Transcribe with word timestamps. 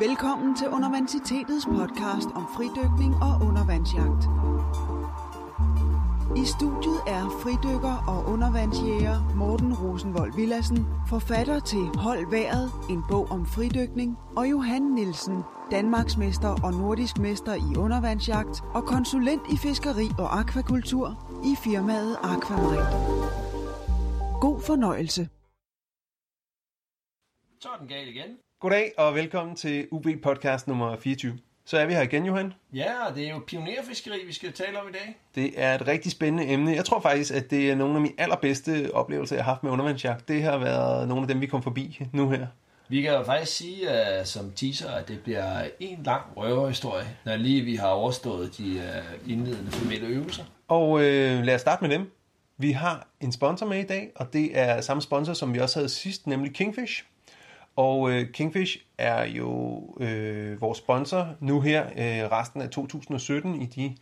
Velkommen 0.00 0.56
til 0.56 0.68
Universitetets 0.68 1.66
podcast 1.66 2.28
om 2.34 2.44
fridykning 2.56 3.12
og 3.28 3.32
undervandsjagt. 3.48 4.22
I 6.42 6.44
studiet 6.54 7.00
er 7.16 7.24
fridykker 7.42 7.96
og 8.12 8.18
undervandsjæger 8.32 9.34
Morten 9.36 9.74
Rosenvold 9.74 10.32
Villassen, 10.36 10.86
forfatter 11.08 11.60
til 11.60 11.84
Hold 12.04 12.30
Været, 12.30 12.70
en 12.90 13.02
bog 13.10 13.26
om 13.30 13.46
fridykning, 13.46 14.18
og 14.36 14.50
Johan 14.50 14.82
Nielsen, 14.82 15.38
Danmarksmester 15.70 16.52
og 16.64 16.72
nordisk 16.72 17.18
mester 17.18 17.54
i 17.54 17.76
undervandsjagt 17.84 18.56
og 18.74 18.82
konsulent 18.84 19.42
i 19.54 19.56
fiskeri 19.56 20.06
og 20.18 20.38
akvakultur 20.40 21.06
i 21.50 21.52
firmaet 21.64 22.16
Aquamind. 22.22 22.88
God 24.40 24.60
fornøjelse. 24.60 25.22
Så 27.62 27.68
er 27.74 27.78
den 27.78 27.88
gal 27.88 28.08
igen. 28.08 28.47
Goddag 28.60 28.92
og 28.96 29.14
velkommen 29.14 29.56
til 29.56 29.88
UB 29.90 30.06
podcast 30.22 30.68
nummer 30.68 30.96
24. 30.96 31.38
Så 31.64 31.78
er 31.78 31.86
vi 31.86 31.92
her 31.92 32.02
igen, 32.02 32.26
Johan. 32.26 32.52
Ja, 32.72 32.94
det 33.14 33.26
er 33.26 33.30
jo 33.30 33.42
pionerfiskeri, 33.46 34.26
vi 34.26 34.32
skal 34.32 34.52
tale 34.52 34.80
om 34.80 34.88
i 34.88 34.92
dag. 34.92 35.16
Det 35.34 35.52
er 35.56 35.74
et 35.74 35.86
rigtig 35.86 36.12
spændende 36.12 36.52
emne. 36.52 36.72
Jeg 36.72 36.84
tror 36.84 37.00
faktisk, 37.00 37.34
at 37.34 37.50
det 37.50 37.70
er 37.70 37.74
nogle 37.74 37.94
af 37.94 38.00
mine 38.00 38.14
allerbedste 38.18 38.90
oplevelser, 38.94 39.36
jeg 39.36 39.44
har 39.44 39.52
haft 39.52 39.62
med 39.62 39.70
undervandsjagt. 39.70 40.28
Det 40.28 40.42
har 40.42 40.58
været 40.58 41.08
nogle 41.08 41.22
af 41.22 41.28
dem, 41.28 41.40
vi 41.40 41.46
kom 41.46 41.62
forbi 41.62 42.00
nu 42.12 42.30
her. 42.30 42.46
Vi 42.88 43.02
kan 43.02 43.12
jo 43.12 43.24
faktisk 43.24 43.56
sige 43.56 43.88
uh, 43.88 44.24
som 44.24 44.52
teaser, 44.56 44.90
at 44.90 45.08
det 45.08 45.20
bliver 45.20 45.62
en 45.80 46.02
lang 46.04 46.22
røverhistorie, 46.36 47.16
når 47.24 47.36
lige 47.36 47.62
vi 47.62 47.76
har 47.76 47.88
overstået 47.88 48.58
de 48.58 48.82
uh, 49.24 49.30
indledende 49.32 49.70
formelle 49.70 50.06
øvelser. 50.06 50.44
Og 50.68 51.00
øh, 51.00 51.42
lad 51.42 51.54
os 51.54 51.60
starte 51.60 51.84
med 51.84 51.98
dem. 51.98 52.10
Vi 52.56 52.72
har 52.72 53.08
en 53.20 53.32
sponsor 53.32 53.66
med 53.66 53.78
i 53.78 53.86
dag, 53.86 54.10
og 54.16 54.32
det 54.32 54.58
er 54.58 54.80
samme 54.80 55.02
sponsor, 55.02 55.32
som 55.32 55.54
vi 55.54 55.58
også 55.58 55.78
havde 55.78 55.88
sidst, 55.88 56.26
nemlig 56.26 56.54
Kingfish. 56.54 57.04
Og 57.78 58.10
øh, 58.10 58.32
Kingfish 58.32 58.78
er 58.98 59.24
jo 59.24 59.82
øh, 60.00 60.60
vores 60.60 60.78
sponsor 60.78 61.28
nu 61.40 61.60
her 61.60 61.86
øh, 61.86 62.32
resten 62.32 62.62
af 62.62 62.70
2017 62.70 63.62
i 63.62 63.66
de 63.66 63.96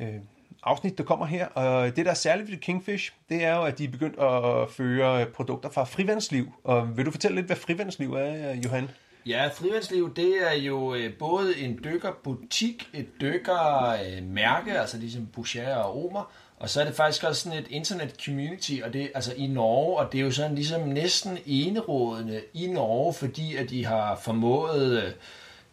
øh, 0.00 0.14
afsnit, 0.62 0.98
der 0.98 1.04
kommer 1.04 1.26
her. 1.26 1.46
Og 1.46 1.96
det, 1.96 2.04
der 2.04 2.10
er 2.10 2.14
særligt 2.14 2.50
ved 2.50 2.56
Kingfish, 2.56 3.12
det 3.28 3.44
er 3.44 3.56
jo, 3.56 3.62
at 3.62 3.78
de 3.78 3.84
er 3.84 3.88
begyndt 3.88 4.18
at 4.18 4.70
føre 4.70 5.26
produkter 5.26 5.70
fra 5.70 5.84
frivandsliv. 5.84 6.52
Og 6.64 6.96
vil 6.96 7.06
du 7.06 7.10
fortælle 7.10 7.34
lidt, 7.34 7.46
hvad 7.46 7.56
frivandsliv 7.56 8.12
er, 8.12 8.54
Johan? 8.64 8.88
Ja, 9.26 9.48
frivandsliv, 9.54 10.14
det 10.14 10.52
er 10.52 10.54
jo 10.54 10.94
øh, 10.94 11.18
både 11.18 11.58
en 11.58 11.80
dykkerbutik, 11.84 12.88
et 12.94 13.06
dykkermærke, 13.20 14.70
øh, 14.70 14.80
altså 14.80 14.98
ligesom 14.98 15.26
Boucher 15.26 15.76
og 15.76 16.04
Omer, 16.04 16.32
og 16.58 16.70
så 16.70 16.80
er 16.80 16.84
det 16.84 16.94
faktisk 16.94 17.24
også 17.24 17.42
sådan 17.42 17.58
et 17.58 17.66
internet 17.70 18.14
community, 18.24 18.72
og 18.84 18.92
det 18.92 19.10
altså 19.14 19.34
i 19.36 19.46
Norge, 19.46 19.98
og 19.98 20.12
det 20.12 20.20
er 20.20 20.24
jo 20.24 20.30
sådan 20.30 20.54
ligesom 20.54 20.80
næsten 20.80 21.38
enerådende 21.46 22.40
i 22.54 22.66
Norge, 22.66 23.14
fordi 23.14 23.56
at 23.56 23.70
de 23.70 23.86
har 23.86 24.20
formået 24.22 25.02
øh, 25.02 25.12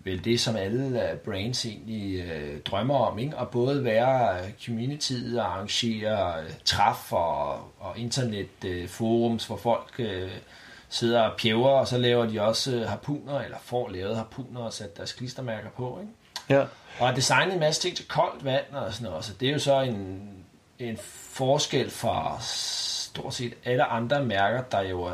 vel 0.03 0.25
det, 0.25 0.39
som 0.39 0.55
alle 0.55 1.11
øh, 1.11 1.17
brands 1.17 1.65
egentlig 1.65 2.19
øh, 2.19 2.61
drømmer 2.61 2.95
om, 2.95 3.19
ikke? 3.19 3.37
at 3.37 3.49
både 3.49 3.83
være 3.83 4.39
øh, 4.39 4.51
community 4.65 5.13
og 5.35 5.53
arrangere 5.53 6.43
øh, 6.43 6.49
træf 6.65 7.13
og, 7.13 7.53
og 7.79 7.97
internetforums, 7.97 9.43
øh, 9.43 9.47
hvor 9.47 9.57
folk 9.57 9.93
øh, 9.99 10.31
sidder 10.89 11.21
og 11.21 11.37
pjæver, 11.37 11.69
og 11.69 11.87
så 11.87 11.97
laver 11.97 12.25
de 12.25 12.41
også 12.41 12.75
øh, 12.75 12.87
harpuner, 12.87 13.39
eller 13.39 13.57
får 13.63 13.89
lavet 13.89 14.15
harpuner 14.15 14.61
og 14.61 14.73
sat 14.73 14.97
deres 14.97 15.13
klistermærker 15.13 15.69
på. 15.69 15.99
Ikke? 16.01 16.13
Ja. 16.49 16.65
Og 16.99 17.07
har 17.07 17.15
designet 17.15 17.53
en 17.53 17.59
masse 17.59 17.81
ting 17.81 17.95
til 17.95 18.07
koldt 18.07 18.45
vand 18.45 18.65
og 18.71 18.93
sådan 18.93 19.09
noget, 19.09 19.25
så 19.25 19.33
det 19.39 19.47
er 19.47 19.53
jo 19.53 19.59
så 19.59 19.81
en 19.81 20.21
en 20.89 20.97
forskel 21.31 21.89
fra 21.89 22.37
stort 22.41 23.33
set 23.33 23.53
alle 23.65 23.83
andre 23.83 24.25
mærker, 24.25 24.61
der 24.61 24.81
jo 24.81 25.03
er 25.03 25.13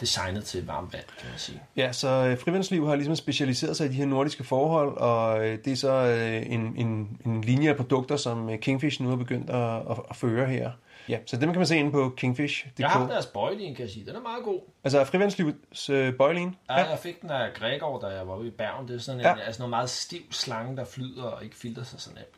designet 0.00 0.44
til 0.44 0.66
varmt 0.66 0.92
vand, 0.92 1.04
kan 1.18 1.28
man 1.30 1.38
sige. 1.38 1.62
Ja, 1.76 1.92
så 1.92 2.08
øh, 2.08 2.38
Frivandsliv 2.38 2.86
har 2.86 2.94
ligesom 2.94 3.16
specialiseret 3.16 3.76
sig 3.76 3.86
i 3.86 3.88
de 3.88 3.94
her 3.94 4.06
nordiske 4.06 4.44
forhold, 4.44 4.96
og 4.96 5.46
øh, 5.46 5.58
det 5.64 5.72
er 5.72 5.76
så 5.76 5.92
øh, 5.92 6.52
en, 6.52 6.74
en, 6.76 7.20
en 7.26 7.40
linje 7.40 7.68
af 7.68 7.76
produkter, 7.76 8.16
som 8.16 8.50
Kingfish 8.58 9.02
nu 9.02 9.08
har 9.08 9.16
begyndt 9.16 9.50
at, 9.50 9.76
at, 9.90 9.96
at 10.10 10.16
føre 10.16 10.46
her. 10.46 10.70
Ja, 11.08 11.18
så 11.26 11.36
dem 11.36 11.48
kan 11.48 11.58
man 11.58 11.66
se 11.66 11.76
inde 11.76 11.90
på 11.90 12.14
kingfish.dk. 12.16 12.80
Jeg 12.80 12.88
har 12.88 13.06
deres 13.06 13.26
bøjlin, 13.26 13.74
kan 13.74 13.82
jeg 13.82 13.90
sige. 13.90 14.06
Den 14.06 14.16
er 14.16 14.20
meget 14.20 14.44
god. 14.44 14.60
Altså 14.84 15.04
Frivandslivets 15.04 15.90
øh, 15.90 16.14
bøjlin? 16.14 16.56
Ja, 16.70 16.80
ja, 16.80 16.90
jeg 16.90 16.98
fik 16.98 17.22
den 17.22 17.30
af 17.30 17.54
Gregor, 17.54 18.00
da 18.00 18.06
jeg 18.06 18.28
var 18.28 18.36
ude 18.36 18.48
i 18.48 18.50
Bergen. 18.50 18.88
Det 18.88 18.96
er 18.96 19.00
sådan 19.00 19.20
en, 19.20 19.26
ja. 19.26 19.38
altså 19.40 19.62
noget 19.62 19.70
meget 19.70 19.90
stiv 19.90 20.32
slange, 20.32 20.76
der 20.76 20.84
flyder 20.84 21.22
og 21.22 21.44
ikke 21.44 21.56
filter 21.56 21.82
sig 21.82 22.00
så 22.00 22.10
nemt. 22.10 22.37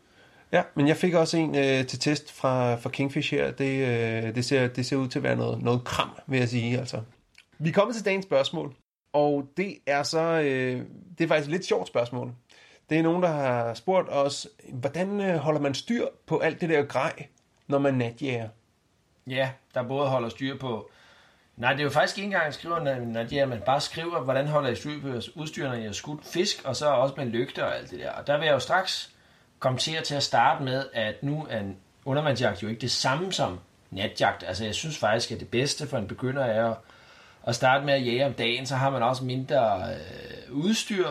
Ja, 0.53 0.63
men 0.75 0.89
jeg 0.89 0.97
fik 0.97 1.15
også 1.15 1.37
en 1.37 1.55
øh, 1.55 1.87
til 1.87 1.99
test 1.99 2.33
fra, 2.33 2.75
fra 2.75 2.91
Kingfish 2.91 3.35
her. 3.35 3.51
Det, 3.51 3.87
øh, 3.87 4.35
det, 4.35 4.45
ser, 4.45 4.69
det 4.69 4.87
ser 4.87 4.97
ud 4.97 5.09
til 5.09 5.19
at 5.19 5.23
være 5.23 5.37
noget, 5.37 5.63
noget 5.63 5.85
kram, 5.85 6.11
vil 6.27 6.39
jeg 6.39 6.49
sige. 6.49 6.79
Altså. 6.79 7.01
Vi 7.59 7.69
er 7.69 7.73
kommet 7.73 7.97
til 7.97 8.05
dagens 8.05 8.25
spørgsmål, 8.25 8.75
og 9.13 9.45
det 9.57 9.79
er 9.87 10.03
så 10.03 10.21
øh, 10.21 10.83
det 11.19 11.25
er 11.25 11.29
faktisk 11.29 11.49
et 11.49 11.53
lidt 11.53 11.65
sjovt 11.65 11.89
spørgsmål. 11.89 12.33
Det 12.91 12.99
er 12.99 13.03
nogen, 13.03 13.23
der 13.23 13.29
har 13.29 13.75
spurgt 13.75 14.09
os, 14.11 14.49
hvordan 14.73 15.21
øh, 15.21 15.37
holder 15.37 15.61
man 15.61 15.75
styr 15.75 16.07
på 16.27 16.39
alt 16.39 16.61
det 16.61 16.69
der 16.69 16.83
grej, 16.83 17.27
når 17.67 17.79
man 17.79 17.95
natjæger? 17.95 18.49
Ja, 19.27 19.51
der 19.75 19.83
både 19.83 20.09
holder 20.09 20.29
styr 20.29 20.59
på... 20.59 20.91
Nej, 21.57 21.73
det 21.73 21.81
er 21.81 21.85
jo 21.85 21.91
faktisk 21.91 22.19
ikke 22.19 22.25
engang, 22.25 22.45
at 22.45 22.55
skriver 22.55 23.05
natjæger, 23.05 23.47
man 23.47 23.63
bare 23.67 23.81
skriver, 23.81 24.21
hvordan 24.21 24.47
holder 24.47 24.71
I 24.71 24.75
styr 24.75 25.01
på 25.01 25.09
udstyr, 25.35 25.69
når 25.69 25.75
I 25.75 25.83
har 25.83 25.93
skudt 25.93 26.25
fisk, 26.25 26.65
og 26.65 26.77
så 26.77 26.87
også 26.87 27.15
med 27.17 27.27
lygter 27.27 27.65
og 27.65 27.77
alt 27.77 27.91
det 27.91 27.99
der. 27.99 28.11
Og 28.11 28.27
der 28.27 28.39
vil 28.39 28.47
jeg 28.47 28.55
jo 28.55 28.59
straks 28.59 29.15
kommentere 29.61 30.03
til 30.03 30.15
at 30.15 30.23
starte 30.23 30.65
med, 30.65 30.85
at 30.93 31.23
nu 31.23 31.47
er 31.51 31.59
en 31.59 31.77
undervandsjagt 32.05 32.63
jo 32.63 32.69
ikke 32.69 32.81
det 32.81 32.91
samme 32.91 33.33
som 33.33 33.59
natjagt. 33.91 34.45
Altså 34.47 34.65
jeg 34.65 34.75
synes 34.75 34.99
faktisk, 34.99 35.31
at 35.31 35.41
det 35.41 35.49
bedste 35.49 35.87
for 35.87 35.99
en 35.99 36.07
begynder 36.07 36.45
er 36.45 36.75
at 37.47 37.55
starte 37.55 37.85
med 37.85 37.95
at 37.95 38.07
jage 38.07 38.27
om 38.27 38.33
dagen, 38.33 38.67
så 38.67 38.77
har 38.77 38.91
man 38.91 39.03
også 39.03 39.25
mindre 39.25 39.83
øh, 39.83 40.57
udstyr, 40.57 41.09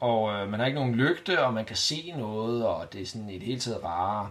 og 0.00 0.32
øh, 0.32 0.50
man 0.50 0.60
har 0.60 0.66
ikke 0.66 0.78
nogen 0.78 0.94
lygte, 0.94 1.44
og 1.44 1.54
man 1.54 1.64
kan 1.64 1.76
se 1.76 2.14
noget, 2.18 2.66
og 2.66 2.92
det 2.92 3.02
er 3.02 3.06
sådan 3.06 3.30
et 3.30 3.42
helt 3.42 3.62
taget 3.62 3.84
rarere. 3.84 4.30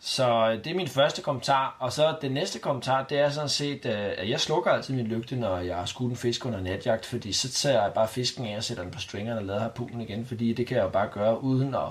Så 0.00 0.50
øh, 0.50 0.64
det 0.64 0.66
er 0.66 0.74
min 0.74 0.88
første 0.88 1.22
kommentar, 1.22 1.76
og 1.78 1.92
så 1.92 2.16
den 2.22 2.32
næste 2.32 2.58
kommentar, 2.58 3.04
det 3.04 3.18
er 3.18 3.30
sådan 3.30 3.48
set, 3.48 3.86
øh, 3.86 4.10
at 4.18 4.28
jeg 4.28 4.40
slukker 4.40 4.70
altid 4.70 4.94
min 4.94 5.06
lygte, 5.06 5.36
når 5.36 5.58
jeg 5.58 5.76
har 5.76 5.84
skudt 5.84 6.10
en 6.10 6.16
fisk 6.16 6.46
under 6.46 6.60
natjagt, 6.60 7.06
fordi 7.06 7.32
så 7.32 7.50
tager 7.52 7.82
jeg 7.82 7.92
bare 7.92 8.08
fisken 8.08 8.46
af 8.46 8.56
og 8.56 8.64
sætter 8.64 8.82
den 8.82 8.92
på 8.92 9.00
stringerne 9.00 9.40
og 9.40 9.46
lader 9.46 9.60
harpunen 9.60 10.00
igen, 10.00 10.26
fordi 10.26 10.52
det 10.52 10.66
kan 10.66 10.76
jeg 10.76 10.84
jo 10.84 10.88
bare 10.88 11.08
gøre 11.08 11.42
uden 11.42 11.74
at 11.74 11.90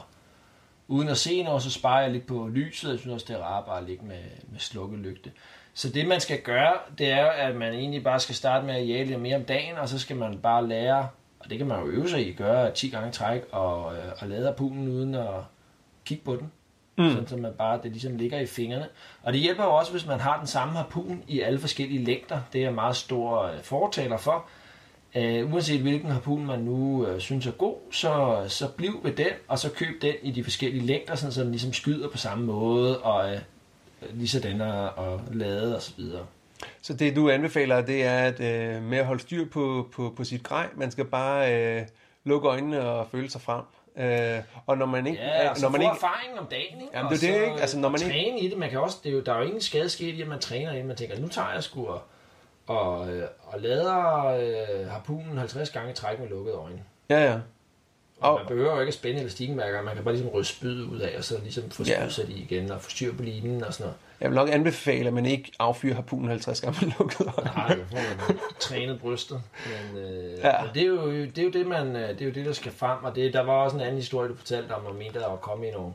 uden 0.89 1.09
at 1.09 1.17
se 1.17 1.43
noget, 1.43 1.63
så 1.63 1.71
sparer 1.71 2.01
jeg 2.01 2.11
lidt 2.11 2.25
på 2.25 2.49
lyset. 2.53 2.89
Jeg 2.89 2.99
synes 2.99 3.13
også, 3.13 3.25
det 3.29 3.35
er 3.35 3.43
rart 3.43 3.65
bare 3.65 3.77
at 3.77 3.83
ligge 3.83 4.05
med, 4.05 4.23
med 4.51 4.59
slukket 4.59 4.99
lygte. 4.99 5.31
Så 5.73 5.89
det, 5.89 6.07
man 6.07 6.19
skal 6.19 6.41
gøre, 6.41 6.73
det 6.97 7.11
er, 7.11 7.25
at 7.25 7.55
man 7.55 7.73
egentlig 7.73 8.03
bare 8.03 8.19
skal 8.19 8.35
starte 8.35 8.65
med 8.65 8.75
at 8.75 8.87
jage 8.87 9.05
lidt 9.05 9.21
mere 9.21 9.35
om 9.35 9.43
dagen, 9.43 9.77
og 9.77 9.89
så 9.89 9.99
skal 9.99 10.15
man 10.15 10.37
bare 10.37 10.67
lære, 10.67 11.07
og 11.39 11.49
det 11.49 11.57
kan 11.57 11.67
man 11.67 11.79
jo 11.79 11.87
øve 11.87 12.09
sig 12.09 12.27
i, 12.27 12.33
gøre 12.33 12.71
10 12.71 12.89
gange 12.89 13.11
træk, 13.11 13.41
og, 13.51 13.95
øh, 13.95 14.03
og 14.19 14.27
lade 14.27 14.53
pulen 14.57 14.87
uden 14.87 15.15
at 15.15 15.33
kigge 16.05 16.23
på 16.23 16.35
den. 16.35 16.51
Mm. 16.97 17.09
Sådan, 17.09 17.27
så 17.27 17.37
man 17.37 17.53
bare, 17.53 17.79
det 17.83 17.91
ligesom 17.91 18.17
ligger 18.17 18.39
i 18.39 18.45
fingrene. 18.45 18.87
Og 19.23 19.33
det 19.33 19.41
hjælper 19.41 19.63
jo 19.63 19.73
også, 19.73 19.91
hvis 19.91 20.05
man 20.05 20.19
har 20.19 20.37
den 20.37 20.47
samme 20.47 20.73
harpun 20.73 21.23
i 21.27 21.39
alle 21.41 21.59
forskellige 21.59 22.05
længder. 22.05 22.41
Det 22.53 22.59
er 22.59 22.65
jeg 22.65 22.73
meget 22.73 22.95
stor 22.95 23.43
øh, 23.43 23.61
fortaler 23.61 24.17
for. 24.17 24.45
Uh, 25.15 25.53
uanset 25.53 25.81
hvilken 25.81 26.11
harpun 26.11 26.45
man 26.45 26.59
nu 26.59 27.07
uh, 27.07 27.19
synes 27.19 27.47
er 27.47 27.51
god, 27.51 27.75
så, 27.91 28.43
så 28.47 28.67
bliv 28.77 28.99
ved 29.03 29.11
den, 29.11 29.31
og 29.47 29.59
så 29.59 29.69
køb 29.69 30.01
den 30.01 30.13
i 30.21 30.31
de 30.31 30.43
forskellige 30.43 30.85
længder, 30.85 31.15
sådan, 31.15 31.33
så 31.33 31.41
den 31.41 31.51
ligesom 31.51 31.73
skyder 31.73 32.09
på 32.09 32.17
samme 32.17 32.45
måde, 32.45 32.99
og 32.99 33.33
uh, 33.33 33.39
lige 34.17 34.27
sådan 34.27 34.61
og, 34.61 34.89
og 34.89 35.21
lade 35.31 35.75
og 35.75 35.81
så 35.81 35.91
videre. 35.97 36.25
Så 36.81 36.93
det 36.93 37.15
du 37.15 37.29
anbefaler, 37.29 37.81
det 37.81 38.03
er 38.03 38.19
at 38.19 38.39
uh, 38.39 38.83
med 38.83 38.97
at 38.97 39.05
holde 39.05 39.21
styr 39.21 39.45
på, 39.45 39.87
på, 39.93 40.13
på 40.17 40.23
sit 40.23 40.43
grej, 40.43 40.67
man 40.75 40.91
skal 40.91 41.05
bare 41.05 41.77
uh, 41.79 41.87
lukke 42.23 42.47
øjnene 42.47 42.81
og 42.81 43.07
føle 43.11 43.29
sig 43.29 43.41
frem. 43.41 43.63
Uh, 43.95 44.43
og 44.65 44.77
når 44.77 44.85
man 44.85 45.07
ikke 45.07 45.19
ja, 45.19 45.29
altså 45.29 45.65
når 45.65 45.71
man 45.71 45.81
ikke 45.81 45.91
erfaring 45.91 46.39
om 46.39 46.45
dagen, 46.51 46.81
ikke? 46.81 46.97
Jamen, 46.97 47.11
det 47.11 47.23
er 47.23 47.39
det, 47.39 47.45
ikke? 47.45 47.61
Altså, 47.61 47.79
når 47.79 47.89
man 47.89 47.99
træne 47.99 48.15
ikke... 48.15 48.39
i 48.39 48.49
det, 48.49 48.57
man 48.57 48.69
kan 48.69 48.79
også 48.79 48.97
det 49.03 49.09
er 49.09 49.13
jo, 49.13 49.21
der 49.21 49.33
er 49.33 49.37
jo 49.37 49.43
ingen 49.43 49.61
skade 49.61 49.89
sket 49.89 50.15
i 50.15 50.21
at 50.21 50.27
man 50.27 50.39
træner 50.39 50.73
i, 50.73 50.83
man 50.83 50.95
tænker, 50.95 51.19
nu 51.19 51.27
tager 51.27 51.53
jeg 51.53 51.63
sgu 51.63 51.87
og 51.87 52.01
og, 52.69 53.09
øh, 53.13 53.23
og 53.41 53.61
lader 53.61 54.25
øh, 54.25 54.87
harpunen 54.87 55.37
50 55.37 55.69
gange 55.69 55.93
træk 55.93 56.19
med 56.19 56.29
lukkede 56.29 56.55
øjne. 56.55 56.83
Ja, 57.09 57.23
ja. 57.23 57.39
Og, 58.19 58.31
og 58.31 58.39
man 58.39 58.47
behøver 58.47 58.73
jo 58.73 58.79
ikke 58.79 58.89
at 58.89 58.93
spænde 58.93 59.19
elastikkemærker, 59.19 59.81
man 59.81 59.95
kan 59.95 60.03
bare 60.03 60.13
ligesom 60.13 60.31
ryste 60.31 60.55
spydet 60.55 60.85
ud 60.85 60.99
af, 60.99 61.17
og 61.17 61.23
så 61.23 61.39
ligesom 61.43 61.69
få 61.69 61.83
ja. 61.83 62.09
sat 62.09 62.29
i 62.29 62.41
igen, 62.41 62.71
og 62.71 62.81
få 62.81 62.89
styr 62.89 63.13
på 63.15 63.23
linen 63.23 63.63
og 63.63 63.73
sådan 63.73 63.83
noget. 63.83 63.97
Jeg 64.21 64.29
vil 64.29 64.35
nok 64.35 64.49
anbefale, 64.49 65.07
at 65.07 65.13
man 65.13 65.25
ikke 65.25 65.51
affyrer 65.59 65.95
harpunen 65.95 66.29
50 66.29 66.61
gange 66.61 66.85
med 66.85 66.93
lukkede 66.99 67.31
øjne. 67.37 67.51
Nej, 67.55 67.67
det 67.67 67.85
får 67.89 68.27
man 68.27 68.39
trænet 68.59 68.99
brystet. 68.99 69.41
Men, 69.65 70.03
øh, 70.03 70.39
ja. 70.39 70.53
det, 70.73 70.81
er 70.81 70.87
jo, 70.87 71.11
det 71.11 71.37
er 71.37 71.43
jo 71.43 71.49
det, 71.49 71.67
man, 71.67 71.95
øh, 71.95 72.09
det 72.09 72.21
er 72.21 72.25
jo 72.25 72.31
det, 72.31 72.45
der 72.45 72.53
skal 72.53 72.71
frem, 72.71 73.03
og 73.03 73.15
det, 73.15 73.33
der 73.33 73.41
var 73.41 73.53
også 73.53 73.77
en 73.77 73.81
anden 73.81 73.95
historie, 73.95 74.29
du 74.29 74.35
fortalte 74.35 74.71
om, 74.71 74.85
og 74.85 74.95
mente, 74.95 75.19
der 75.19 75.29
var 75.29 75.35
kommet 75.35 75.67
i 75.67 75.71
nogle 75.71 75.93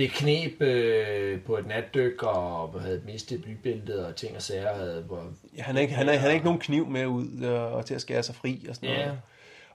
beknep 0.00 0.62
øh, 0.62 1.40
på 1.40 1.56
et 1.56 1.66
natdyk 1.66 2.22
og 2.22 2.80
havde 2.80 3.00
mistet 3.06 3.42
blybæltet 3.42 4.06
og 4.06 4.16
ting 4.16 4.36
og 4.36 4.42
sager. 4.42 4.74
Havde, 4.74 5.04
hvor, 5.06 5.22
ja, 5.56 5.62
han, 5.62 5.74
har 5.74 5.82
ikke, 5.82 5.94
han, 5.94 6.06
har, 6.06 6.14
han 6.14 6.22
har 6.22 6.30
ikke 6.30 6.44
nogen 6.44 6.60
kniv 6.60 6.86
med 6.86 7.06
ud 7.06 7.44
øh, 7.44 7.72
og 7.74 7.86
til 7.86 7.94
at 7.94 8.00
skære 8.00 8.22
sig 8.22 8.34
fri 8.34 8.66
og 8.68 8.74
sådan 8.74 8.88
ja. 8.88 8.96
noget. 8.96 9.18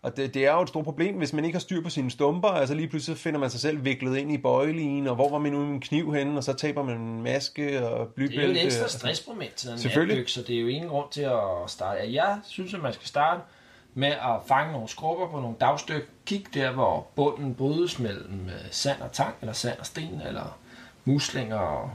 Og 0.02 0.18
det, 0.18 0.34
det 0.34 0.46
er 0.46 0.54
jo 0.54 0.62
et 0.62 0.70
stort 0.70 0.84
problem, 0.84 1.16
hvis 1.16 1.34
man 1.34 1.46
ikke 1.46 1.56
har 1.56 1.60
styr 1.60 1.82
på 1.82 1.90
sine 1.90 2.12
stumper. 2.12 2.48
Altså 2.48 2.76
lige 2.76 2.88
pludselig 2.88 3.18
finder 3.18 3.40
man 3.40 3.50
sig 3.50 3.60
selv 3.60 3.86
viklet 3.86 4.18
ind 4.18 4.32
i 4.32 4.38
bøjelinen, 4.38 5.08
og 5.08 5.16
hvor 5.16 5.30
var 5.30 5.40
min 5.40 5.82
kniv 5.82 6.14
henne, 6.14 6.38
og 6.38 6.44
så 6.44 6.54
taber 6.54 6.84
man 6.84 6.98
en 6.98 7.24
maske 7.24 7.88
og 7.88 8.08
blybælte. 8.08 8.42
Det 8.42 8.44
er 8.44 8.54
jo 8.54 8.60
et 8.60 8.66
ekstra 8.66 8.88
stressmoment 8.88 9.56
til 9.56 9.70
en 9.70 9.78
så 10.28 10.44
det 10.48 10.56
er 10.56 10.62
jo 10.62 10.68
ingen 10.68 10.90
grund 10.90 11.12
til 11.12 11.22
at 11.22 11.40
starte. 11.68 12.14
Jeg 12.14 12.40
synes, 12.48 12.74
at 12.74 12.82
man 12.82 12.94
skal 12.94 13.08
starte 13.08 13.42
med 13.98 14.08
at 14.08 14.42
fange 14.48 14.72
nogle 14.72 14.88
skrubber 14.88 15.28
på 15.28 15.40
nogle 15.40 15.56
dagstykker. 15.60 16.08
Kig 16.26 16.46
der, 16.54 16.72
hvor 16.72 17.08
bunden 17.16 17.56
brydes 17.56 18.00
mellem 18.00 18.46
øh, 18.46 18.72
sand 18.72 19.02
og 19.02 19.12
tang, 19.12 19.36
eller 19.42 19.54
sand 19.54 19.80
og 19.80 19.86
sten, 19.86 20.22
eller 20.28 20.58
muslinger 21.06 21.58
og 21.58 21.92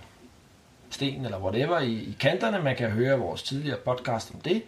sten, 0.90 1.24
eller 1.24 1.38
whatever 1.38 1.78
i, 1.78 1.92
i 1.92 2.16
kanterne. 2.20 2.62
Man 2.62 2.76
kan 2.76 2.90
høre 2.90 3.18
vores 3.18 3.42
tidligere 3.42 3.78
podcast 3.78 4.34
om 4.34 4.40
det. 4.40 4.62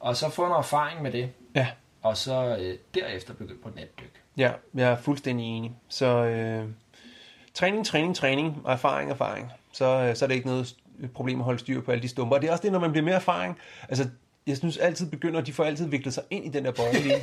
Og 0.00 0.16
så 0.16 0.28
få 0.30 0.42
noget 0.42 0.58
erfaring 0.58 1.02
med 1.02 1.12
det. 1.12 1.30
Ja. 1.54 1.68
Og 2.02 2.16
så 2.16 2.56
øh, 2.60 2.78
derefter 2.94 3.34
begynde 3.34 3.60
på 3.62 3.70
natdyk. 3.76 4.20
Ja, 4.36 4.52
jeg 4.74 4.90
er 4.90 4.96
fuldstændig 4.96 5.46
enig. 5.46 5.72
Så 5.88 6.06
øh, 6.06 6.68
træning, 7.54 7.86
træning, 7.86 8.16
træning 8.16 8.60
og 8.64 8.72
erfaring, 8.72 9.10
erfaring. 9.10 9.52
Så, 9.72 9.84
øh, 9.84 10.16
så 10.16 10.24
er 10.24 10.26
det 10.26 10.34
ikke 10.34 10.46
noget 10.46 10.76
problem 11.14 11.38
at 11.38 11.44
holde 11.44 11.58
styr 11.58 11.80
på 11.80 11.90
alle 11.90 12.02
de 12.02 12.08
stumper. 12.08 12.36
Og 12.36 12.42
det 12.42 12.48
er 12.48 12.52
også 12.52 12.62
det, 12.62 12.72
når 12.72 12.78
man 12.78 12.90
bliver 12.90 13.04
mere 13.04 13.14
erfaring. 13.14 13.58
Altså, 13.88 14.08
jeg 14.46 14.56
synes 14.56 14.76
altid 14.76 15.10
begynder, 15.10 15.40
de 15.40 15.52
får 15.52 15.64
altid 15.64 15.86
viklet 15.86 16.14
sig 16.14 16.22
ind 16.30 16.44
i 16.44 16.48
den 16.48 16.64
der 16.64 16.72
bøjle 16.72 17.14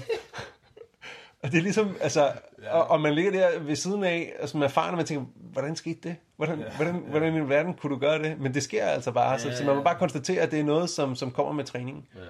Og 1.44 1.52
det 1.52 1.58
er 1.58 1.62
ligesom, 1.62 1.98
altså, 2.02 2.32
ja. 2.64 2.74
og, 2.74 2.88
og, 2.88 3.02
man 3.02 3.16
ligger 3.16 3.32
der 3.32 3.60
ved 3.60 3.76
siden 3.76 4.04
af, 4.04 4.34
og 4.40 4.50
som 4.50 4.62
erfaren, 4.62 4.90
og 4.90 4.98
man 4.98 5.06
tænker, 5.06 5.26
hvordan 5.36 5.76
skete 5.76 6.00
det? 6.04 6.16
Hvordan, 6.36 6.60
ja, 6.60 6.70
hvordan, 6.76 6.96
ja. 6.96 7.02
hvordan 7.02 7.36
i 7.36 7.50
verden 7.50 7.74
kunne 7.74 7.96
du 7.96 8.00
gøre 8.00 8.24
det? 8.24 8.40
Men 8.40 8.54
det 8.54 8.64
sker 8.64 8.86
altså 8.86 9.12
bare, 9.12 9.32
ja, 9.32 9.38
så, 9.38 9.58
så 9.58 9.64
man 9.64 9.76
må 9.76 9.84
bare 9.84 9.98
konstatere, 10.00 10.42
at 10.42 10.52
det 10.52 10.60
er 10.60 10.64
noget, 10.64 10.90
som, 10.90 11.16
som 11.16 11.32
kommer 11.32 11.54
med 11.54 11.64
træningen. 11.64 12.08
Ja. 12.16 12.22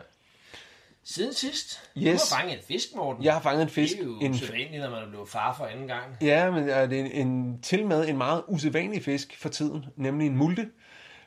Siden 1.03 1.33
sidst? 1.33 1.81
Yes. 1.97 2.21
Du 2.21 2.35
har 2.35 2.41
fanget 2.41 2.57
en 2.57 2.63
fisk, 2.67 2.88
Morten. 2.95 3.23
Jeg 3.23 3.33
har 3.33 3.41
fanget 3.41 3.61
en 3.61 3.69
fisk. 3.69 3.93
Det 3.93 4.01
er 4.01 4.05
jo 4.05 4.19
en... 4.19 4.31
usædvanligt, 4.31 4.83
når 4.83 4.89
man 4.89 5.03
er 5.03 5.09
blevet 5.09 5.29
far 5.29 5.53
for 5.57 5.65
anden 5.65 5.88
gang. 5.88 6.03
Ja, 6.21 6.51
men 6.51 6.63
det 6.63 6.73
er 6.73 6.83
en, 6.83 7.11
en, 7.11 7.61
til 7.61 7.88
med 7.88 8.07
en 8.07 8.17
meget 8.17 8.43
usædvanlig 8.47 9.03
fisk 9.03 9.38
for 9.38 9.49
tiden, 9.49 9.85
nemlig 9.95 10.27
en 10.27 10.38
multe. 10.38 10.69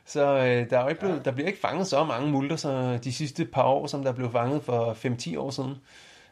Så 0.05 0.37
øh, 0.37 0.69
der, 0.69 0.77
er 0.77 0.83
jo 0.83 0.87
ikke 0.87 0.99
blevet, 0.99 1.15
ja. 1.15 1.21
der 1.23 1.31
bliver 1.31 1.47
ikke 1.47 1.59
fanget 1.59 1.87
så 1.87 2.03
mange 2.03 2.31
multer 2.31 2.55
så 2.55 2.99
de 3.03 3.13
sidste 3.13 3.45
par 3.45 3.63
år, 3.63 3.87
som 3.87 4.03
der 4.03 4.11
blev 4.11 4.31
fanget 4.31 4.63
for 4.63 4.93
5-10 4.93 5.39
år 5.39 5.49
siden. 5.49 5.75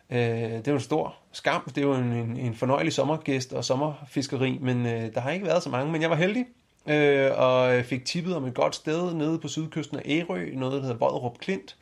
Øh, 0.09 0.17
det 0.19 0.67
er 0.67 0.71
jo 0.71 0.73
en 0.73 0.79
stor 0.79 1.15
skam. 1.31 1.61
Det 1.75 1.77
er 1.77 1.81
jo 1.81 1.93
en, 1.93 2.11
en, 2.11 2.37
en 2.37 2.55
fornøjelig 2.55 2.93
sommergæst 2.93 3.53
og 3.53 3.65
sommerfiskeri, 3.65 4.57
men 4.61 4.85
øh, 4.85 5.13
der 5.13 5.19
har 5.19 5.31
ikke 5.31 5.45
været 5.45 5.63
så 5.63 5.69
mange. 5.69 5.91
Men 5.91 6.01
jeg 6.01 6.09
var 6.09 6.15
heldig 6.15 6.45
øh, 6.87 7.31
og 7.37 7.85
fik 7.85 8.05
tippet 8.05 8.35
om 8.35 8.45
et 8.45 8.53
godt 8.53 8.75
sted 8.75 9.13
nede 9.13 9.39
på 9.39 9.47
sydkysten 9.47 9.97
af 9.97 10.01
Ærø, 10.05 10.49
noget 10.53 10.73
der 10.73 10.81
hedder 10.81 10.97
Vodrup 10.97 11.37
Klint. 11.37 11.77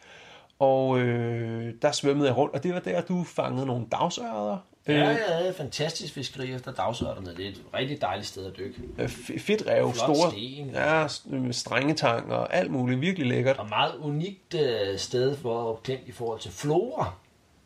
Og 0.60 1.00
øh, 1.00 1.74
der 1.82 1.92
svømmede 1.92 2.28
jeg 2.28 2.38
rundt, 2.38 2.56
og 2.56 2.64
det 2.64 2.74
var 2.74 2.80
der, 2.80 3.02
du 3.02 3.24
fangede 3.24 3.66
nogle 3.66 3.86
dagsørder. 3.92 4.58
Ja, 4.88 4.94
jeg 5.08 5.26
havde 5.28 5.54
fantastisk 5.54 6.14
fiskeri 6.14 6.54
efter 6.54 6.72
dagsørterne. 6.74 7.36
Det 7.38 7.46
er 7.46 7.50
et 7.50 7.62
rigtig 7.74 8.02
dejligt 8.02 8.28
sted 8.28 8.46
at 8.46 8.58
dykke. 8.58 8.82
Øh, 9.00 9.10
fedt 9.40 9.68
rev, 9.68 9.94
store 9.96 10.32
sten, 10.32 10.70
ja, 10.70 11.08
strengetang 11.52 12.32
og 12.34 12.54
alt 12.54 12.72
muligt. 12.72 13.02
Virkelig 13.02 13.28
lækkert. 13.28 13.58
Og 13.58 13.70
meget 13.70 13.96
unikt 13.96 14.54
uh, 14.54 14.62
sted 14.98 15.38
for 15.38 15.80
Klint 15.84 16.02
i 16.08 16.12
forhold 16.12 16.40
til 16.40 16.52
flora, 16.52 17.14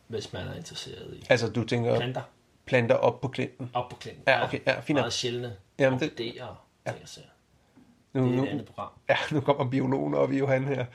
hvis 0.08 0.34
man 0.34 0.48
er 0.48 0.54
interesseret 0.56 1.14
i 1.14 1.26
Altså, 1.30 1.50
du 1.50 1.64
tænker 1.64 1.96
planter. 1.98 2.22
planter 2.66 2.96
op 2.96 3.22
på 3.22 3.28
klinten? 3.28 3.70
Op 3.74 3.90
på 3.90 3.96
klinten. 3.96 4.24
Ja, 4.28 4.44
okay. 4.44 4.60
Ja, 4.68 4.80
fint. 4.80 5.00
Meget 5.00 5.14
sjældne 5.14 5.56
Jamen, 5.80 6.00
det- 6.00 6.12
orkideer 6.12 6.66
Ja. 6.88 6.92
Nu, 8.14 8.26
Det 8.26 8.32
er 8.32 8.36
nu, 8.38 8.44
et 8.44 8.50
andet 8.50 8.66
program. 8.66 8.90
ja, 9.10 9.16
nu 9.32 9.40
kommer 9.42 9.70
biologen 9.70 10.14
op 10.14 10.32
i 10.32 10.38
Johan 10.38 10.64
her. 10.66 10.86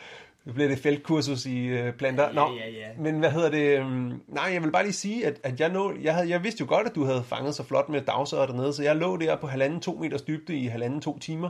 Nu 0.50 0.54
bliver 0.54 0.68
det 0.68 0.78
feltkursus 0.78 1.46
i 1.46 1.66
øh, 1.66 1.92
planter. 1.92 2.32
Nå, 2.32 2.40
Ja, 2.40 2.70
ja, 2.70 2.70
ja. 2.70 2.86
men 2.98 3.18
hvad 3.18 3.30
hedder 3.30 3.50
det? 3.50 3.78
øhm, 3.78 4.22
nej, 4.28 4.50
jeg 4.52 4.62
vil 4.62 4.70
bare 4.70 4.82
lige 4.82 4.92
sige, 4.92 5.26
at, 5.26 5.40
at 5.42 5.60
jeg, 5.60 5.68
nå, 5.68 5.92
jeg, 6.02 6.14
havde, 6.14 6.30
jeg 6.30 6.44
vidste 6.44 6.60
jo 6.60 6.66
godt, 6.68 6.86
at 6.86 6.94
du 6.94 7.04
havde 7.04 7.22
fanget 7.22 7.54
så 7.54 7.62
flot 7.64 7.88
med 7.88 8.00
dagsører 8.00 8.46
dernede, 8.46 8.72
så 8.72 8.82
jeg 8.82 8.96
lå 8.96 9.16
der 9.16 9.36
på 9.36 9.46
halvanden 9.46 9.80
to 9.80 9.98
meters 10.00 10.22
dybde 10.22 10.56
i 10.56 10.66
halvanden 10.66 11.00
to 11.00 11.18
timer, 11.18 11.48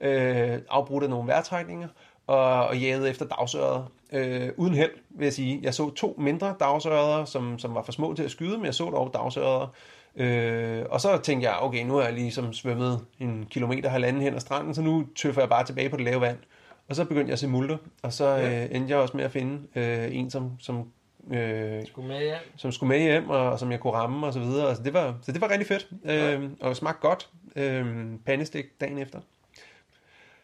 øh, 0.00 0.58
afbrudt 0.70 1.04
af 1.04 1.10
nogle 1.10 1.28
vejrtrækninger, 1.28 1.88
og, 2.26 2.66
og 2.66 2.78
jagede 2.78 3.10
efter 3.10 3.26
dagsører. 3.26 3.92
Øh, 4.12 4.48
uden 4.56 4.74
held, 4.74 4.90
vil 5.10 5.24
jeg 5.24 5.32
sige. 5.32 5.60
Jeg 5.62 5.74
så 5.74 5.90
to 5.90 6.14
mindre 6.18 6.54
dagsører, 6.60 7.24
som, 7.24 7.58
som 7.58 7.74
var 7.74 7.82
for 7.82 7.92
små 7.92 8.14
til 8.14 8.22
at 8.22 8.30
skyde, 8.30 8.56
men 8.56 8.66
jeg 8.66 8.74
så 8.74 8.84
dog 8.84 9.10
dagsører. 9.14 9.74
Øh, 10.16 10.82
og 10.90 11.00
så 11.00 11.18
tænkte 11.22 11.48
jeg, 11.48 11.58
okay, 11.60 11.84
nu 11.84 11.94
har 11.94 12.02
jeg 12.02 12.12
ligesom 12.12 12.52
svømmet 12.52 13.00
en 13.20 13.46
kilometer 13.50 13.88
halvanden 13.90 14.22
hen 14.22 14.34
ad 14.34 14.40
stranden, 14.40 14.74
så 14.74 14.82
nu 14.82 15.06
tøffer 15.16 15.40
jeg 15.42 15.48
bare 15.48 15.64
tilbage 15.64 15.88
på 15.88 15.96
det 15.96 16.04
lave 16.04 16.20
vand. 16.20 16.38
Og 16.90 16.96
så 16.96 17.04
begyndte 17.04 17.26
jeg 17.28 17.32
at 17.32 17.38
se 17.38 17.48
multer, 17.48 17.76
og 18.02 18.12
så 18.12 18.38
øh, 18.38 18.76
endte 18.76 18.90
jeg 18.90 18.98
også 18.98 19.16
med 19.16 19.24
at 19.24 19.30
finde 19.32 19.62
øh, 19.74 20.16
en, 20.16 20.30
som, 20.30 20.52
som, 20.60 20.88
øh, 21.30 21.86
Skulle 21.86 22.08
med 22.08 22.18
hjem. 22.20 22.36
som 22.56 22.72
skulle 22.72 22.88
med 22.88 22.98
hjem, 22.98 23.30
og, 23.30 23.50
og 23.52 23.58
som 23.58 23.72
jeg 23.72 23.80
kunne 23.80 23.92
ramme, 23.92 24.26
og 24.26 24.32
så 24.32 24.40
videre. 24.40 24.68
Altså, 24.68 24.82
det 24.82 24.92
var, 24.94 25.18
så 25.22 25.32
det 25.32 25.40
var 25.40 25.50
rigtig 25.50 25.66
fedt, 25.66 25.88
øh, 26.04 26.50
og 26.60 26.76
smagte 26.76 27.00
godt. 27.08 27.28
Øh, 27.56 28.06
pandestik 28.26 28.64
dagen 28.80 28.98
efter. 28.98 29.20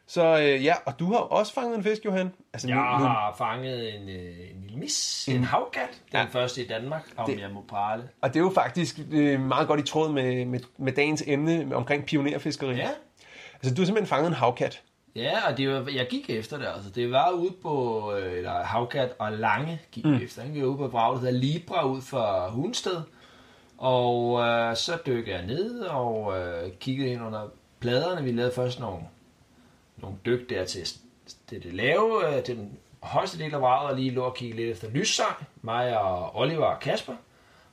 Så 0.08 0.38
øh, 0.40 0.64
ja, 0.64 0.75
og 0.84 0.98
du 0.98 1.12
har 1.12 1.19
også 1.19 1.54
fanget 1.54 1.76
en 1.76 1.82
fisk, 1.82 2.04
Johan. 2.04 2.32
Altså, 2.52 2.69
Jeg 2.69 2.76
har 2.76 3.34
fanget 3.38 3.96
en, 3.96 4.08
øh, 4.08 4.50
en 4.54 4.62
lille 4.62 4.78
mis, 4.78 5.28
en 5.28 5.44
havkat. 5.44 5.88
Den 6.12 6.20
Ja. 6.20 6.25
første 6.25 6.64
i 6.64 6.69
Danmark, 6.69 7.02
om 7.16 7.31
Det- 7.31 7.40
jeg 7.40 7.50
må 7.50 7.64
prale. 7.69 8.08
Og 8.20 8.34
det 8.34 8.40
er 8.40 8.44
jo 8.44 8.52
faktisk 8.54 8.98
øh, 9.12 9.40
meget 9.40 9.69
godt 9.69 9.81
i 9.81 9.82
tråd 9.82 10.12
med, 10.12 10.44
med, 10.46 10.60
med 10.78 10.93
dagens 10.93 11.25
emne 11.26 11.76
omkring 11.76 12.04
pionerfiskeri. 12.04 12.75
Ja, 12.76 12.88
Altså, 13.54 13.75
du 13.75 13.81
har 13.81 13.87
simpelthen 13.87 14.06
fanget 14.08 14.28
en 14.28 14.34
havkat. 14.34 14.82
Ja, 15.16 15.50
og 15.50 15.58
det 15.58 15.68
var, 15.68 15.90
jeg 15.94 16.06
gik 16.10 16.30
efter 16.30 16.58
det. 16.58 16.66
Altså, 16.74 16.90
det 16.90 17.10
var 17.10 17.30
ude 17.30 17.52
på, 17.62 18.12
øh, 18.16 18.38
eller 18.38 18.64
Havkat 18.64 19.12
og 19.18 19.32
Lange 19.32 19.80
gik 19.92 20.04
mm. 20.04 20.22
efter. 20.22 20.42
Ikke? 20.42 20.54
Vi 20.54 20.62
var 20.62 20.66
ude 20.66 20.76
på 20.76 20.84
et 20.84 20.90
brag, 20.90 21.14
der 21.14 21.20
hedder 21.20 21.38
Libra 21.38 21.86
ud 21.86 22.02
for 22.02 22.48
Hunsted. 22.50 23.00
Og 23.78 24.40
øh, 24.40 24.76
så 24.76 24.98
dykkede 25.06 25.36
jeg 25.36 25.46
ned 25.46 25.80
og 25.80 26.38
øh, 26.38 26.72
kiggede 26.80 27.08
ind 27.08 27.22
under 27.22 27.48
pladerne. 27.80 28.24
Vi 28.24 28.32
lavede 28.32 28.52
først 28.54 28.80
nogle, 28.80 29.02
nogle 29.96 30.16
dyk 30.26 30.50
der 30.50 30.64
til, 30.64 30.88
til 31.48 31.62
det 31.62 31.74
lave, 31.74 32.36
øh, 32.36 32.42
til 32.42 32.56
den 32.56 32.78
højeste 33.00 33.38
del 33.38 33.54
af 33.54 33.60
vraget, 33.60 33.90
og 33.90 33.96
lige 33.96 34.10
lå 34.10 34.22
og 34.22 34.34
kiggede 34.34 34.60
lidt 34.60 34.70
efter 34.70 34.90
lyssang. 34.90 35.46
Mig 35.62 36.00
og 36.00 36.36
Oliver 36.36 36.64
og 36.64 36.80
Kasper. 36.80 37.14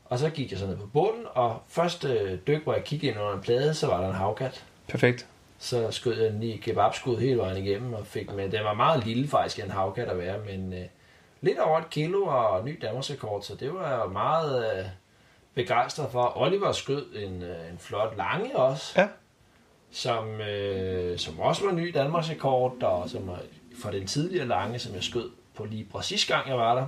Og 0.05 0.19
så 0.19 0.29
gik 0.29 0.51
jeg 0.51 0.59
så 0.59 0.67
ned 0.67 0.77
på 0.77 0.85
bunden, 0.85 1.25
og 1.33 1.61
første 1.67 2.37
dyk, 2.37 2.63
hvor 2.63 2.73
jeg 2.73 2.83
kiggede 2.83 3.11
ind 3.11 3.21
under 3.21 3.33
en 3.33 3.41
plade, 3.41 3.73
så 3.73 3.87
var 3.87 4.01
der 4.01 4.09
en 4.09 4.15
havkat 4.15 4.65
Perfekt. 4.87 5.27
Så 5.63 5.91
skød 5.91 6.21
jeg 6.21 6.31
den 6.33 6.43
i 6.43 6.57
kebabskud 6.57 7.17
hele 7.17 7.37
vejen 7.37 7.65
igennem 7.65 7.93
og 7.93 8.07
fik 8.07 8.33
med. 8.33 8.49
Den 8.49 8.63
var 8.63 8.73
meget 8.73 9.05
lille 9.05 9.27
faktisk, 9.27 9.65
en 9.65 9.71
havkat 9.71 10.07
at 10.07 10.17
være, 10.17 10.37
men 10.45 10.73
øh, 10.73 10.85
lidt 11.41 11.59
over 11.59 11.79
et 11.79 11.89
kilo 11.89 12.23
og 12.25 12.65
ny 12.65 12.79
Danmarksrekord, 12.81 13.41
så 13.41 13.55
det 13.55 13.73
var 13.73 14.01
jeg 14.01 14.11
meget 14.11 14.79
øh, 14.79 14.85
begejstret 15.53 16.11
for. 16.11 16.33
Oliver 16.35 16.71
skød 16.71 17.05
en, 17.15 17.41
øh, 17.43 17.71
en 17.71 17.77
flot 17.79 18.17
lange 18.17 18.55
også, 18.55 18.93
Ja. 19.01 19.07
som, 19.91 20.41
øh, 20.41 21.17
som 21.19 21.39
også 21.39 21.65
var 21.65 21.71
ny 21.71 21.91
Danmarksrekord, 21.93 22.83
og 22.83 23.09
som 23.09 23.27
var 23.27 23.39
for 23.81 23.91
den 23.91 24.07
tidligere 24.07 24.47
lange, 24.47 24.79
som 24.79 24.95
jeg 24.95 25.03
skød 25.03 25.29
på 25.55 25.65
lige 25.65 25.87
præcis 25.93 26.25
gang 26.25 26.47
jeg 26.47 26.57
var 26.57 26.75
der. 26.75 26.85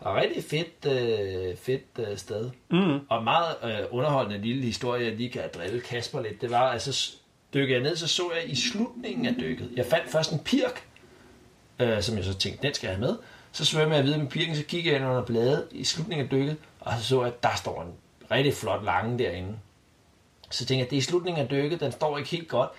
Og 0.00 0.16
rigtig 0.16 0.44
fedt, 0.44 0.86
øh, 0.86 1.56
fedt 1.56 2.08
øh, 2.10 2.18
sted. 2.18 2.50
Mm. 2.68 2.98
Og 3.08 3.24
meget 3.24 3.56
øh, 3.64 3.78
underholdende 3.90 4.38
lille 4.38 4.62
historie, 4.62 5.04
jeg 5.04 5.16
lige 5.16 5.30
kan 5.30 5.42
drille 5.54 5.80
Kasper 5.80 6.20
lidt, 6.20 6.40
det 6.40 6.50
var, 6.50 6.70
altså 6.72 7.12
dykkede 7.54 7.72
jeg 7.72 7.82
ned, 7.82 7.96
så 7.96 8.08
så 8.08 8.22
jeg 8.34 8.50
i 8.50 8.54
slutningen 8.54 9.26
af 9.26 9.34
dykket, 9.40 9.70
jeg 9.76 9.86
fandt 9.86 10.10
først 10.10 10.32
en 10.32 10.38
pirk, 10.38 10.88
øh, 11.78 12.02
som 12.02 12.16
jeg 12.16 12.24
så 12.24 12.34
tænkte, 12.34 12.66
den 12.66 12.74
skal 12.74 12.88
jeg 12.88 12.96
have 12.96 13.06
med. 13.06 13.16
Så 13.52 13.64
svømmer 13.64 13.94
jeg 13.94 14.04
videre 14.04 14.18
med 14.18 14.30
pirken, 14.30 14.56
så 14.56 14.62
kigger 14.64 14.92
jeg 14.92 15.00
ind 15.00 15.10
under 15.10 15.24
bladet 15.24 15.68
i 15.70 15.84
slutningen 15.84 16.24
af 16.26 16.30
dykket, 16.30 16.56
og 16.80 16.92
så 16.98 17.04
så 17.04 17.22
jeg, 17.22 17.32
at 17.32 17.42
der 17.42 17.56
står 17.56 17.82
en 17.82 17.92
rigtig 18.30 18.54
flot 18.54 18.84
lange 18.84 19.18
derinde. 19.18 19.58
Så 20.50 20.66
tænkte 20.66 20.82
jeg, 20.82 20.90
det 20.90 20.96
er 20.96 21.00
i 21.00 21.02
slutningen 21.02 21.42
af 21.42 21.48
dykket, 21.48 21.80
den 21.80 21.92
står 21.92 22.18
ikke 22.18 22.30
helt 22.30 22.48
godt. 22.48 22.70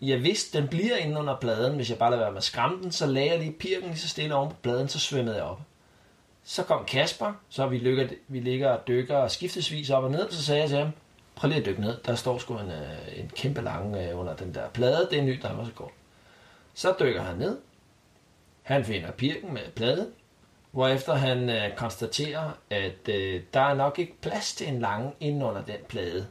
Jeg 0.00 0.22
vidste, 0.22 0.58
den 0.58 0.68
bliver 0.68 0.96
inde 0.96 1.20
under 1.20 1.36
pladen, 1.36 1.76
hvis 1.76 1.90
jeg 1.90 1.98
bare 1.98 2.10
lader 2.10 2.22
være 2.22 2.32
med 2.32 2.38
at 2.38 2.44
skræmme 2.44 2.82
den, 2.82 2.92
så 2.92 3.06
lagde 3.06 3.30
jeg 3.30 3.38
lige 3.38 3.52
pirken 3.52 3.88
lige 3.88 3.98
så 3.98 4.08
stille 4.08 4.34
oven 4.34 4.50
på 4.50 4.56
pladen, 4.62 4.88
så 4.88 4.98
svømmede 4.98 5.36
jeg 5.36 5.44
op. 5.44 5.60
Så 6.44 6.62
kom 6.62 6.84
Kasper, 6.84 7.32
så 7.48 7.66
vi, 7.66 7.78
lykker, 7.78 8.08
vi 8.28 8.40
ligger 8.40 8.70
og 8.70 8.88
dykker 8.88 9.28
skiftesvis 9.28 9.90
op 9.90 10.04
og 10.04 10.10
ned, 10.10 10.30
så 10.30 10.44
sagde 10.44 10.60
jeg 10.60 10.68
til 10.68 10.78
ham, 10.78 10.90
prøv 11.40 11.48
lige 11.48 11.60
at 11.60 11.66
dykke 11.66 11.80
ned, 11.80 11.96
der 12.06 12.14
står 12.14 12.38
sgu 12.38 12.58
en, 12.58 12.70
øh, 12.70 13.18
en 13.18 13.30
kæmpe 13.36 13.60
lange 13.60 14.08
øh, 14.08 14.18
under 14.18 14.36
den 14.36 14.54
der 14.54 14.68
plade, 14.68 15.08
det 15.10 15.18
er 15.18 15.22
en 15.22 15.26
ny 15.26 15.40
Danmarksrekord. 15.42 15.92
Så 16.74 16.94
dykker 17.00 17.22
han 17.22 17.36
ned, 17.36 17.58
han 18.62 18.84
finder 18.84 19.10
pirken 19.10 19.54
med 19.54 19.62
pladen, 19.76 20.08
hvorefter 20.70 21.14
han 21.14 21.50
øh, 21.50 21.76
konstaterer, 21.76 22.50
at 22.70 23.08
øh, 23.08 23.42
der 23.54 23.60
er 23.60 23.74
nok 23.74 23.98
ikke 23.98 24.20
plads 24.20 24.54
til 24.54 24.68
en 24.68 24.78
lange 24.78 25.12
inden 25.20 25.42
under 25.42 25.62
den 25.62 25.76
plade. 25.88 26.26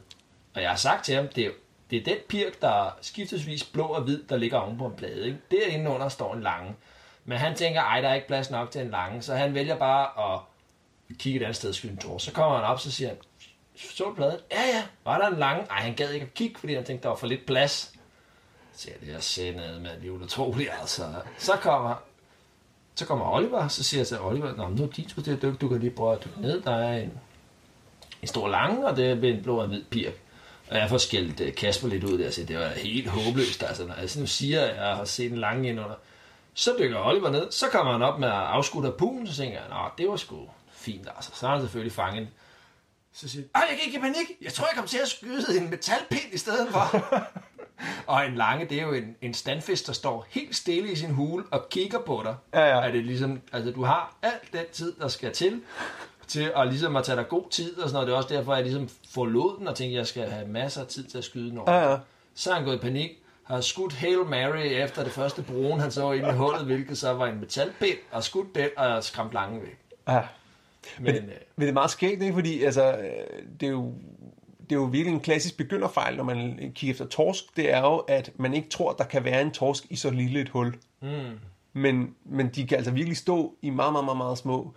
Og 0.54 0.62
jeg 0.62 0.70
har 0.70 0.76
sagt 0.76 1.04
til 1.04 1.14
ham, 1.14 1.28
det 1.28 1.46
er, 1.46 1.50
det 1.90 1.98
er 1.98 2.04
den 2.04 2.18
pirk, 2.28 2.60
der 2.62 2.86
er 2.86 2.90
skiftesvis 3.00 3.64
blå 3.64 3.84
og 3.84 4.02
hvid, 4.02 4.22
der 4.28 4.36
ligger 4.36 4.58
oven 4.58 4.78
på 4.78 4.86
en 4.86 4.96
plade. 4.96 5.26
Ikke? 5.26 5.38
Derinde 5.50 5.90
under 5.90 6.08
står 6.08 6.34
en 6.34 6.42
lange. 6.42 6.74
Men 7.24 7.38
han 7.38 7.56
tænker, 7.56 7.80
ej, 7.80 8.00
der 8.00 8.08
er 8.08 8.14
ikke 8.14 8.26
plads 8.26 8.50
nok 8.50 8.70
til 8.70 8.80
en 8.80 8.90
lange, 8.90 9.22
så 9.22 9.34
han 9.34 9.54
vælger 9.54 9.76
bare 9.76 10.34
at 10.34 10.40
kigge 11.18 11.40
et 11.40 11.44
andet 11.44 11.56
sted 11.56 11.68
og 11.68 11.74
skyde 11.74 11.92
en 11.92 11.98
tår. 11.98 12.18
Så 12.18 12.32
kommer 12.32 12.56
han 12.56 12.64
op, 12.64 12.80
så 12.80 12.92
siger 12.92 13.08
han, 13.08 13.18
så 13.76 14.04
du 14.04 14.14
pladen? 14.14 14.38
Ja, 14.52 14.62
ja. 14.62 14.82
Var 15.04 15.18
der 15.18 15.28
en 15.28 15.38
lang? 15.38 15.66
Ej, 15.70 15.80
han 15.80 15.94
gad 15.94 16.10
ikke 16.10 16.26
at 16.26 16.34
kigge, 16.34 16.58
fordi 16.58 16.74
han 16.74 16.84
tænkte, 16.84 17.02
der 17.02 17.08
var 17.08 17.16
for 17.16 17.26
lidt 17.26 17.46
plads. 17.46 17.92
Så 18.72 18.88
jeg, 18.90 19.08
det 19.08 19.14
er 19.14 19.20
sindet, 19.20 19.82
med, 19.82 19.90
det 20.02 20.08
er 20.08 20.10
utroligt, 20.10 20.70
altså. 20.80 21.02
Så 21.38 21.52
kommer, 21.52 21.94
så 22.94 23.06
kommer 23.06 23.32
Oliver, 23.32 23.68
så 23.68 23.82
siger 23.82 24.00
jeg 24.00 24.06
til 24.06 24.20
Oliver, 24.20 24.56
Nå, 24.56 24.68
nu 24.68 24.82
er 24.82 24.86
din 24.88 25.08
tur 25.08 25.22
til 25.22 25.30
at 25.30 25.42
dykke, 25.42 25.58
du 25.58 25.68
kan 25.68 25.80
lige 25.80 25.90
prøve 25.90 26.12
at 26.12 26.24
dykke 26.24 26.40
ned. 26.40 26.60
Der 26.60 26.74
er 26.74 26.98
en, 26.98 27.12
en 28.22 28.28
stor 28.28 28.48
lange, 28.48 28.86
og 28.86 28.96
det 28.96 29.24
er 29.24 29.34
en 29.34 29.42
blå 29.42 29.60
og 29.60 29.66
hvid 29.66 29.84
pirk. 29.84 30.12
Og 30.70 30.76
jeg 30.76 30.88
får 30.88 30.98
skældt 30.98 31.40
øh, 31.40 31.54
Kasper 31.54 31.88
lidt 31.88 32.04
ud 32.04 32.18
der, 32.18 32.26
og 32.26 32.32
siger, 32.32 32.46
det 32.46 32.58
var 32.58 32.68
helt 32.68 33.08
håbløst. 33.08 33.62
Altså, 33.62 33.86
når 33.86 33.94
jeg 33.94 34.10
sådan 34.10 34.26
siger, 34.26 34.60
at 34.60 34.76
jeg 34.76 34.96
har 34.96 35.04
set 35.04 35.32
en 35.32 35.38
lange 35.38 35.68
ind 35.68 35.80
under, 35.80 35.94
Så 36.54 36.74
dykker 36.78 37.04
Oliver 37.06 37.30
ned, 37.30 37.50
så 37.50 37.66
kommer 37.72 37.92
han 37.92 38.02
op 38.02 38.18
med 38.18 38.28
afskudt 38.32 38.86
af 38.86 38.94
pugen, 38.94 39.26
så 39.26 39.36
tænker 39.36 39.58
jeg, 39.58 39.68
nå, 39.68 39.76
det 39.98 40.08
var 40.08 40.16
sgu 40.16 40.36
fint, 40.72 41.08
altså. 41.16 41.30
Så 41.34 41.46
har 41.46 41.54
han 41.54 41.62
selvfølgelig 41.62 41.92
fanget 41.92 42.28
så 43.12 43.28
siger 43.28 43.44
han, 43.54 43.64
jeg 43.70 43.78
gik 43.84 43.94
i 43.94 43.98
panik. 43.98 44.26
Jeg 44.42 44.52
tror, 44.52 44.66
jeg 44.66 44.76
kom 44.76 44.86
til 44.86 44.98
at 44.98 45.08
skyde 45.08 45.58
en 45.58 45.70
metalpind 45.70 46.32
i 46.32 46.38
stedet 46.38 46.68
for. 46.70 47.04
og 48.12 48.26
en 48.26 48.34
lange, 48.34 48.66
det 48.68 48.78
er 48.78 48.82
jo 48.82 48.92
en, 48.92 49.16
en 49.22 49.34
standfisk, 49.34 49.86
der 49.86 49.92
står 49.92 50.26
helt 50.28 50.56
stille 50.56 50.92
i 50.92 50.96
sin 50.96 51.10
hule 51.10 51.44
og 51.50 51.68
kigger 51.68 51.98
på 51.98 52.20
dig. 52.24 52.36
Ja, 52.54 52.60
ja. 52.60 52.86
Er 52.86 52.92
det 52.92 53.04
ligesom, 53.04 53.40
altså 53.52 53.70
du 53.70 53.84
har 53.84 54.16
alt 54.22 54.52
den 54.52 54.64
tid, 54.72 54.92
der 55.00 55.08
skal 55.08 55.32
til, 55.32 55.62
til 56.26 56.52
at 56.56 56.68
ligesom 56.68 56.96
at 56.96 57.04
tage 57.04 57.16
dig 57.16 57.28
god 57.28 57.50
tid 57.50 57.78
og 57.78 57.88
sådan 57.88 57.92
noget. 57.92 58.06
Det 58.06 58.12
er 58.12 58.16
også 58.16 58.34
derfor, 58.34 58.54
jeg 58.54 58.62
ligesom 58.64 58.88
forlod 59.10 59.58
den 59.58 59.68
og 59.68 59.76
tænkte, 59.76 59.94
at 59.94 59.98
jeg 59.98 60.06
skal 60.06 60.30
have 60.30 60.48
masser 60.48 60.80
af 60.80 60.86
tid 60.86 61.04
til 61.04 61.18
at 61.18 61.24
skyde 61.24 61.58
over. 61.58 61.72
Ja, 61.72 61.90
ja. 61.90 61.98
Så 62.34 62.50
er 62.50 62.54
han 62.54 62.64
gået 62.64 62.76
i 62.76 62.78
panik, 62.78 63.10
har 63.44 63.60
skudt 63.60 63.92
Hail 63.92 64.18
Mary 64.18 64.66
efter 64.84 65.04
det 65.04 65.12
første 65.12 65.42
brun, 65.42 65.80
han 65.80 65.90
så 65.90 66.12
ind 66.12 66.26
i 66.26 66.30
hullet, 66.30 66.64
hvilket 66.64 66.98
så 66.98 67.12
var 67.12 67.26
en 67.26 67.40
metalpind, 67.40 67.98
og 68.10 68.24
skudt 68.24 68.54
den 68.54 68.68
og 68.76 69.04
skræmt 69.04 69.32
lange 69.32 69.60
væk. 69.60 69.78
Ja. 70.08 70.22
Men, 70.98 71.14
Men, 71.14 71.16
øh, 71.16 71.30
men 71.56 71.60
det 71.62 71.68
er 71.68 71.72
meget 71.72 71.90
skægt, 71.90 72.22
ikke? 72.22 72.34
fordi 72.34 72.62
altså, 72.64 72.92
øh, 72.92 73.02
det 73.60 73.66
er 73.66 73.70
jo 73.70 73.94
det 74.70 74.76
er 74.76 74.80
jo 74.80 74.86
virkelig 74.86 75.14
en 75.14 75.20
klassisk 75.20 75.56
begynderfejl, 75.56 76.16
når 76.16 76.24
man 76.24 76.72
kigger 76.74 76.94
efter 76.94 77.06
torsk, 77.06 77.44
det 77.56 77.72
er 77.74 77.80
jo, 77.80 77.96
at 77.96 78.30
man 78.36 78.54
ikke 78.54 78.68
tror, 78.68 78.92
der 78.92 79.04
kan 79.04 79.24
være 79.24 79.40
en 79.42 79.50
torsk 79.50 79.84
i 79.90 79.96
så 79.96 80.10
lille 80.10 80.40
et 80.40 80.48
hul. 80.48 80.74
mm, 81.00 81.08
Men, 81.72 82.14
men 82.24 82.48
de 82.48 82.66
kan 82.66 82.76
altså 82.76 82.90
virkelig 82.90 83.16
stå 83.16 83.54
i 83.62 83.70
meget, 83.70 83.92
meget, 83.92 84.04
meget, 84.04 84.16
meget 84.16 84.38
små 84.38 84.74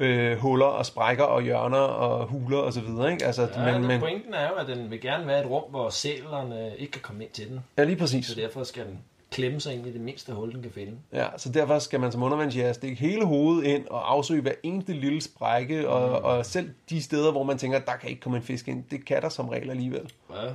øh, 0.00 0.36
huller 0.38 0.66
og 0.66 0.86
sprækker 0.86 1.24
og 1.24 1.42
hjørner 1.42 1.78
og 1.78 2.26
huler 2.26 2.58
og 2.58 2.72
så 2.72 2.80
videre. 2.80 3.12
Ikke? 3.12 3.24
Altså, 3.24 3.48
Ja, 3.56 3.64
men, 3.64 3.72
men, 3.80 3.88
men, 3.88 4.00
pointen 4.00 4.34
er 4.34 4.48
jo, 4.48 4.54
at 4.54 4.66
den 4.68 4.90
vil 4.90 5.00
gerne 5.00 5.26
være 5.26 5.40
et 5.40 5.50
rum, 5.50 5.70
hvor 5.70 5.90
sælerne 5.90 6.76
ikke 6.78 6.92
kan 6.92 7.02
komme 7.02 7.24
ind 7.24 7.30
til 7.32 7.48
den. 7.48 7.60
ja, 7.78 7.84
lige 7.84 7.96
præcis. 7.96 8.26
Så 8.26 8.34
derfor 8.34 8.64
skal 8.64 8.84
den 8.86 8.98
klemme 9.34 9.60
sig 9.60 9.74
ind 9.74 9.86
i 9.86 9.92
det 9.92 10.00
mindste 10.00 10.32
hul, 10.32 10.52
den 10.52 10.62
kan 10.62 10.70
finde. 10.70 10.92
Ja, 11.12 11.26
så 11.36 11.48
derfor 11.52 11.78
skal 11.78 12.00
man 12.00 12.12
som 12.12 12.22
undervandsjæger 12.22 12.72
stikke 12.72 12.96
hele 12.96 13.24
hovedet 13.24 13.64
ind 13.64 13.86
og 13.88 14.12
afsøge 14.12 14.42
hver 14.42 14.52
eneste 14.62 14.92
lille 14.92 15.20
sprække, 15.20 15.88
og, 15.88 16.08
Mm. 16.20 16.24
og 16.24 16.46
selv 16.46 16.70
de 16.90 17.02
steder, 17.02 17.32
hvor 17.32 17.42
man 17.42 17.58
tænker, 17.58 17.78
der 17.78 17.96
kan 17.96 18.10
ikke 18.10 18.20
komme 18.20 18.36
en 18.38 18.44
fisk 18.44 18.68
ind, 18.68 18.84
det 18.90 19.04
kan 19.04 19.22
der 19.22 19.28
som 19.28 19.48
regel 19.48 19.70
alligevel. 19.70 20.12
Ja. 20.34 20.50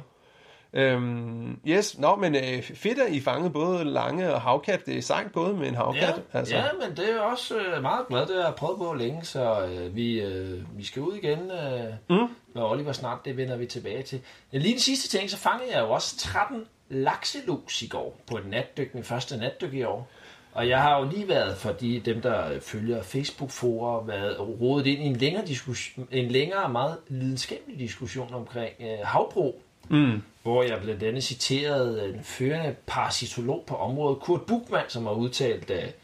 Øhm, 0.74 1.60
yes, 1.68 2.00
nå, 2.00 2.16
men 2.16 2.36
øh, 2.36 2.64
fedt, 2.64 3.00
at 3.00 3.12
I 3.14 3.20
fangede 3.20 3.50
både 3.50 3.84
lange 3.84 4.34
og 4.34 4.42
havkat. 4.42 4.86
Det 4.86 4.98
er 4.98 5.02
sejt 5.02 5.32
gået 5.34 5.58
med 5.58 5.68
en 5.68 5.76
havkat. 5.76 6.22
Ja, 6.34 6.38
altså. 6.40 6.56
ja, 6.56 6.64
men 6.88 6.98
det 6.98 7.12
er 7.16 7.20
også 7.20 7.56
øh, 7.58 7.82
meget 7.82 8.08
glad, 8.08 8.20
det 8.26 8.36
har 8.36 8.44
jeg 8.44 8.56
prøvet 8.56 8.78
på 8.78 8.94
længe, 8.94 9.26
så 9.26 9.66
øh, 9.66 9.96
vi, 9.96 10.22
øh, 10.22 10.78
vi 10.78 10.84
skal 10.86 11.02
ud 11.02 11.14
igen, 11.14 11.40
øh, 11.52 11.94
Mm. 12.10 12.28
når 12.56 12.72
Oliver 12.72 12.92
snart, 12.92 13.18
det 13.26 13.38
vender 13.38 13.58
vi 13.58 13.66
tilbage 13.66 14.04
til. 14.04 14.22
Lige 14.52 14.72
den 14.74 14.80
sidste 14.80 15.18
ting, 15.18 15.30
så 15.30 15.38
fangede 15.38 15.72
jeg 15.74 15.82
jo 15.82 15.90
også 15.92 16.18
13 16.18 16.66
lakselus 16.90 17.82
i 17.82 17.88
går, 17.88 18.20
på 18.28 18.38
et 18.38 18.46
natdyk, 18.46 18.94
min 18.94 19.04
første 19.04 19.38
natdyk 19.38 19.74
i 19.74 19.84
år. 19.84 20.10
Og 20.52 20.70
jeg 20.70 20.82
har 20.82 21.00
jo 21.00 21.10
lige 21.10 21.28
været, 21.28 21.58
fordi 21.58 22.00
dem, 22.00 22.22
der 22.22 22.60
følger 22.60 23.04
Facebook-forer, 23.04 24.04
været 24.04 24.40
rodet 24.40 24.88
ind 24.88 25.02
i 25.02 25.06
en 25.06 25.16
længere, 25.16 25.46
diskussion, 25.46 26.08
en 26.12 26.32
længere 26.32 26.70
meget 26.70 26.98
lidenskabelig 27.08 27.80
diskussion 27.80 28.34
omkring 28.34 28.74
øh, 28.80 28.98
havbrug. 29.04 29.62
Mm. 29.92 30.22
hvor 30.44 30.64
jeg 30.64 30.82
blandt 30.82 31.04
andet 31.04 31.24
citerede 31.24 32.10
en 32.10 32.24
førende 32.24 32.76
parasitolog 32.88 33.64
på 33.68 33.76
området, 33.76 34.20
Kurt 34.20 34.42
Buchmann, 34.42 34.90
som 34.90 35.06
har 35.06 35.14
udtalt, 35.14 35.72
at 35.72 35.96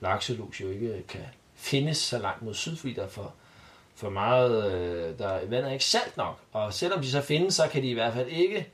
lakselus 0.00 0.60
jo 0.60 0.70
ikke 0.70 1.02
kan 1.08 1.20
findes 1.54 1.96
så 1.96 2.18
langt 2.18 2.42
mod 2.42 2.54
syd, 2.54 2.76
fordi 2.76 2.92
der 2.92 3.02
er 3.02 3.08
for, 3.08 3.34
for 3.94 4.10
meget, 4.10 4.72
øh, 4.72 5.18
der 5.18 5.38
vandet 5.46 5.68
er 5.68 5.72
ikke 5.72 5.84
salt 5.84 6.16
nok. 6.16 6.38
Og 6.52 6.74
selvom 6.74 7.00
de 7.00 7.10
så 7.10 7.20
findes, 7.20 7.54
så 7.54 7.68
kan 7.72 7.82
de 7.82 7.88
i 7.88 7.94
hvert 7.94 8.14
fald 8.14 8.28
ikke 8.28 8.66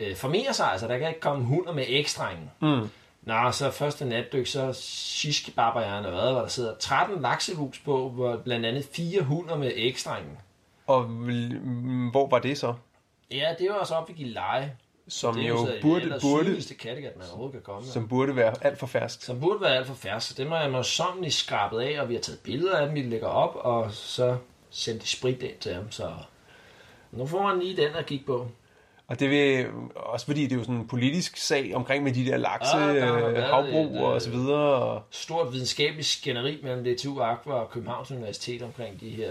øh, 0.00 0.16
formere 0.16 0.54
sig, 0.54 0.72
altså 0.72 0.88
der 0.88 0.98
kan 0.98 1.08
ikke 1.08 1.20
komme 1.20 1.44
hunder 1.44 1.72
med 1.72 1.84
ekstrengen. 1.88 2.50
Mm. 2.60 2.88
Nå, 3.22 3.52
så 3.52 3.70
første 3.70 4.04
natdyk, 4.04 4.46
så 4.46 4.72
shiskebabber 4.72 5.80
jeg 5.80 6.00
hvad, 6.00 6.32
hvor 6.32 6.40
der 6.40 6.48
sidder 6.48 6.74
13 6.80 7.22
lakselus 7.22 7.78
på, 7.78 8.08
hvor 8.08 8.36
blandt 8.36 8.66
andet 8.66 8.84
fire 8.92 9.22
hunder 9.22 9.56
med 9.56 9.72
ekstrengen. 9.74 10.38
Og 10.86 11.10
mm, 11.10 12.08
hvor 12.08 12.28
var 12.28 12.38
det 12.38 12.58
så? 12.58 12.74
Ja, 13.30 13.54
det 13.58 13.70
var 13.70 13.74
også 13.74 13.94
op 13.94 14.08
ved 14.08 14.16
Gilleleje. 14.16 14.76
Som 15.08 15.34
det 15.34 15.48
jo 15.48 15.66
så 15.66 15.78
burde, 15.82 16.10
det 16.10 16.20
burde, 16.22 16.74
Kattegat, 16.80 17.16
man 17.16 17.26
overhovedet 17.26 17.52
kan 17.52 17.62
komme. 17.62 17.88
som 17.88 18.08
burde 18.08 18.36
være 18.36 18.54
alt 18.60 18.78
for 18.78 18.86
fersk. 18.86 19.22
Som 19.22 19.40
burde 19.40 19.60
være 19.60 19.76
alt 19.76 19.86
for 19.86 19.94
færdigt. 19.94 20.22
Så 20.22 20.34
det 20.36 20.46
må 20.46 20.56
jeg 20.56 20.70
må 20.70 20.82
sådan 20.82 21.30
skrabet 21.30 21.80
af, 21.80 22.00
og 22.00 22.08
vi 22.08 22.14
har 22.14 22.20
taget 22.20 22.40
billeder 22.40 22.78
af 22.78 22.86
dem, 22.86 22.94
vi 22.94 23.02
lægger 23.02 23.26
op, 23.28 23.56
og 23.56 23.92
så 23.92 24.36
sendt 24.70 25.02
de 25.02 25.08
sprit 25.08 25.42
ind 25.42 25.58
til 25.60 25.74
ham. 25.74 25.90
Så 25.90 26.12
nu 27.10 27.26
får 27.26 27.42
man 27.42 27.58
lige 27.58 27.76
den 27.76 27.94
at 27.94 28.06
kigge 28.06 28.24
på. 28.26 28.48
Og 29.08 29.20
det 29.20 29.30
vil, 29.30 29.66
også 29.96 30.26
fordi 30.26 30.42
det 30.42 30.52
er 30.52 30.56
jo 30.56 30.62
sådan 30.62 30.74
en 30.74 30.86
politisk 30.88 31.36
sag 31.36 31.74
omkring 31.74 32.04
med 32.04 32.12
de 32.12 32.26
der 32.26 32.36
lakse, 32.36 32.76
Ah, 32.76 32.96
der 32.96 33.28
øh, 33.28 33.36
havbrug 33.36 33.86
et, 33.86 33.96
øh, 33.96 34.02
og 34.02 34.22
så 34.22 34.30
videre. 34.30 34.74
Og, 34.74 35.02
Stort 35.10 35.52
videnskabeligt 35.52 36.06
skænderi 36.06 36.58
mellem 36.62 36.84
DTU 36.84 37.20
Aqua 37.20 37.54
og 37.54 37.70
Københavns 37.70 38.10
Universitet 38.10 38.62
omkring 38.62 39.00
de 39.00 39.08
her. 39.08 39.30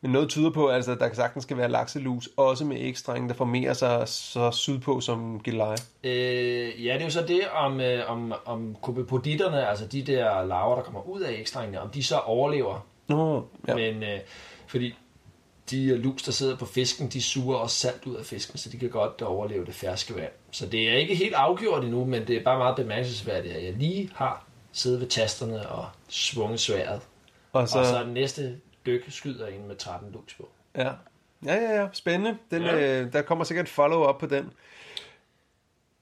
men 0.00 0.10
noget 0.12 0.28
tyder 0.28 0.50
på, 0.50 0.68
altså, 0.68 0.92
at 0.92 0.98
der 1.00 1.14
sagtens 1.14 1.44
skal 1.44 1.56
være 1.56 1.68
lakselus, 1.70 2.28
også 2.36 2.64
med 2.64 2.76
ekstrænge, 2.80 3.28
der 3.28 3.34
formerer 3.34 3.72
sig 3.72 4.08
så 4.08 4.50
sydpå 4.50 5.00
som 5.00 5.40
geleje. 5.44 5.76
Øh, 6.04 6.84
ja, 6.86 6.92
det 6.92 7.00
er 7.00 7.04
jo 7.04 7.10
så 7.10 7.22
det 7.28 7.40
om, 7.54 7.80
øh, 7.80 8.10
om, 8.10 8.34
om 8.44 8.76
kopepoditterne, 8.82 9.66
altså 9.68 9.86
de 9.86 10.02
der 10.02 10.44
larver, 10.44 10.74
der 10.74 10.82
kommer 10.82 11.08
ud 11.08 11.20
af 11.20 11.32
ekstrengene, 11.32 11.80
om 11.80 11.88
de 11.90 12.02
så 12.04 12.16
overlever 12.18 12.86
Nå. 13.08 13.48
Ja. 13.68 13.74
Men 13.74 14.02
øh, 14.02 14.18
fordi 14.66 14.94
de 15.70 15.84
øh, 15.86 15.98
lus, 15.98 16.22
der 16.22 16.32
sidder 16.32 16.56
på 16.56 16.66
fisken, 16.66 17.08
de 17.08 17.22
suger 17.22 17.56
også 17.56 17.76
salt 17.76 18.06
ud 18.06 18.16
af 18.16 18.24
fisken, 18.26 18.58
så 18.58 18.68
de 18.70 18.78
kan 18.78 18.90
godt 18.90 19.22
overleve 19.22 19.64
det 19.64 19.74
ferske 19.74 20.14
vand. 20.16 20.32
Så 20.50 20.66
det 20.66 20.88
er 20.90 20.94
ikke 20.94 21.14
helt 21.14 21.34
afgjort 21.34 21.84
endnu, 21.84 22.04
men 22.04 22.26
det 22.26 22.36
er 22.36 22.44
bare 22.44 22.58
meget 22.58 22.76
bemærkelsesværdigt, 22.76 23.54
at 23.54 23.64
jeg 23.64 23.72
lige 23.72 24.10
har 24.14 24.46
siddet 24.72 25.00
ved 25.00 25.06
tasterne 25.08 25.68
og 25.68 25.86
svunget 26.08 26.60
sværet. 26.60 27.00
Og 27.52 27.68
Så... 27.68 27.78
Og 27.78 27.86
så 27.86 28.04
næste 28.06 28.56
dyk 28.86 29.04
skyder 29.08 29.46
en 29.46 29.68
med 29.68 29.76
13 29.76 30.12
lus 30.12 30.34
på. 30.34 30.48
ja. 30.76 30.90
Ja, 31.46 31.54
ja, 31.54 31.80
ja, 31.80 31.88
spændende. 31.92 32.38
Den, 32.50 32.62
Ja. 32.62 33.00
øh, 33.02 33.12
der 33.12 33.22
kommer 33.22 33.44
sikkert 33.44 33.68
follow-up 33.68 34.18
på 34.20 34.26
den. 34.26 34.50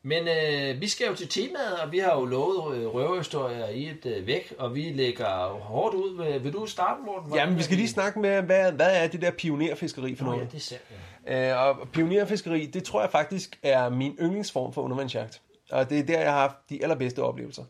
Men 0.07 0.29
øh, 0.29 0.81
vi 0.81 0.89
skal 0.89 1.07
jo 1.07 1.15
til 1.15 1.29
temaet, 1.29 1.81
og 1.83 1.93
vi 1.93 1.99
har 1.99 2.15
jo 2.15 2.25
lovet 2.25 2.77
øh, 2.77 2.95
røverhistorier 2.95 3.69
i 3.69 3.89
et 3.89 4.07
øh, 4.07 4.27
væk, 4.27 4.55
og 4.59 4.75
vi 4.75 4.93
lægger 4.95 5.49
hårdt 5.49 5.95
ud. 5.95 6.25
Vil, 6.25 6.45
vil 6.45 6.53
du 6.53 6.67
starte, 6.67 7.03
Morten? 7.07 7.29
Hvordan 7.29 7.45
Jamen, 7.45 7.59
vi 7.59 7.63
skal 7.63 7.77
lige 7.77 7.89
snakke 7.89 8.19
med, 8.19 8.43
hvad, 8.43 8.73
hvad 8.73 9.03
er 9.03 9.07
det 9.09 9.23
der 9.23 9.31
pionerfiskeri 9.31 10.15
for 10.15 10.25
Nå, 10.25 10.31
noget? 10.31 10.45
ja, 10.45 10.49
det 10.51 10.57
er 10.57 10.61
sandt, 10.61 10.83
ja. 11.27 11.53
Øh, 11.53 11.69
og 11.69 11.89
pionerfiskeri, 11.89 12.67
det 12.67 12.85
tror 12.85 13.01
jeg 13.01 13.11
faktisk 13.11 13.59
er 13.63 13.89
min 13.89 14.17
yndlingsform 14.21 14.73
for 14.73 14.83
undervandsjagt. 14.83 15.41
Og 15.71 15.91
det 15.91 15.99
er 15.99 16.03
der, 16.03 16.21
jeg 16.21 16.33
har 16.33 16.41
haft 16.41 16.57
de 16.71 16.83
allerbedste 16.83 17.23
oplevelser. 17.23 17.65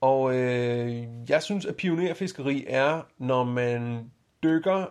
Og 0.00 0.34
øh, 0.34 1.04
jeg 1.28 1.42
synes, 1.42 1.66
at 1.66 1.76
pionerfiskeri 1.76 2.64
er, 2.68 3.02
når 3.18 3.44
man 3.44 4.10
dykker 4.42 4.84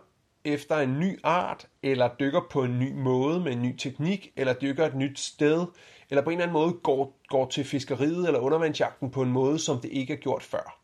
efter 0.46 0.78
en 0.78 1.00
ny 1.00 1.20
art, 1.24 1.68
eller 1.84 2.10
dykker 2.20 2.42
på 2.52 2.64
en 2.64 2.80
ny 2.80 2.94
måde 2.94 3.40
med 3.40 3.52
en 3.52 3.62
ny 3.62 3.76
teknik, 3.78 4.32
eller 4.36 4.54
dykker 4.54 4.86
et 4.86 4.96
nyt 4.96 5.20
sted, 5.20 5.66
eller 6.12 6.24
på 6.24 6.30
en 6.30 6.38
eller 6.38 6.44
anden 6.44 6.54
måde 6.54 6.74
går, 6.84 7.20
går 7.28 7.46
til 7.46 7.64
fiskeriet 7.64 8.28
eller 8.28 8.40
undervandsjagten 8.40 9.12
på 9.12 9.22
en 9.22 9.32
måde, 9.32 9.60
som 9.60 9.80
det 9.80 9.90
ikke 9.92 10.14
er 10.14 10.18
gjort 10.18 10.44
før. 10.44 10.81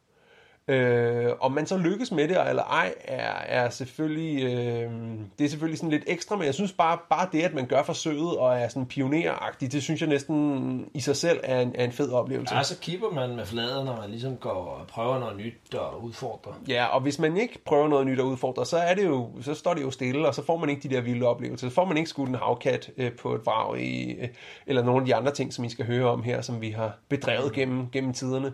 Øh, 0.70 1.32
om 1.40 1.52
man 1.52 1.66
så 1.66 1.78
lykkes 1.78 2.12
med 2.12 2.28
det 2.28 2.50
eller 2.50 2.64
ej, 2.64 2.94
er, 3.04 3.64
er 3.64 3.70
selvfølgelig, 3.70 4.44
øh, 4.44 4.92
det 5.40 5.46
er 5.46 5.50
selvfølgelig 5.50 5.78
sådan 5.78 5.92
lidt 5.92 6.04
ekstra, 6.08 6.36
men 6.36 6.46
jeg 6.46 6.54
synes 6.54 6.74
bare, 6.74 6.98
bare 7.10 7.28
det, 7.32 7.42
at 7.42 7.54
man 7.54 7.66
gør 7.66 7.84
forsøget 7.84 8.38
og 8.38 8.58
er 8.58 8.68
sådan 8.68 8.86
pioneragtig, 8.86 9.72
det 9.72 9.84
synes 9.84 10.02
jeg 10.02 10.10
næsten 10.10 10.90
i 10.94 11.00
sig 11.00 11.16
selv 11.16 11.40
er 11.44 11.62
en, 11.62 11.72
er 11.76 11.86
en 11.86 11.92
fed 11.92 12.12
oplevelse. 12.12 12.56
Ja, 12.56 12.64
så 12.64 12.80
kipper 12.80 13.10
man 13.10 13.36
med 13.36 13.46
flader, 13.46 13.84
når 13.84 13.98
man 14.02 14.10
ligesom 14.10 14.38
går 14.38 14.50
og 14.50 14.88
prøver 14.88 15.20
noget 15.20 15.38
nyt 15.38 15.76
og 15.76 16.04
udfordrer. 16.04 16.54
Ja, 16.68 16.86
og 16.86 17.02
hvis 17.02 17.20
man 17.20 17.38
ikke 17.38 17.60
prøver 17.66 17.88
noget 17.88 18.08
nyt 18.08 18.20
at 18.20 18.24
udfordre, 18.24 18.66
så, 18.66 18.78
er 18.78 18.94
det 18.94 19.06
jo, 19.06 19.30
så 19.42 19.54
står 19.54 19.74
det 19.74 19.82
jo 19.82 19.92
stille, 19.92 20.28
og 20.28 20.36
så 20.36 20.46
får 20.46 20.58
man 20.58 20.70
ikke 20.70 20.90
de 20.90 20.96
der 20.96 21.02
vilde 21.02 21.26
oplevelser. 21.28 21.70
Så 21.70 21.76
får 21.76 21.86
man 21.86 21.98
ikke 21.98 22.10
skudt 22.10 22.30
en 22.30 22.36
havkat 22.36 22.90
øh, 22.98 23.12
på 23.12 23.36
et 23.36 23.46
vrag, 23.46 23.80
i, 23.80 24.12
øh, 24.12 24.28
eller 24.68 24.84
nogle 24.84 25.02
af 25.02 25.06
de 25.06 25.16
andre 25.16 25.32
ting, 25.32 25.54
som 25.54 25.66
I 25.66 25.70
skal 25.70 25.86
høre 25.86 26.10
om 26.10 26.24
her, 26.24 26.42
som 26.42 26.62
vi 26.62 26.70
har 26.70 26.98
bedrevet 27.10 27.54
gennem, 27.54 27.90
gennem 27.92 28.14
tiderne. 28.14 28.54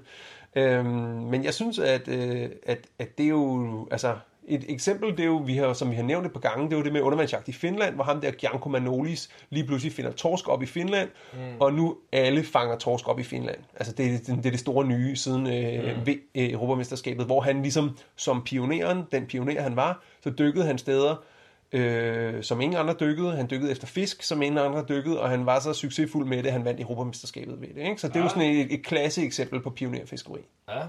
Øhm, 0.55 0.86
men 1.31 1.43
jeg 1.43 1.53
synes, 1.53 1.79
at, 1.79 2.07
øh, 2.07 2.50
at, 2.65 2.88
at 3.00 3.17
det 3.17 3.24
er 3.24 3.29
jo, 3.29 3.88
altså 3.91 4.15
et 4.48 4.65
eksempel, 4.69 5.12
det 5.12 5.19
er 5.19 5.25
jo, 5.25 5.38
vi 5.45 5.57
har, 5.57 5.74
som 5.74 5.91
vi 5.91 5.95
har 5.95 6.03
nævnt 6.03 6.25
et 6.25 6.33
par 6.33 6.39
gange, 6.39 6.65
det 6.65 6.74
er 6.74 6.77
jo 6.77 6.83
det 6.83 6.93
med 6.93 7.01
undervandsjagt 7.01 7.48
i 7.48 7.51
Finland, 7.51 7.95
hvor 7.95 8.03
ham 8.03 8.22
der 8.22 8.31
Gianco 8.31 8.69
Manolis 8.69 9.29
lige 9.50 9.67
pludselig 9.67 9.93
finder 9.93 10.12
torsk 10.12 10.50
op 10.50 10.63
i 10.63 10.65
Finland, 10.65 11.10
mm. 11.33 11.39
og 11.60 11.74
nu 11.74 11.98
alle 12.12 12.43
fanger 12.43 12.77
torsk 12.77 13.07
op 13.07 13.19
i 13.19 13.24
Finland. 13.24 13.57
Altså 13.75 13.93
det, 13.93 14.05
er 14.05 14.10
det, 14.10 14.27
det 14.27 14.45
er 14.45 14.51
det 14.51 14.60
store 14.60 14.86
nye 14.86 15.15
siden 15.15 15.48
øh, 15.48 15.98
mm. 15.98 16.05
ved 16.05 16.15
øh, 16.36 16.51
Europamesterskabet, 16.51 17.25
hvor 17.25 17.41
han 17.41 17.62
ligesom 17.62 17.98
som 18.15 18.43
pioneren, 18.43 19.03
den 19.12 19.25
pioner 19.25 19.62
han 19.62 19.75
var, 19.75 20.03
så 20.24 20.29
dykkede 20.29 20.65
han 20.65 20.77
steder, 20.77 21.24
øh, 21.73 22.43
som 22.43 22.61
ingen 22.61 22.77
andre 22.79 22.95
dykkede. 22.99 23.31
Han 23.31 23.47
dykkede 23.51 23.71
efter 23.71 23.87
fisk, 23.87 24.23
som 24.23 24.41
ingen 24.41 24.57
andre 24.57 24.85
dykkede, 24.89 25.19
og 25.21 25.29
han 25.29 25.45
var 25.45 25.59
så 25.59 25.73
succesfuld 25.73 26.27
med 26.27 26.43
det, 26.43 26.51
han 26.51 26.65
vandt 26.65 26.81
Europamesterskabet 26.81 27.61
ved 27.61 27.67
det. 27.67 27.81
Ikke? 27.89 28.01
Så 28.01 28.07
det 28.07 28.15
er 28.15 28.19
jo 28.19 28.25
Ja. 28.25 28.29
sådan 28.29 28.41
et, 28.51 28.73
et 28.73 28.83
klasse 28.85 29.23
eksempel 29.23 29.59
på 29.59 29.69
pionerfiskeri. 29.69 30.39
Ja. 30.69 30.81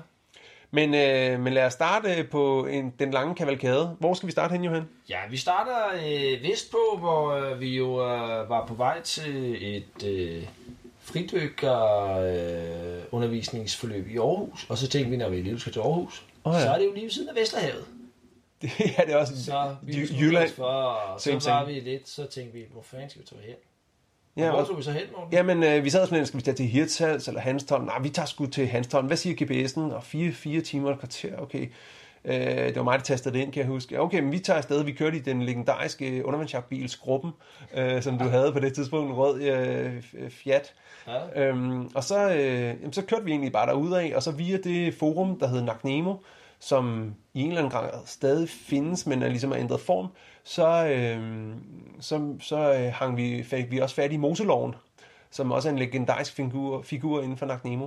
Men, 0.71 0.95
øh, 0.95 1.41
men 1.41 1.53
lad 1.53 1.67
os 1.67 1.73
starte 1.73 2.25
på 2.31 2.67
en, 2.67 2.95
den 2.99 3.11
lange 3.11 3.35
kavalkade. 3.35 3.97
Hvor 3.99 4.15
skal 4.15 4.27
vi 4.27 4.33
starte 4.33 4.53
hen, 4.53 4.65
Johan? 4.65 4.83
Ja, 5.09 5.19
vi 5.31 5.37
starter 5.37 5.77
øh, 6.07 6.43
vestpå, 6.51 6.97
hvor 6.99 7.33
øh, 7.33 7.61
vi 7.61 7.77
jo 7.77 8.01
øh, 8.01 8.49
var 8.49 8.67
på 8.67 8.75
vej 8.75 9.03
til 9.03 9.57
et 9.77 10.07
øh, 10.07 10.43
fridykker 11.01 12.17
øh, 12.17 14.11
i 14.13 14.19
Aarhus, 14.19 14.67
og 14.69 14.79
så 14.79 14.89
tænkte 14.89 15.11
vi, 15.11 15.17
når 15.17 15.29
vi 15.29 15.37
alligevel 15.37 15.61
skal 15.61 15.73
til 15.73 15.81
Aarhus, 15.81 16.25
oh, 16.45 16.53
ja. 16.53 16.59
ja. 16.59 16.65
så 16.65 16.71
er 16.71 16.79
det 16.79 16.85
jo 16.87 16.93
lige 16.93 17.05
ved 17.05 17.11
siden 17.11 17.29
af 17.29 17.35
Vesterhavet. 17.41 17.85
Det, 18.63 18.71
ja, 18.99 19.03
det 19.07 19.13
er 19.13 19.17
også 19.17 19.45
Så 19.45 19.77
vi 19.83 20.09
Jylland. 20.21 20.51
for, 20.51 20.65
og 20.65 21.21
så 21.21 21.41
Same, 21.41 21.55
var 21.55 21.65
vi 21.67 21.73
lidt, 21.73 22.09
så 22.09 22.27
tænkte 22.27 22.59
vi, 22.59 22.65
hvor 22.73 22.83
fanden 22.83 23.11
skal 23.11 23.23
vi 23.23 23.27
tage 23.27 23.41
hen? 23.43 23.55
Ja, 24.37 24.45
Ja, 24.45 24.51
hvor 24.51 24.61
og- 24.61 24.67
tog 24.67 24.79
vi 24.79 24.83
så 24.83 24.93
hen, 24.93 25.03
Morten? 25.17 25.33
Jamen, 25.33 25.63
øh, 25.63 25.85
vi 25.85 25.91
sad 25.91 26.07
sådan 26.07 26.19
lidt, 26.19 26.29
skal 26.29 26.39
vi 26.39 26.43
tage 26.45 26.55
til 26.55 26.67
Hirtshals 26.67 27.29
eller 27.29 27.41
Hanstholm? 27.41 27.85
Nej, 27.85 27.99
vi 27.99 28.09
tager 28.09 28.27
sgu 28.27 28.47
til 28.47 28.67
Hanstholm. 28.67 29.07
Hvad 29.07 29.17
siger 29.17 29.37
GPS'en? 29.45 29.95
Og 29.95 30.03
fire, 30.05 30.33
fire 30.33 30.61
timer 30.61 30.91
og 30.93 30.99
kvarter, 30.99 31.37
okay. 31.39 31.67
Øh, 32.25 32.35
det 32.37 32.77
var 32.77 32.83
mig, 32.83 32.99
der 32.99 33.05
tastede 33.05 33.35
det 33.35 33.43
ind, 33.43 33.53
kan 33.53 33.61
jeg 33.61 33.69
huske. 33.69 34.01
Okay, 34.01 34.21
men 34.21 34.33
vi 34.33 34.39
tager 34.39 34.57
afsted. 34.57 34.85
Vi 34.85 34.93
kørte 34.93 35.17
i 35.17 35.21
den 35.21 35.43
legendariske 35.43 36.25
undervandsjagtbil 36.27 36.89
Skruppen, 36.89 37.31
øh, 37.75 38.03
som 38.03 38.19
du 38.19 38.25
havde 38.25 38.53
på 38.53 38.61
det 38.61 38.75
tidspunkt, 38.75 39.11
en 39.11 39.17
rød 39.17 39.43
øh, 39.43 40.03
Fiat. 40.31 40.75
Ja. 41.35 41.49
Øhm, 41.49 41.87
og 41.95 42.05
så, 42.05 42.31
øh, 42.35 42.41
jamen, 42.63 42.93
så 42.93 43.03
kørte 43.03 43.25
vi 43.25 43.31
egentlig 43.31 43.53
bare 43.53 43.67
derud 43.67 43.93
af, 43.93 44.13
og 44.17 44.23
så 44.23 44.31
via 44.31 44.57
det 44.57 44.95
forum, 44.95 45.39
der 45.39 45.47
hed 45.49 45.63
Nagnemo, 45.63 46.15
som 46.61 47.15
i 47.35 47.41
en 47.41 47.49
eller 47.49 47.59
anden 47.59 47.71
grad 47.73 47.91
stadig 48.07 48.49
findes, 48.49 49.07
men 49.07 49.23
er 49.23 49.29
ligesom 49.29 49.53
er 49.53 49.57
ændret 49.59 49.81
form, 49.81 50.09
så, 50.45 50.87
øh, 50.87 51.53
så, 52.01 52.35
så 52.41 52.73
øh, 52.75 52.93
hang 52.93 53.17
vi, 53.17 53.43
fik 53.43 53.71
vi 53.71 53.79
også 53.79 53.95
fat 53.95 54.13
i 54.13 54.17
Moseloven, 54.17 54.75
som 55.31 55.53
også 55.53 55.69
er 55.69 55.73
en 55.73 55.79
legendarisk 55.79 56.33
figur, 56.33 56.83
figur 56.83 57.23
inden 57.23 57.39
for 57.39 57.47
Nagnemo. 57.47 57.87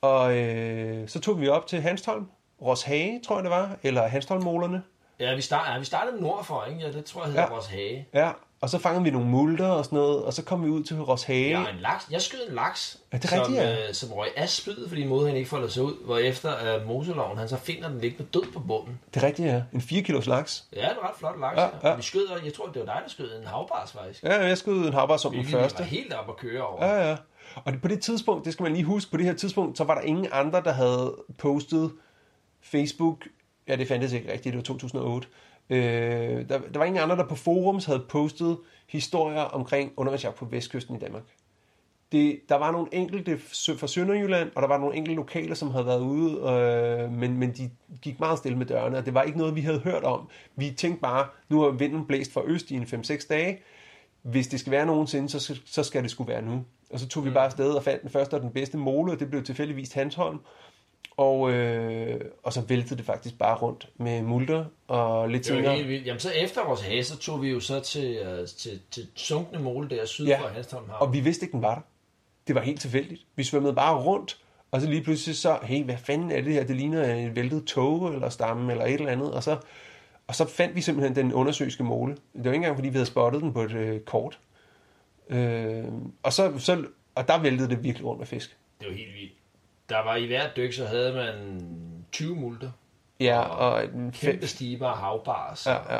Og 0.00 0.36
øh, 0.36 1.08
så 1.08 1.20
tog 1.20 1.40
vi 1.40 1.48
op 1.48 1.66
til 1.66 1.80
Hanstholm, 1.80 2.26
Roshage, 2.62 3.20
tror 3.26 3.36
jeg 3.36 3.44
det 3.44 3.50
var, 3.50 3.76
eller 3.82 4.06
Hanstholm-målerne. 4.06 4.82
Ja, 5.20 5.34
vi, 5.34 5.40
start, 5.40 5.72
ja, 5.72 5.78
vi 5.78 5.84
startede 5.84 6.22
nordfor, 6.22 6.64
ikke? 6.64 6.80
Ja, 6.80 6.92
det 6.92 7.04
tror 7.04 7.20
jeg 7.20 7.26
hedder 7.26 7.40
Ja. 7.42 7.46
ja. 7.48 7.52
vores 7.54 7.66
hage. 7.66 8.08
Ja, 8.14 8.30
og 8.62 8.70
så 8.70 8.78
fangede 8.78 9.04
vi 9.04 9.10
nogle 9.10 9.28
multer 9.28 9.66
og 9.66 9.84
sådan 9.84 9.96
noget, 9.98 10.24
og 10.24 10.32
så 10.32 10.44
kom 10.44 10.64
vi 10.64 10.68
ud 10.70 10.82
til 10.84 11.02
Roshage. 11.02 11.50
Ja, 11.60 11.70
en 11.70 11.80
laks. 11.80 12.06
Jeg 12.10 12.20
skød 12.22 12.38
en 12.48 12.54
laks, 12.54 12.98
Er 13.12 13.18
det 13.18 13.30
som, 13.30 13.38
rigtigt, 13.38 13.58
ja? 13.58 13.88
øh, 13.88 13.94
som 13.94 14.12
røg 14.12 14.28
af 14.36 14.48
spydet, 14.48 14.88
fordi 14.88 15.06
modhen 15.06 15.36
ikke 15.36 15.48
folder 15.50 15.68
sig 15.68 15.82
ud, 15.82 16.04
hvor 16.04 16.18
efter 16.18 16.76
øh, 16.76 16.86
Moseloven, 16.86 17.38
han 17.38 17.48
så 17.48 17.56
finder 17.56 17.88
den 17.88 18.00
liggende 18.00 18.24
død 18.34 18.52
på 18.52 18.60
bunden. 18.60 18.98
Det 19.14 19.22
er 19.22 19.26
rigtigt, 19.26 19.48
ja. 19.48 19.62
En 19.72 19.80
4 19.80 20.02
kilos 20.02 20.26
laks. 20.26 20.64
Ja, 20.72 20.80
det 20.80 20.86
er 20.86 20.90
en 20.90 20.96
ret 21.02 21.10
flot 21.18 21.40
laks. 21.40 21.56
Ja, 21.56 21.62
Ja, 21.62 21.68
ja. 21.82 21.88
ja. 21.88 21.96
Vi 21.96 22.02
skød, 22.02 22.26
jeg 22.44 22.54
tror, 22.54 22.66
det 22.66 22.80
var 22.86 22.86
dig, 22.94 23.00
der 23.04 23.08
skød 23.10 23.38
en 23.40 23.46
havbars, 23.46 23.92
faktisk. 23.92 24.22
Ja, 24.22 24.44
jeg 24.46 24.58
skød 24.58 24.86
en 24.86 24.92
havbar 24.92 25.16
som 25.16 25.30
den 25.32 25.40
Hvilket 25.40 25.58
vi 25.58 25.62
første. 25.62 25.78
var 25.78 25.84
helt 25.84 26.12
op 26.12 26.28
at 26.28 26.36
køre 26.36 26.62
over. 26.66 26.86
Ja, 26.86 27.08
ja. 27.10 27.16
Og 27.54 27.72
på 27.82 27.88
det 27.88 28.02
tidspunkt, 28.02 28.44
det 28.44 28.52
skal 28.52 28.62
man 28.62 28.72
lige 28.72 28.84
huske, 28.84 29.10
på 29.10 29.16
det 29.16 29.26
her 29.26 29.34
tidspunkt, 29.34 29.78
så 29.78 29.84
var 29.84 29.94
der 29.94 30.02
ingen 30.02 30.26
andre, 30.32 30.62
der 30.62 30.72
havde 30.72 31.14
postet 31.38 31.90
Facebook. 32.62 33.26
Ja, 33.68 33.76
det 33.76 33.88
fandtes 33.88 34.12
ikke 34.12 34.32
rigtigt, 34.32 34.52
det 34.52 34.56
var 34.56 34.62
2008. 34.62 35.28
Øh, 35.70 36.48
der, 36.48 36.58
der 36.58 36.78
var 36.78 36.84
ingen 36.84 37.02
andre, 37.02 37.16
der 37.16 37.28
på 37.28 37.34
forums 37.34 37.84
havde 37.84 38.04
postet 38.08 38.58
historier 38.88 39.40
omkring 39.40 39.92
undervandsjagt 39.96 40.36
på 40.36 40.44
vestkysten 40.44 40.96
i 40.96 40.98
Danmark. 40.98 41.22
Det, 42.12 42.40
der 42.48 42.54
var 42.54 42.72
nogle 42.72 42.94
enkelte 42.94 43.38
fra 43.78 43.86
Sønderjylland, 43.86 44.50
og 44.54 44.62
der 44.62 44.68
var 44.68 44.78
nogle 44.78 44.96
enkelte 44.96 45.16
lokale, 45.16 45.54
som 45.54 45.70
havde 45.70 45.86
været 45.86 46.00
ude, 46.00 46.50
øh, 46.50 47.12
men, 47.12 47.36
men 47.36 47.52
de 47.52 47.70
gik 48.02 48.20
meget 48.20 48.38
stille 48.38 48.58
med 48.58 48.66
dørene, 48.66 48.98
og 48.98 49.06
det 49.06 49.14
var 49.14 49.22
ikke 49.22 49.38
noget, 49.38 49.56
vi 49.56 49.60
havde 49.60 49.78
hørt 49.78 50.04
om. 50.04 50.28
Vi 50.56 50.70
tænkte 50.70 51.00
bare, 51.00 51.26
nu 51.48 51.60
har 51.60 51.70
vinden 51.70 52.06
blæst 52.06 52.32
fra 52.32 52.42
øst 52.44 52.70
i 52.70 52.74
en 52.74 52.82
5-6 52.82 53.28
dage, 53.28 53.58
hvis 54.22 54.48
det 54.48 54.60
skal 54.60 54.70
være 54.70 54.86
nogensinde, 54.86 55.28
så, 55.28 55.60
så 55.64 55.82
skal 55.82 56.02
det 56.02 56.10
skulle 56.10 56.32
være 56.32 56.42
nu. 56.42 56.64
Og 56.90 57.00
så 57.00 57.08
tog 57.08 57.24
vi 57.24 57.30
bare 57.30 57.44
afsted 57.44 57.72
og 57.72 57.82
fandt 57.82 58.02
den 58.02 58.10
første 58.10 58.34
og 58.34 58.40
den 58.40 58.50
bedste 58.50 58.76
mole, 58.76 59.12
og 59.12 59.20
det 59.20 59.30
blev 59.30 59.42
tilfældigvis 59.42 59.92
Hansholm. 59.92 60.38
Og, 61.16 61.50
øh, 61.52 62.20
og 62.42 62.52
så 62.52 62.60
væltede 62.60 62.96
det 62.96 63.04
faktisk 63.06 63.38
bare 63.38 63.56
rundt 63.56 63.88
med 63.96 64.22
multer, 64.22 64.64
og 64.88 65.28
lidt 65.28 65.44
Det 65.46 65.54
var 65.54 65.60
senere... 65.60 65.74
helt 65.76 65.88
vildt. 65.88 66.06
Jamen, 66.06 66.20
så 66.20 66.30
efter 66.30 66.64
vores 66.66 66.80
hage, 66.80 67.04
så 67.04 67.18
tog 67.18 67.42
vi 67.42 67.48
jo 67.50 67.60
så 67.60 67.80
til, 67.80 68.14
øh, 68.16 68.48
til, 68.48 68.80
til 68.90 69.06
sunkne 69.14 69.58
måle 69.58 69.88
der 69.88 70.04
syd 70.06 70.26
Ja. 70.26 70.40
for 70.40 70.48
Hanstholm 70.48 70.88
Havn. 70.88 71.06
Og 71.08 71.12
vi 71.12 71.20
vidste 71.20 71.44
ikke, 71.44 71.52
den 71.52 71.62
var 71.62 71.74
der. 71.74 71.80
Det 72.46 72.54
var 72.54 72.60
helt 72.60 72.80
tilfældigt. 72.80 73.26
Vi 73.36 73.44
svømmede 73.44 73.74
bare 73.74 73.96
rundt, 74.02 74.38
og 74.70 74.80
så 74.80 74.88
lige 74.90 75.02
pludselig 75.02 75.36
så, 75.36 75.58
hey, 75.62 75.84
hvad 75.84 75.96
fanden 75.96 76.30
er 76.30 76.40
det 76.40 76.52
her? 76.52 76.64
Det 76.64 76.76
ligner 76.76 77.14
en 77.14 77.36
væltet 77.36 77.64
tog 77.64 78.12
eller 78.14 78.28
stamme 78.28 78.72
eller 78.72 78.84
et 78.84 78.94
eller 78.94 79.08
andet. 79.12 79.32
Og 79.34 79.42
så, 79.42 79.56
og 80.26 80.34
så 80.34 80.48
fandt 80.48 80.76
vi 80.76 80.80
simpelthen 80.80 81.16
den 81.16 81.32
undersøiske 81.32 81.84
måle. 81.84 82.12
Det 82.12 82.20
var 82.34 82.50
ikke 82.50 82.54
engang, 82.54 82.76
fordi 82.76 82.88
vi 82.88 82.94
havde 82.94 83.06
spottet 83.06 83.42
den 83.42 83.52
på 83.52 83.62
et 83.62 83.72
øh, 83.72 84.00
kort. 84.00 84.38
Øh, 85.28 85.84
og, 86.22 86.32
så, 86.32 86.52
så, 86.58 86.84
og 87.14 87.28
der 87.28 87.40
væltede 87.42 87.68
det 87.68 87.82
virkelig 87.82 88.06
rundt 88.06 88.18
med 88.18 88.26
fisk. 88.26 88.56
Det 88.80 88.88
var 88.88 88.94
helt 88.94 89.14
vildt. 89.14 89.32
Der 89.90 90.04
var 90.04 90.16
i 90.16 90.26
hvert 90.26 90.56
dyk, 90.56 90.72
så 90.72 90.86
havde 90.86 91.12
man 91.14 91.62
20 92.12 92.36
multer. 92.36 92.70
Ja, 93.20 93.40
og 93.40 93.84
en 93.84 94.12
Kæmpe 94.12 94.46
stiber 94.46 94.86
og 94.88 94.96
havbars. 94.98 95.66
Ja, 95.66 95.94
ja. 95.94 95.98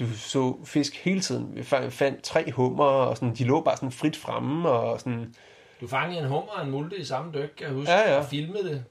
Du 0.00 0.10
så 0.16 0.56
fisk 0.64 0.96
hele 1.04 1.20
tiden. 1.20 1.50
Vi 1.56 1.60
fa- 1.60 1.88
fandt 1.88 2.22
tre 2.22 2.52
hummer, 2.52 2.84
og 2.84 3.16
sådan, 3.16 3.34
de 3.34 3.44
lå 3.44 3.60
bare 3.60 3.76
sådan 3.76 3.92
frit 3.92 4.16
fremme, 4.16 4.68
og 4.70 5.00
sådan, 5.00 5.34
Du 5.80 5.88
fangede 5.88 6.18
en 6.20 6.26
hummer 6.26 6.52
og 6.52 6.64
en 6.64 6.70
multe 6.70 6.96
i 6.98 7.04
samme 7.04 7.32
dyk, 7.32 7.48
kan 7.56 7.66
jeg 7.66 7.74
huske, 7.74 7.92
Ja, 7.92 8.12
ja. 8.12 8.18
og 8.18 8.24
filmede 8.24 8.64
det. 8.68 8.84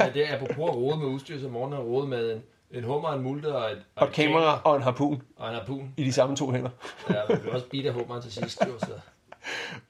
ja, 0.00 0.10
det 0.14 0.30
er 0.30 0.34
apropos 0.36 0.68
at 0.70 0.76
rode 0.76 0.96
med 0.98 1.06
udstyr, 1.06 1.40
så 1.40 1.48
morgen 1.48 1.72
har 1.72 1.80
rodet 1.80 2.08
med 2.08 2.32
en, 2.32 2.42
en 2.78 2.84
hummer, 2.84 3.12
en 3.12 3.22
multe 3.22 3.54
og 3.56 3.72
et, 3.72 3.82
og 3.96 4.06
et 4.06 4.12
kamera 4.12 4.60
og 4.64 4.76
en 4.76 4.82
harpun 4.82 5.22
og 5.36 5.48
en 5.48 5.54
harpun. 5.54 5.94
i 5.96 6.04
de 6.04 6.12
samme 6.12 6.36
to 6.36 6.50
hænder. 6.50 6.70
Ja, 7.10 7.26
blev 7.26 7.54
også 7.54 7.66
bidt 7.66 7.86
af 7.86 7.92
hummeren 7.92 8.22
til 8.22 8.32
sidst. 8.32 8.64
Jo, 8.66 8.78
så. 8.78 8.92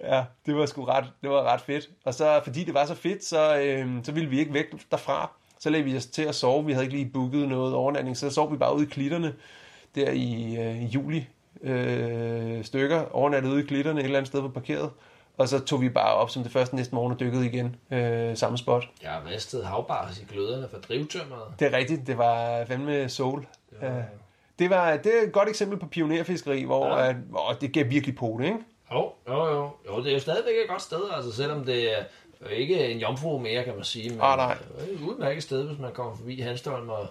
Ja, 0.00 0.24
det 0.46 0.56
var 0.56 0.66
sgu 0.66 0.84
ret, 0.84 1.04
det 1.22 1.30
var 1.30 1.42
ret 1.42 1.60
fedt. 1.60 1.88
Og 2.04 2.14
så, 2.14 2.40
fordi 2.44 2.64
det 2.64 2.74
var 2.74 2.86
så 2.86 2.94
fedt, 2.94 3.24
så, 3.24 3.58
øh, 3.58 3.88
så 4.04 4.12
ville 4.12 4.28
vi 4.30 4.38
ikke 4.38 4.54
væk 4.54 4.90
derfra. 4.90 5.30
Så 5.58 5.70
lagde 5.70 5.84
vi 5.84 5.96
os 5.96 6.06
til 6.06 6.22
at 6.22 6.34
sove. 6.34 6.66
Vi 6.66 6.72
havde 6.72 6.84
ikke 6.84 6.96
lige 6.96 7.10
booket 7.14 7.48
noget 7.48 7.74
overnatning, 7.74 8.16
så 8.16 8.30
sov 8.30 8.52
vi 8.52 8.56
bare 8.56 8.74
ude 8.76 8.84
i 8.84 8.88
klitterne 8.88 9.34
der 9.94 10.10
i, 10.10 10.56
øh, 10.60 10.94
juli 10.94 11.28
øh, 11.62 12.64
stykker. 12.64 13.04
Overnattede 13.12 13.52
ude 13.54 13.62
i 13.62 13.66
klitterne 13.66 14.00
et 14.00 14.04
eller 14.04 14.18
andet 14.18 14.28
sted 14.28 14.40
på 14.40 14.48
parkeret. 14.48 14.90
Og 15.38 15.48
så 15.48 15.58
tog 15.64 15.80
vi 15.80 15.88
bare 15.88 16.14
op 16.14 16.30
som 16.30 16.42
det 16.42 16.52
første 16.52 16.76
næste 16.76 16.94
morgen 16.94 17.12
og 17.12 17.20
dykkede 17.20 17.46
igen 17.46 17.76
øh, 17.90 18.36
samme 18.36 18.58
spot. 18.58 18.84
Jeg 19.02 19.10
har 19.10 19.22
ristet 19.34 19.64
havbars 19.66 20.18
i 20.18 20.24
gløderne 20.32 20.68
for 20.68 20.78
drivtømmeret. 20.78 21.42
Det 21.58 21.74
er 21.74 21.76
rigtigt, 21.78 22.06
det 22.06 22.18
var 22.18 22.64
fandme 22.64 23.08
sol. 23.08 23.46
Det 23.70 23.78
var- 23.80 23.88
Ja. 23.96 24.02
Det, 24.58 24.70
var, 24.70 24.96
det 24.96 25.18
er 25.22 25.26
et 25.26 25.32
godt 25.32 25.48
eksempel 25.48 25.78
på 25.78 25.86
pionerfiskeri, 25.86 26.62
hvor, 26.62 26.86
Ja. 26.86 27.08
at, 27.08 27.16
hvor 27.16 27.56
det 27.60 27.72
gav 27.72 27.90
virkelig 27.90 28.16
på 28.16 28.36
det, 28.40 28.44
ikke? 28.44 28.58
Jo, 28.92 29.12
jo, 29.28 29.46
jo. 29.46 29.70
Jo, 29.88 29.98
det 30.02 30.08
er 30.08 30.12
jo 30.12 30.20
stadigvæk 30.20 30.54
et 30.64 30.68
godt 30.68 30.82
sted, 30.82 31.00
altså 31.12 31.32
selvom 31.32 31.64
det 31.64 31.92
er 31.92 32.04
ikke 32.50 32.86
en 32.88 32.98
jomfru 32.98 33.38
mere, 33.38 33.64
kan 33.64 33.74
man 33.74 33.84
sige. 33.84 34.10
Men 34.10 34.18
Ah, 34.22 34.36
nej. 34.36 34.54
det 34.78 34.88
er 34.90 34.94
et 34.94 35.00
udmærket 35.08 35.42
sted, 35.42 35.62
hvis 35.66 35.78
man 35.78 35.92
kommer 35.92 36.16
forbi 36.16 36.40
Hanstholm 36.40 36.88
og, 36.88 37.06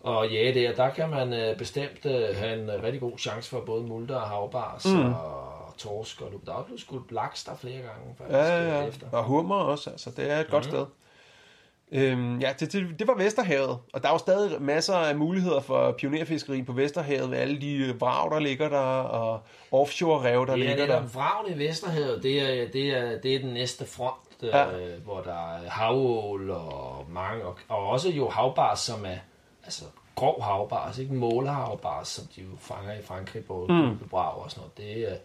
og 0.00 0.28
jage 0.28 0.54
der. 0.54 0.74
Der 0.74 0.90
kan 0.90 1.10
man 1.10 1.32
øh, 1.32 1.56
bestemt 1.58 2.06
øh, 2.06 2.36
have 2.36 2.62
en 2.62 2.70
øh, 2.70 2.82
rigtig 2.82 3.00
god 3.00 3.18
chance 3.18 3.50
for 3.50 3.60
både 3.60 3.82
multer 3.82 4.16
og 4.16 4.28
havbars 4.28 4.84
mm. 4.86 5.04
og 5.12 5.74
torsk. 5.78 6.20
Og 6.20 6.32
der 6.46 6.58
er 6.58 6.62
blevet 6.62 6.80
skudt 6.80 7.12
laks 7.12 7.44
der 7.44 7.56
flere 7.56 7.76
gange, 7.82 8.14
faktisk, 8.18 8.36
Ja, 8.38 8.62
øh, 8.62 8.68
ja, 8.68 8.86
efter. 8.88 9.06
og 9.12 9.24
hummer 9.24 9.56
også, 9.56 9.90
altså 9.90 10.10
det 10.10 10.30
er 10.30 10.40
et 10.40 10.50
godt 10.50 10.64
sted. 10.64 10.86
Øhm, 11.92 12.38
ja, 12.40 12.52
det, 12.60 12.72
det, 12.72 12.98
det 12.98 13.06
var 13.06 13.14
Vesterhavet, 13.14 13.78
og 13.92 14.02
der 14.02 14.08
er 14.08 14.12
jo 14.12 14.18
stadig 14.18 14.62
masser 14.62 14.94
af 14.94 15.16
muligheder 15.16 15.60
for 15.60 15.92
pionerfiskeri 15.92 16.62
på 16.62 16.72
Vesterhavet, 16.72 17.30
med 17.30 17.38
alle 17.38 17.60
de 17.60 17.94
vrag, 18.00 18.30
der 18.30 18.38
ligger 18.38 18.68
der, 18.68 18.78
og 19.02 19.40
offshore-rev, 19.72 20.46
der 20.46 20.52
er 20.52 20.56
ligger 20.56 20.86
der. 20.86 21.00
der 21.00 21.08
vragene 21.14 21.56
i 21.56 21.58
Vesterhavet, 21.68 22.22
det 22.22 22.62
er, 22.62 22.68
det 22.72 22.88
er, 22.88 23.20
det 23.20 23.34
er 23.34 23.38
den 23.38 23.54
næste 23.54 23.84
front, 23.86 24.14
Ja. 24.42 24.78
øh, 24.78 25.04
hvor 25.04 25.20
der 25.20 25.52
er 25.52 25.70
havål 25.70 26.50
og 26.50 27.06
mange, 27.08 27.44
og, 27.44 27.56
og 27.68 27.88
også 27.88 28.10
jo 28.10 28.28
havbars, 28.28 28.80
som 28.80 29.04
er 29.04 29.18
altså 29.64 29.84
grov 30.14 30.42
havbars, 30.42 30.98
ikke 30.98 31.14
målehavbars, 31.14 32.08
som 32.08 32.24
de 32.36 32.40
jo 32.40 32.48
fanger 32.60 32.92
i 32.92 33.02
Frankrig, 33.02 33.42
mm. 33.68 34.08
brag 34.10 34.34
og 34.34 34.50
sådan 34.50 34.60
noget. 34.60 34.78
Det 34.78 35.12
er, 35.12 35.16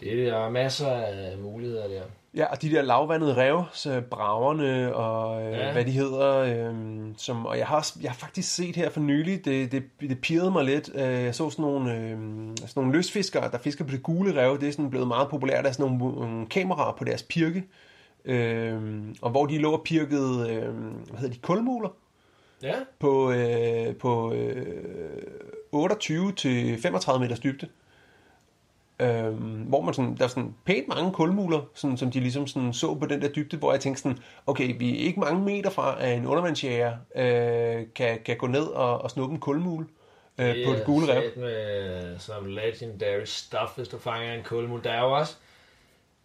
det 0.00 0.28
er 0.28 0.48
masser 0.48 0.90
af 0.90 1.38
muligheder 1.38 1.88
der. 1.88 2.02
Ja, 2.34 2.44
og 2.44 2.62
de 2.62 2.70
der 2.70 2.82
lavvandede 2.82 3.36
rev, 3.36 3.64
så 3.72 4.02
braverne 4.10 4.94
og 4.94 5.42
øh, 5.42 5.52
Ja. 5.52 5.72
hvad 5.72 5.84
de 5.84 5.90
hedder, 5.90 6.36
øh, 6.38 6.74
som, 7.16 7.46
og 7.46 7.58
jeg 7.58 7.66
har, 7.66 7.76
også, 7.76 7.98
jeg 8.02 8.10
har 8.10 8.16
faktisk 8.16 8.54
set 8.54 8.76
her 8.76 8.90
for 8.90 9.00
nylig, 9.00 9.44
det, 9.44 9.72
det, 9.72 9.84
det 10.00 10.20
pirrede 10.20 10.50
mig 10.50 10.64
lidt, 10.64 10.90
øh, 10.94 11.00
jeg 11.00 11.34
så 11.34 11.50
sådan 11.50 11.62
nogle, 11.62 11.94
øh, 11.94 12.10
sådan 12.56 12.72
nogle 12.76 12.92
løsfiskere, 12.92 13.50
der 13.50 13.58
fisker 13.58 13.84
på 13.84 13.90
det 13.90 14.02
gule 14.02 14.40
rev, 14.42 14.60
det 14.60 14.68
er 14.68 14.72
sådan 14.72 14.90
blevet 14.90 15.08
meget 15.08 15.28
populært, 15.28 15.64
der 15.64 15.70
er 15.70 15.74
sådan 15.74 15.98
nogle, 15.98 16.14
nogle 16.20 16.46
kameraer 16.46 16.92
på 16.98 17.04
deres 17.04 17.22
pirke, 17.22 17.64
øh, 18.24 18.80
og 19.22 19.30
hvor 19.30 19.46
de 19.46 19.58
lå 19.58 19.72
og 19.72 19.82
pirkede, 19.84 20.50
øh, 20.50 20.74
hvad 21.10 21.18
hedder 21.20 21.34
de, 21.34 21.40
kulmuler, 21.40 21.88
Ja, 22.62 22.74
på, 22.98 23.30
øh, 23.32 23.96
på 23.96 24.32
øh, 24.32 24.66
28 25.72 26.32
til 26.32 26.82
35 26.82 27.20
meters 27.24 27.40
dybde. 27.40 27.68
Øhm, 29.00 29.62
hvor 29.62 29.80
man 29.80 29.94
sådan, 29.94 30.16
der 30.16 30.24
er 30.24 30.28
sådan 30.28 30.54
pænt 30.64 30.88
mange 30.88 31.12
kulmuler, 31.12 31.60
sådan, 31.74 31.96
som 31.96 32.10
de 32.10 32.20
ligesom 32.20 32.46
sådan 32.46 32.72
så 32.72 32.94
på 32.94 33.06
den 33.06 33.22
der 33.22 33.28
dybde, 33.28 33.56
hvor 33.56 33.72
jeg 33.72 33.80
tænkte 33.80 34.02
sådan, 34.02 34.18
okay, 34.46 34.78
vi 34.78 35.02
er 35.02 35.06
ikke 35.06 35.20
mange 35.20 35.44
meter 35.44 35.70
fra, 35.70 35.96
at 36.00 36.16
en 36.16 36.26
undervandsjæger 36.26 36.96
øh, 37.16 37.86
kan, 37.94 38.18
kan 38.24 38.36
gå 38.36 38.46
ned 38.46 38.66
og, 38.66 39.02
og 39.02 39.10
snuppe 39.10 39.34
en 39.34 39.40
kulmule 39.40 39.86
øh, 40.38 40.66
på 40.66 40.72
et 40.72 40.82
gule 40.84 41.12
rev. 41.12 41.22
sat 41.22 41.36
med 41.36 42.18
som 42.18 42.46
legendary 42.46 43.24
stuff, 43.24 43.76
hvis 43.76 43.88
du 43.88 43.98
fanger 43.98 44.34
en 44.34 44.42
kulmul. 44.42 44.84
Der 44.84 44.90
er 44.90 45.00
jo 45.00 45.12
også, 45.12 45.36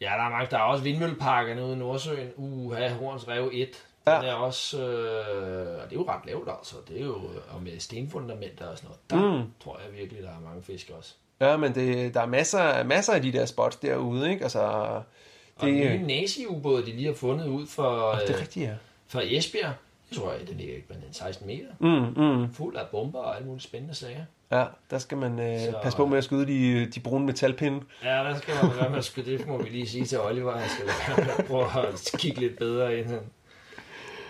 ja, 0.01 0.05
der 0.05 0.23
er, 0.23 0.29
mange, 0.29 0.47
der 0.51 0.57
er 0.57 0.61
også 0.61 0.83
vindmølleparkerne 0.83 1.63
ude 1.63 1.73
i 1.73 1.79
Nordsøen. 1.79 2.31
Uha, 2.35 2.89
Horns 2.89 3.27
Rev 3.27 3.49
1. 3.53 3.85
Den 4.05 4.13
Ja. 4.23 4.29
er 4.29 4.33
også, 4.33 4.81
øh, 4.81 5.83
og 5.83 5.89
det 5.89 5.95
er 5.95 5.99
jo 5.99 6.05
ret 6.07 6.25
lavt 6.25 6.49
altså. 6.57 6.75
Det 6.87 7.01
er 7.01 7.05
jo, 7.05 7.15
og 7.49 7.61
med 7.63 7.79
stenfundamenter 7.79 8.65
og 8.67 8.77
sådan 8.77 8.87
noget. 8.89 8.99
Der 9.37 9.43
mm. 9.43 9.51
tror 9.63 9.79
jeg 9.85 9.99
virkelig, 9.99 10.23
der 10.23 10.29
er 10.29 10.39
mange 10.45 10.63
fisk 10.63 10.91
også. 10.97 11.13
Ja, 11.39 11.57
men 11.57 11.75
det, 11.75 12.13
der 12.13 12.21
er 12.21 12.25
masser, 12.25 12.83
masser 12.83 13.13
af 13.13 13.21
de 13.21 13.31
der 13.33 13.45
spots 13.45 13.75
derude, 13.75 14.31
ikke? 14.31 14.43
Altså, 14.43 14.59
Og 14.59 15.67
Det, 15.67 15.67
øh, 15.85 15.91
den 15.91 15.99
nye 16.01 16.07
nazi-ubåd, 16.07 16.81
de 16.83 16.91
lige 16.91 17.05
har 17.07 17.13
fundet 17.13 17.47
ud 17.47 17.67
for, 17.67 18.11
det 18.11 18.29
er 18.29 18.35
øh, 18.35 18.41
rigtigt, 18.41 18.65
ja. 18.67 18.73
for 19.07 19.21
Esbjerg, 19.25 19.73
jeg 20.11 20.17
tror, 20.19 20.29
at 20.29 20.47
den 20.47 20.57
ligger 20.57 20.75
ikke 20.75 20.87
den 20.89 21.03
16 21.13 21.47
meter. 21.47 21.67
Mm, 21.79 22.23
mm. 22.23 22.53
Fuld 22.53 22.75
af 22.75 22.87
bomber 22.91 23.19
og 23.19 23.35
alle 23.35 23.47
mulige 23.47 23.63
spændende 23.63 23.95
sager. 23.95 24.25
Ja, 24.51 24.65
der 24.89 24.97
skal 24.97 25.17
man 25.17 25.39
øh, 25.39 25.59
Så- 25.59 25.79
passe 25.83 25.97
på 25.97 26.05
med 26.05 26.17
at 26.17 26.23
skyde 26.23 26.47
de, 26.47 26.85
de 26.85 26.99
brune 26.99 27.25
metalpinde. 27.25 27.81
Ja, 28.03 28.09
der 28.09 28.37
skal 28.37 28.53
man 28.63 28.75
være 28.79 28.89
med 28.89 28.97
at 28.97 29.05
skyde. 29.05 29.37
Det 29.37 29.47
må 29.47 29.57
vi 29.61 29.69
lige 29.69 29.87
sige 29.87 30.05
til 30.05 30.19
Oliver. 30.19 30.57
Han 30.57 30.69
skal 30.69 31.45
prøve 31.47 31.65
at 31.87 32.11
kigge 32.17 32.39
lidt 32.39 32.57
bedre 32.57 32.97
ind. 32.99 33.09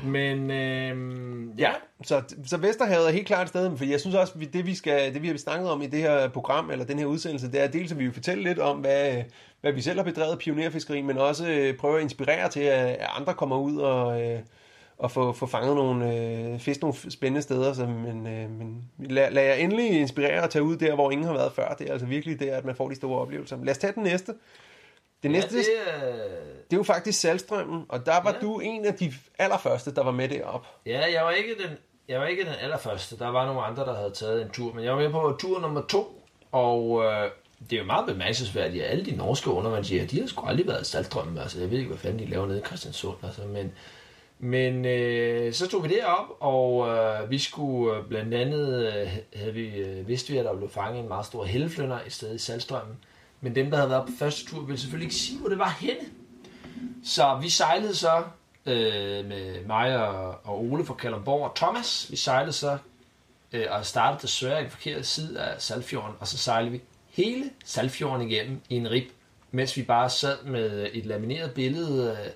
Men 0.03 0.51
øhm, 0.51 1.51
ja, 1.57 1.71
Så, 2.03 2.21
så 2.45 2.57
Vesterhavet 2.57 3.07
er 3.07 3.11
helt 3.11 3.27
klart 3.27 3.43
et 3.43 3.49
sted, 3.49 3.77
for 3.77 3.85
jeg 3.85 3.99
synes 3.99 4.15
også, 4.15 4.33
at 4.41 4.53
det 4.53 4.65
vi, 4.65 4.75
skal, 4.75 5.13
det 5.13 5.21
vi 5.21 5.27
har 5.27 5.37
snakket 5.37 5.69
om 5.69 5.81
i 5.81 5.87
det 5.87 5.99
her 5.99 6.29
program, 6.29 6.71
eller 6.71 6.85
den 6.85 6.99
her 6.99 7.05
udsendelse, 7.05 7.51
det 7.51 7.61
er 7.61 7.67
dels, 7.67 7.91
at 7.91 7.99
vi 7.99 8.03
vil 8.03 8.13
fortælle 8.13 8.43
lidt 8.43 8.59
om, 8.59 8.77
hvad, 8.77 9.23
hvad 9.61 9.71
vi 9.71 9.81
selv 9.81 9.99
har 9.99 10.03
bedrevet 10.03 10.39
pionerfiskeri, 10.39 11.01
men 11.01 11.17
også 11.17 11.47
øh, 11.49 11.77
prøve 11.77 11.97
at 11.97 12.03
inspirere 12.03 12.49
til, 12.49 12.59
at, 12.59 12.97
andre 13.17 13.33
kommer 13.33 13.57
ud 13.57 13.77
og, 13.77 14.21
øh, 14.21 14.39
og 14.97 15.11
få, 15.11 15.31
få 15.31 15.45
fanget 15.45 15.75
nogle 15.75 16.17
øh, 16.17 16.59
fisk 16.59 16.81
nogle 16.81 16.95
spændende 17.11 17.41
steder. 17.41 17.73
Så, 17.73 17.85
men, 17.85 18.27
øh, 18.27 18.49
men 18.49 18.83
lad, 18.99 19.31
lad 19.31 19.43
jer 19.43 19.53
endelig 19.53 19.99
inspirere 19.99 20.43
og 20.43 20.49
tage 20.49 20.63
ud 20.63 20.77
der, 20.77 20.95
hvor 20.95 21.11
ingen 21.11 21.27
har 21.27 21.33
været 21.33 21.51
før. 21.51 21.73
Det 21.79 21.87
er 21.87 21.91
altså 21.91 22.07
virkelig 22.07 22.39
der, 22.39 22.57
at 22.57 22.65
man 22.65 22.75
får 22.75 22.89
de 22.89 22.95
store 22.95 23.19
oplevelser. 23.19 23.57
Lad 23.63 23.71
os 23.71 23.77
tage 23.77 23.93
den 23.93 24.03
næste. 24.03 24.33
Det 25.23 25.31
næste, 25.31 25.55
ja 25.55 25.59
det... 25.59 25.65
det, 26.03 26.09
øh, 26.09 26.19
det 26.71 26.73
er 26.73 26.77
jo 26.77 26.83
faktisk 26.83 27.19
Salstrømmen, 27.21 27.85
og 27.89 28.05
der 28.05 28.23
var 28.23 28.31
Ja. 28.33 28.39
du 28.39 28.59
en 28.59 28.85
af 28.85 28.93
de 28.93 29.13
allerførste, 29.39 29.95
der 29.95 30.03
var 30.03 30.11
med 30.11 30.29
derop. 30.29 30.65
ja, 30.85 31.05
jeg 31.13 31.23
var 31.25 31.31
ikke 31.31 31.55
den, 31.63 31.77
jeg 32.07 32.19
var 32.19 32.25
ikke 32.25 32.43
den 32.43 32.53
allerførste. 32.61 33.17
Der 33.19 33.27
var 33.27 33.45
nogle 33.45 33.61
andre, 33.61 33.85
der 33.85 33.95
havde 33.95 34.11
taget 34.11 34.41
en 34.41 34.49
tur. 34.49 34.73
Men 34.73 34.83
jeg 34.83 34.93
var 34.93 34.99
med 34.99 35.09
på 35.09 35.37
tur 35.39 35.59
nummer 35.59 35.81
to. 35.89 36.27
Og 36.51 37.03
øh, 37.05 37.29
det 37.69 37.73
er 37.75 37.79
jo 37.79 37.85
meget 37.85 38.05
bemærkelsesværdigt, 38.07 38.83
at 38.83 38.91
alle 38.91 39.05
de 39.05 39.15
norske 39.15 39.49
undervandsjæger, 39.49 40.07
de 40.07 40.19
har 40.19 40.27
sgu 40.27 40.45
aldrig 40.47 40.67
været 40.67 40.81
i 40.81 40.85
Saltstrømmen. 40.85 41.37
Altså, 41.37 41.59
jeg 41.59 41.71
ved 41.71 41.77
ikke, 41.77 41.89
hvad 41.89 41.97
fanden 41.99 42.19
de 42.19 42.25
laver 42.25 42.47
nede 42.47 42.59
i 42.59 42.65
Christiansund. 42.65 43.15
Altså, 43.23 43.41
men 43.41 43.71
men 44.39 44.85
øh, 44.85 45.53
så 45.53 45.67
tog 45.67 45.83
vi 45.83 45.89
derop, 45.89 46.25
og 46.39 46.87
øh, 46.87 47.29
vi 47.29 47.39
skulle 47.39 47.97
øh, 47.97 48.05
blandt 48.07 48.33
andet, 48.33 48.87
øh, 48.87 49.07
havde 49.35 49.53
vi, 49.53 49.67
øh, 49.77 50.07
vidste 50.07 50.31
vi, 50.31 50.37
at 50.37 50.45
der 50.45 50.55
blev 50.57 50.69
fanget 50.69 50.99
en 51.01 51.07
meget 51.07 51.25
stor 51.25 51.43
helleflynder 51.43 51.99
et 52.05 52.13
sted 52.13 52.35
i 52.35 52.37
Saltstrømmen. 52.37 52.97
Men 53.43 53.55
dem, 53.55 53.69
der 53.69 53.77
havde 53.77 53.89
været 53.89 54.05
på 54.05 54.11
første 54.19 54.45
tur, 54.45 54.61
ville 54.61 54.79
selvfølgelig 54.79 55.05
ikke 55.05 55.15
sige, 55.15 55.39
hvor 55.39 55.49
det 55.49 55.59
var 55.59 55.69
henne. 55.79 56.03
Så 57.03 57.39
vi 57.41 57.49
sejlede 57.49 57.95
så 57.95 58.23
øh, 58.65 59.25
med 59.25 59.65
mig 59.65 60.07
og, 60.07 60.39
og 60.43 60.63
Ole 60.63 60.85
fra 60.85 60.93
Kalundborg 60.93 61.49
og 61.49 61.55
Thomas. 61.55 62.07
Vi 62.11 62.15
sejlede 62.15 62.53
så 62.53 62.77
øh, 63.51 63.65
og 63.69 63.85
startede 63.85 64.21
desværre 64.21 64.59
i 64.59 64.63
den 64.63 64.71
forkerte 64.71 65.03
side 65.03 65.41
af 65.41 65.61
Salfjorden, 65.61 66.15
og 66.19 66.27
så 66.27 66.37
sejlede 66.37 66.71
vi 66.71 66.81
hele 67.09 67.49
Salfjorden 67.65 68.29
igennem 68.29 68.61
i 68.69 68.75
en 68.75 68.91
rib, 68.91 69.09
mens 69.51 69.77
vi 69.77 69.83
bare 69.83 70.09
sad 70.09 70.43
med 70.43 70.89
et 70.93 71.05
lamineret 71.05 71.51
billede 71.51 72.17
øh, 72.25 72.31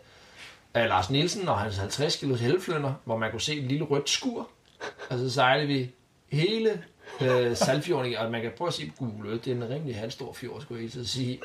af 0.74 0.88
Lars 0.88 1.10
Nielsen 1.10 1.48
og 1.48 1.60
hans 1.60 1.78
50 1.78 2.16
kilos 2.16 2.40
helflønder, 2.40 2.94
hvor 3.06 3.18
man 3.18 3.32
kunne 3.32 3.42
se 3.42 3.56
et 3.56 3.64
lille 3.64 3.86
rødt 3.86 4.10
skur, 4.10 4.50
og 5.10 5.18
så 5.18 5.30
sejlede 5.30 5.68
vi 5.68 5.92
hele 6.30 6.84
øh, 7.22 7.58
Saltfjorden, 7.58 8.16
og 8.16 8.32
man 8.32 8.42
kan 8.42 8.52
prøve 8.58 8.68
at 8.68 8.74
se 8.74 8.92
på 8.98 9.06
Google 9.06 9.38
det 9.38 9.48
er 9.48 9.56
en 9.56 9.70
rimelig 9.70 9.96
halvstor 9.96 10.34
fjord, 10.34 10.62
skulle 10.62 10.84
jeg 10.84 10.92
helt 10.94 11.10
sige. 11.10 11.42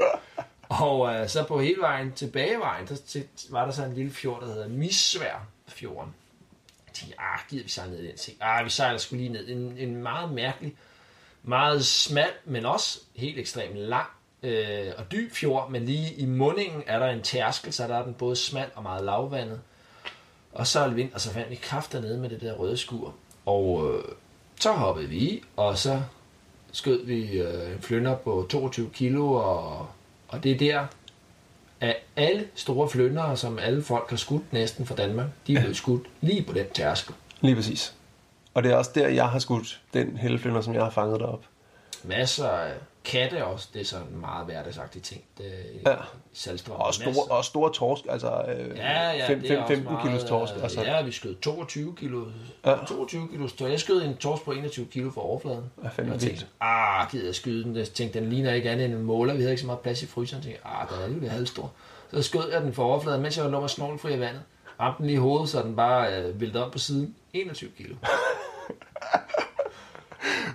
Og 0.69 1.15
øh, 1.15 1.29
så 1.29 1.45
på 1.45 1.61
hele 1.61 1.81
vejen 1.81 2.13
tilbagevejen, 2.13 2.87
der 2.87 2.97
til, 3.07 3.25
var 3.51 3.65
der 3.65 3.73
så 3.73 3.85
en 3.85 3.95
lille 3.95 4.13
fjord, 4.13 4.41
der 4.41 4.47
hedder 4.47 4.69
Misvær 4.69 5.47
fjorden. 5.69 6.15
Jeg 6.87 6.95
tænkte, 6.95 7.21
ah, 7.21 7.39
gider 7.51 7.63
vi 7.63 7.69
sejle 7.69 7.93
ned 7.93 8.01
i 8.01 8.07
den 8.07 8.17
ting? 8.17 8.37
Ah, 8.41 8.65
vi 8.65 8.71
sejler 8.71 8.99
skulle 8.99 9.23
lige 9.23 9.33
ned. 9.33 9.49
En, 9.49 9.79
en 9.79 9.97
meget 10.03 10.33
mærkelig, 10.33 10.77
meget 11.43 11.87
smal, 11.87 12.31
men 12.45 12.67
også 12.67 13.01
helt 13.15 13.39
ekstremt 13.39 13.77
lang 13.77 14.07
øh, 14.43 14.93
og 14.99 15.13
dyb 15.13 15.33
fjord, 15.33 15.71
men 15.71 15.85
lige 15.85 16.15
i 16.15 16.27
mundingen 16.27 16.83
er 16.87 16.99
der 16.99 17.07
en 17.07 17.23
tærskel, 17.23 17.73
så 17.73 17.89
der 17.89 17.97
er 17.97 18.05
den 18.05 18.15
både 18.15 18.37
smal 18.37 18.71
og 18.75 18.83
meget 18.83 19.05
lavvandet. 19.05 19.61
Og 20.53 20.67
så 20.67 20.81
er 20.81 20.87
det 20.87 20.97
vind, 20.97 21.13
og 21.13 21.21
så 21.21 21.33
fandt 21.33 21.51
vi 21.51 21.55
kraft 21.55 21.93
dernede 21.93 22.19
med 22.19 22.31
det 22.31 22.41
der 22.41 22.53
røde 22.53 22.77
skur. 22.77 23.15
Og 23.47 23.95
øh, 23.95 24.05
så 24.63 24.73
hoppede 24.73 25.09
vi 25.09 25.17
i, 25.17 25.45
og 25.57 25.79
så 25.79 26.03
skød 26.73 27.07
vi 27.07 27.39
øh, 27.39 27.73
en 27.73 27.83
flynder 27.83 28.17
på 28.17 28.47
22 28.51 28.91
kilo, 28.91 29.33
og, 29.33 29.89
og 30.29 30.43
det 30.45 30.53
er 30.53 30.59
der, 30.59 30.87
at 31.81 31.97
alle 32.17 32.49
store 32.55 32.89
flyndere, 32.89 33.37
som 33.37 33.59
alle 33.59 33.83
folk 33.83 34.11
har 34.11 34.17
skudt 34.17 34.53
næsten 34.53 34.87
fra 34.87 34.95
Danmark, 34.95 35.27
de 35.47 35.55
er 35.55 35.61
blevet 35.61 35.77
skudt 35.77 36.07
lige 36.21 36.43
på 36.43 36.53
den 36.53 36.67
tærskel. 36.75 37.15
Lige 37.41 37.55
præcis. 37.55 37.95
Og 38.55 38.63
det 38.63 38.73
er 38.73 38.77
også 38.77 38.91
der, 38.95 39.09
jeg 39.09 39.29
har 39.29 39.39
skudt 39.39 39.81
den 39.95 40.17
helleflynder, 40.17 40.61
som 40.61 40.75
jeg 40.75 40.83
har 40.83 40.91
fanget 40.91 41.21
derop. 41.21 41.45
Masser 42.05 42.49
af 42.49 42.73
katte 43.05 43.45
også, 43.45 43.69
det 43.75 43.81
er 43.81 43.85
sådan 43.85 44.07
meget 44.17 44.47
hverdagsagtig 44.47 45.03
ting. 45.03 45.23
Det, 45.39 45.45
Ja. 45.87 45.95
Salstrøm. 46.33 46.77
Og 46.81 46.95
store, 46.95 47.25
og 47.31 47.45
store 47.45 47.73
torsk, 47.73 48.05
altså 48.09 48.45
øh, 48.49 48.77
Ja, 48.77 49.11
ja, 49.11 49.29
fem- 49.29 49.41
det 49.41 49.51
er 49.51 49.55
fem- 49.55 49.63
også 49.63 49.69
15 49.75 49.93
meget, 49.93 50.09
kilos 50.09 50.25
torsk. 50.25 50.53
øh, 50.57 50.63
Altså, 50.63 50.83
Ja, 50.83 51.03
vi 51.03 51.13
skød 51.13 51.35
22 51.35 51.95
kilo. 51.97 52.25
Ja. 52.65 52.71
Ja. 52.71 52.77
22 52.89 53.29
kilo 53.29 53.43
torsk. 53.49 53.61
Jeg 53.71 53.81
skød 53.81 54.03
en 54.03 54.17
torsk 54.17 54.43
på 54.45 54.53
21 54.53 54.87
kilo 54.87 55.11
for 55.11 55.21
overfladen. 55.21 55.65
Ja, 55.83 55.89
fandme 55.89 56.13
tænkte, 56.13 56.27
vildt. 56.27 56.47
ah, 56.61 57.11
gider 57.11 57.25
jeg 57.27 57.35
skyde 57.35 57.65
den? 57.65 57.77
Jeg 57.77 57.89
tænkte, 57.89 58.21
den 58.21 58.29
ligner 58.31 58.53
ikke 58.53 58.71
andet 58.71 58.85
end 58.87 58.95
en 58.95 59.03
måler. 59.03 59.35
Vi 59.35 59.41
havde 59.41 59.53
ikke 59.53 59.61
så 59.61 59.67
meget 59.67 59.81
plads 59.81 60.03
i 60.03 60.07
fryseren. 60.07 60.43
Jeg 60.45 60.45
tænkte, 60.53 60.67
ah, 60.69 60.89
den 60.89 60.99
er 60.99 61.05
alligevel 61.05 61.31
halvstor. 61.31 61.71
Så 62.13 62.23
skød 62.23 62.51
jeg 62.53 62.61
den 62.63 62.73
for 62.73 62.85
overfladen, 62.85 63.23
mens 63.23 63.37
jeg 63.39 63.51
lå 63.51 63.61
med 63.61 63.69
snorkelfri 63.69 64.15
i 64.15 64.21
vandet. 64.21 64.43
Ramte 64.81 64.99
den 64.99 65.07
lige 65.07 65.15
i 65.15 65.19
hovedet, 65.19 65.49
så 65.49 65.63
den 65.63 65.77
bare 65.77 66.17
øh, 66.23 66.41
væltede 66.41 66.65
op 66.67 66.73
på 66.73 66.79
siden. 66.79 67.15
21 67.33 67.71
kilo. 67.77 67.95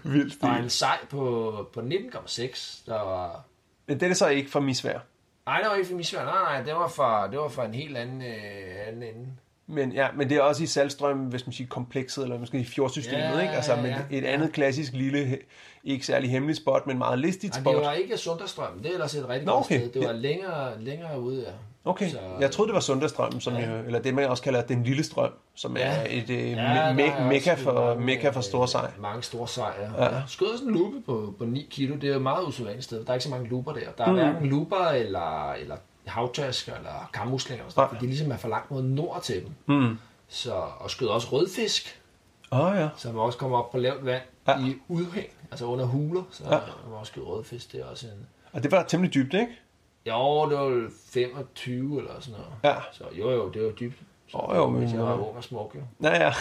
vildt 0.14 0.34
stil. 0.34 0.50
Og 0.50 0.60
en 0.60 0.70
sej 0.70 0.98
på, 1.10 1.70
på 1.74 1.80
19,6. 1.80 2.84
Der 2.86 3.02
var... 3.02 3.44
Men 3.88 4.00
det 4.00 4.10
er 4.10 4.14
så 4.14 4.28
ikke 4.28 4.52
for 4.52 4.60
misvær. 4.60 5.00
Nej, 5.46 5.60
det 5.60 5.70
var 5.70 5.76
ikke 5.76 5.88
for 5.88 5.96
misvær. 5.96 6.26
Nej, 6.26 6.54
nej, 6.54 6.62
det 6.62 6.74
var 6.74 6.88
fra, 6.88 7.32
det 7.32 7.40
var 7.40 7.50
fra 7.50 7.66
en 7.66 7.74
helt 7.74 7.98
anden, 7.98 8.22
øh, 8.22 8.88
anden 8.88 9.04
ende. 9.04 9.28
Men, 9.68 9.92
ja, 9.92 10.08
men 10.16 10.30
det 10.30 10.38
er 10.38 10.42
også 10.42 10.64
i 10.64 10.66
Saltstrøm, 10.66 11.18
hvis 11.18 11.46
man 11.46 11.54
siger 11.54 11.68
komplekset, 11.68 12.24
eller 12.24 12.40
måske 12.40 12.60
i 12.60 12.66
fjordsystemet, 12.66 13.24
Ja, 13.24 13.40
ikke? 13.40 13.54
Altså, 13.54 13.76
men 13.76 13.86
ja, 13.86 14.00
et 14.12 14.24
ja. 14.24 14.28
andet 14.28 14.54
klassisk 14.54 14.94
lille, 14.94 15.40
ikke 15.84 16.06
særlig 16.06 16.32
hemmeligt 16.32 16.58
spot, 16.60 16.88
men 16.88 16.98
meget 16.98 17.20
listigt 17.20 17.54
Nej, 17.54 17.62
spot. 17.62 17.76
det 17.76 17.86
var 17.86 17.94
ikke 17.94 18.18
Sunderstrøm. 18.18 18.80
Det 18.80 18.90
er 18.90 18.94
ellers 18.94 19.16
et 19.16 19.30
rigtig 19.30 19.46
Nå, 19.46 19.52
godt 19.54 19.66
okay. 19.66 19.80
sted. 19.80 19.92
Det 19.92 20.08
var 20.08 20.14
længere, 20.14 20.82
længere 20.82 21.22
ude, 21.22 21.44
ja. 21.48 21.52
Okay, 21.88 22.10
Så- 22.10 22.18
jeg 22.40 22.52
troede, 22.52 22.68
det 22.68 22.74
var 22.74 22.80
Sunderstrøm, 22.80 23.40
som 23.40 23.54
Ja. 23.54 23.70
jo, 23.72 23.86
eller 23.86 24.00
det, 24.00 24.14
man 24.14 24.26
også 24.30 24.44
kalder 24.44 24.62
den 24.62 24.84
lille 24.84 25.04
strøm, 25.04 25.32
som 25.56 25.78
Ja. 25.78 25.84
er 25.88 26.06
et 26.10 26.30
øh, 26.30 26.52
Ja, 26.52 26.94
me- 26.94 27.24
mekka 27.24 27.54
for, 27.54 27.96
mekka 28.00 28.30
for 28.30 28.40
øh, 28.40 28.44
store 28.44 28.68
sej. 28.68 28.92
Mange 29.00 29.24
store 29.24 29.48
sejre. 29.48 29.92
Ja. 30.06 30.16
Ja. 30.16 30.22
Skød 30.28 30.48
også 30.48 30.64
en 30.66 30.72
lupe 30.74 31.02
på, 31.06 31.34
på 31.38 31.46
9 31.46 31.68
kilo. 31.72 31.96
Det 31.96 32.04
er 32.04 32.08
jo 32.10 32.16
et 32.16 32.22
meget 32.22 32.46
usædvanligt 32.48 32.84
sted. 32.86 33.04
Der 33.06 33.10
er 33.10 33.14
ikke 33.14 33.24
så 33.24 33.30
mange 33.30 33.48
luper 33.50 33.74
der. 33.74 33.80
Der 33.98 34.04
er 34.06 34.10
Mm. 34.12 34.16
hverken 34.16 34.50
luper 34.50 34.86
eller, 34.86 35.52
eller 35.52 35.76
havtasker 36.06 36.76
eller 36.76 37.10
kammuslinger. 37.14 37.64
Sådan, 37.68 37.80
noget, 37.82 37.90
fordi 37.90 38.02
de 38.06 38.08
ligesom 38.10 38.32
er 38.32 38.38
for 38.38 38.48
langt 38.48 38.72
mod 38.72 38.82
nord 38.84 39.22
til 39.24 39.44
dem. 39.44 39.52
Mm. 39.78 39.98
Så, 40.28 40.54
og 40.80 40.92
skød 40.92 41.08
også 41.08 41.28
rødfisk, 41.32 42.02
oh, 42.52 42.72
ja. 42.76 42.90
som 42.98 43.18
også 43.18 43.38
kommer 43.38 43.58
op 43.58 43.72
på 43.72 43.78
lavt 43.78 44.06
vand 44.06 44.22
Ja. 44.48 44.60
ja. 44.60 44.66
i 44.66 44.76
udhæng, 44.88 45.28
altså 45.52 45.66
under 45.66 45.86
huler. 45.86 46.24
Så 46.32 46.44
Ja. 46.46 46.54
ja. 46.56 46.60
man 46.90 47.00
også 47.00 47.12
skyde 47.12 47.26
rødfisk. 47.26 47.72
Det 47.72 47.82
er 47.82 47.86
også 47.86 48.06
en... 48.06 48.28
Og 48.54 48.64
det 48.64 48.72
var 48.72 48.84
temmelig 48.84 49.14
dybt, 49.14 49.34
ikke? 49.34 49.48
Jo, 50.08 50.50
det 50.50 50.58
var 50.58 50.90
25 51.10 52.00
eller 52.00 52.20
sådan 52.20 52.40
noget. 52.40 52.54
Ja. 52.64 52.76
Så 52.92 53.04
jo, 53.18 53.32
jo, 53.32 53.50
det 53.50 53.64
var 53.64 53.72
dybt. 53.72 53.98
Så, 54.28 54.38
Åh, 54.38 54.56
jo, 54.58 54.70
men- 54.70 54.94
jeg 54.96 55.00
var 55.04 55.14
ung 55.28 55.38
og 55.38 55.44
smuk, 55.44 55.76
jo. 55.76 56.08
Ja, 56.08 56.24
ja. 56.26 56.34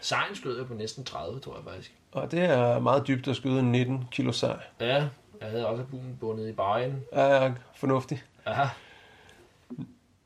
Sejren 0.00 0.36
skød 0.36 0.58
jeg 0.58 0.66
på 0.66 0.74
næsten 0.74 1.04
30, 1.04 1.40
tror 1.40 1.54
jeg 1.54 1.64
faktisk. 1.64 1.94
Og 2.12 2.30
det 2.30 2.40
er 2.44 2.78
meget 2.80 3.06
dybt 3.06 3.28
at 3.28 3.36
skyde 3.36 3.58
en 3.60 3.72
19 3.72 4.04
kilo 4.10 4.32
sej. 4.32 4.56
Ja, 4.80 4.86
jeg 5.40 5.50
havde 5.50 5.66
også 5.66 5.84
bunden 5.90 6.16
bundet 6.20 6.48
i 6.48 6.52
bajen. 6.52 7.00
Ja, 7.12 7.52
fornuftigt. 7.76 8.24
Aha. 8.46 8.64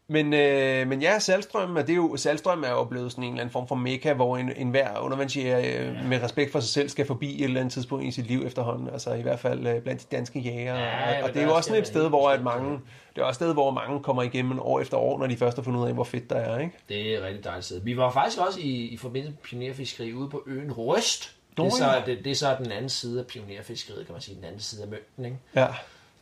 Men, 0.08 0.32
øh, 0.34 0.88
men 0.88 1.02
ja, 1.02 1.18
Salstrøm 1.18 1.74
det 1.74 1.90
er 1.90 1.94
jo, 1.94 2.16
Salstrøm 2.16 2.64
er 2.64 2.70
jo 2.70 2.84
blevet 2.84 3.12
sådan 3.12 3.24
en 3.24 3.30
eller 3.30 3.40
anden 3.40 3.52
form 3.52 3.68
for 3.68 3.74
mekka, 3.74 4.12
hvor 4.12 4.36
en, 4.36 4.52
en 4.56 4.70
hver 4.70 4.98
undervandsjæger 4.98 5.58
øh, 5.58 6.08
med 6.08 6.22
respekt 6.22 6.52
for 6.52 6.60
sig 6.60 6.68
selv 6.68 6.88
skal 6.88 7.06
forbi 7.06 7.38
et 7.38 7.44
eller 7.44 7.60
andet 7.60 7.72
tidspunkt 7.72 8.04
i 8.04 8.10
sit 8.10 8.26
liv 8.26 8.42
efterhånden. 8.46 8.88
Altså 8.90 9.14
i 9.14 9.22
hvert 9.22 9.38
fald 9.38 9.66
øh, 9.66 9.82
blandt 9.82 10.02
de 10.02 10.16
danske 10.16 10.38
jæger. 10.40 10.74
Ja, 10.74 11.18
og, 11.18 11.28
og 11.28 11.34
det 11.34 11.42
er 11.42 11.46
jo 11.46 11.54
også 11.54 11.68
sådan 11.68 11.82
et 11.82 11.88
sted, 11.88 12.08
hvor 12.08 12.30
at 12.30 12.42
mange, 12.42 12.70
det 13.14 13.22
er 13.22 13.24
også 13.24 13.28
et 13.28 13.34
sted, 13.34 13.52
hvor 13.52 13.70
mange 13.70 14.02
kommer 14.02 14.22
igennem 14.22 14.58
år 14.60 14.80
efter 14.80 14.96
år, 14.96 15.18
når 15.18 15.26
de 15.26 15.36
først 15.36 15.56
har 15.56 15.62
fundet 15.62 15.80
ud 15.80 15.88
af, 15.88 15.94
hvor 15.94 16.04
fedt 16.04 16.30
der 16.30 16.36
er, 16.36 16.58
ikke? 16.58 16.72
Det 16.88 17.14
er 17.14 17.18
et 17.18 17.24
rigtig 17.24 17.44
dejligt 17.44 17.64
sted. 17.64 17.80
Vi 17.80 17.96
var 17.96 18.10
faktisk 18.10 18.40
også 18.40 18.60
i, 18.60 18.86
i 18.86 18.96
forbindelse 18.96 19.30
med 19.30 19.42
pionerfiskeri 19.42 20.12
ude 20.12 20.28
på 20.28 20.42
øen 20.46 20.72
Røst. 20.72 21.32
Det 21.56 21.66
er, 21.66 21.70
så, 21.70 22.02
det, 22.06 22.18
det 22.24 22.30
er 22.30 22.34
så 22.34 22.56
den 22.58 22.72
anden 22.72 22.88
side 22.88 23.20
af 23.20 23.26
pionerfiskeriet, 23.26 24.06
kan 24.06 24.12
man 24.12 24.22
sige. 24.22 24.36
Den 24.36 24.44
anden 24.44 24.60
side 24.60 24.82
af 24.82 24.88
mønten, 24.88 25.24
ikke? 25.24 25.36
Ja. 25.56 25.66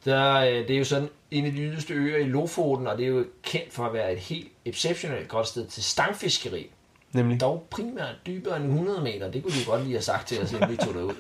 Der, 0.05 0.35
øh, 0.35 0.69
det 0.69 0.71
er 0.71 0.79
jo 0.79 0.85
sådan 0.85 1.09
en 1.31 1.47
af 1.47 1.53
de 1.53 1.59
yderste 1.59 1.95
øer 1.95 2.19
i 2.19 2.29
Lofoten, 2.29 2.87
og 2.87 2.99
det 2.99 3.05
er 3.05 3.09
jo 3.09 3.25
kendt 3.43 3.73
for 3.73 3.85
at 3.85 3.93
være 3.93 4.13
et 4.13 4.19
helt 4.19 4.49
exceptionelt 4.65 5.29
godt 5.29 5.47
sted 5.47 5.67
til 5.67 5.85
stangfiskeri. 5.85 6.71
Nemlig. 7.13 7.41
Dog 7.41 7.67
primært 7.71 8.15
dybere 8.27 8.57
end 8.57 8.65
100 8.65 9.01
meter. 9.01 9.31
Det 9.31 9.43
kunne 9.43 9.53
de 9.53 9.65
godt 9.67 9.83
lige 9.83 9.93
have 9.93 10.03
sagt 10.03 10.29
til 10.29 10.43
os, 10.43 10.53
inden 10.53 10.71
vi 10.71 10.77
tog 10.77 10.95
derud. 10.95 11.15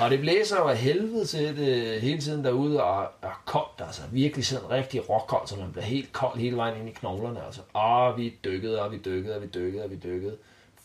Og 0.00 0.10
det 0.10 0.20
blæser 0.20 0.56
jo 0.56 0.68
af 0.68 0.76
helvede 0.76 1.24
til 1.24 1.56
det 1.56 2.00
hele 2.00 2.20
tiden 2.20 2.44
derude, 2.44 2.82
og 2.82 3.02
er 3.22 3.42
koldt, 3.46 3.86
altså 3.86 4.02
virkelig 4.12 4.46
sådan 4.46 4.70
rigtig 4.70 5.08
råkoldt, 5.08 5.48
så 5.48 5.56
man 5.56 5.72
bliver 5.72 5.84
helt 5.84 6.12
kold 6.12 6.38
hele 6.38 6.56
vejen 6.56 6.80
ind 6.80 6.88
i 6.88 6.92
knoglerne. 6.92 7.44
Altså. 7.46 7.60
Og 7.72 8.18
vi 8.18 8.34
dykkede, 8.44 8.82
og 8.82 8.92
vi 8.92 8.96
dykkede, 8.96 9.36
og 9.36 9.42
vi 9.42 9.46
dykkede, 9.46 9.84
og 9.84 9.90
vi 9.90 9.96
dykkede. 9.96 10.36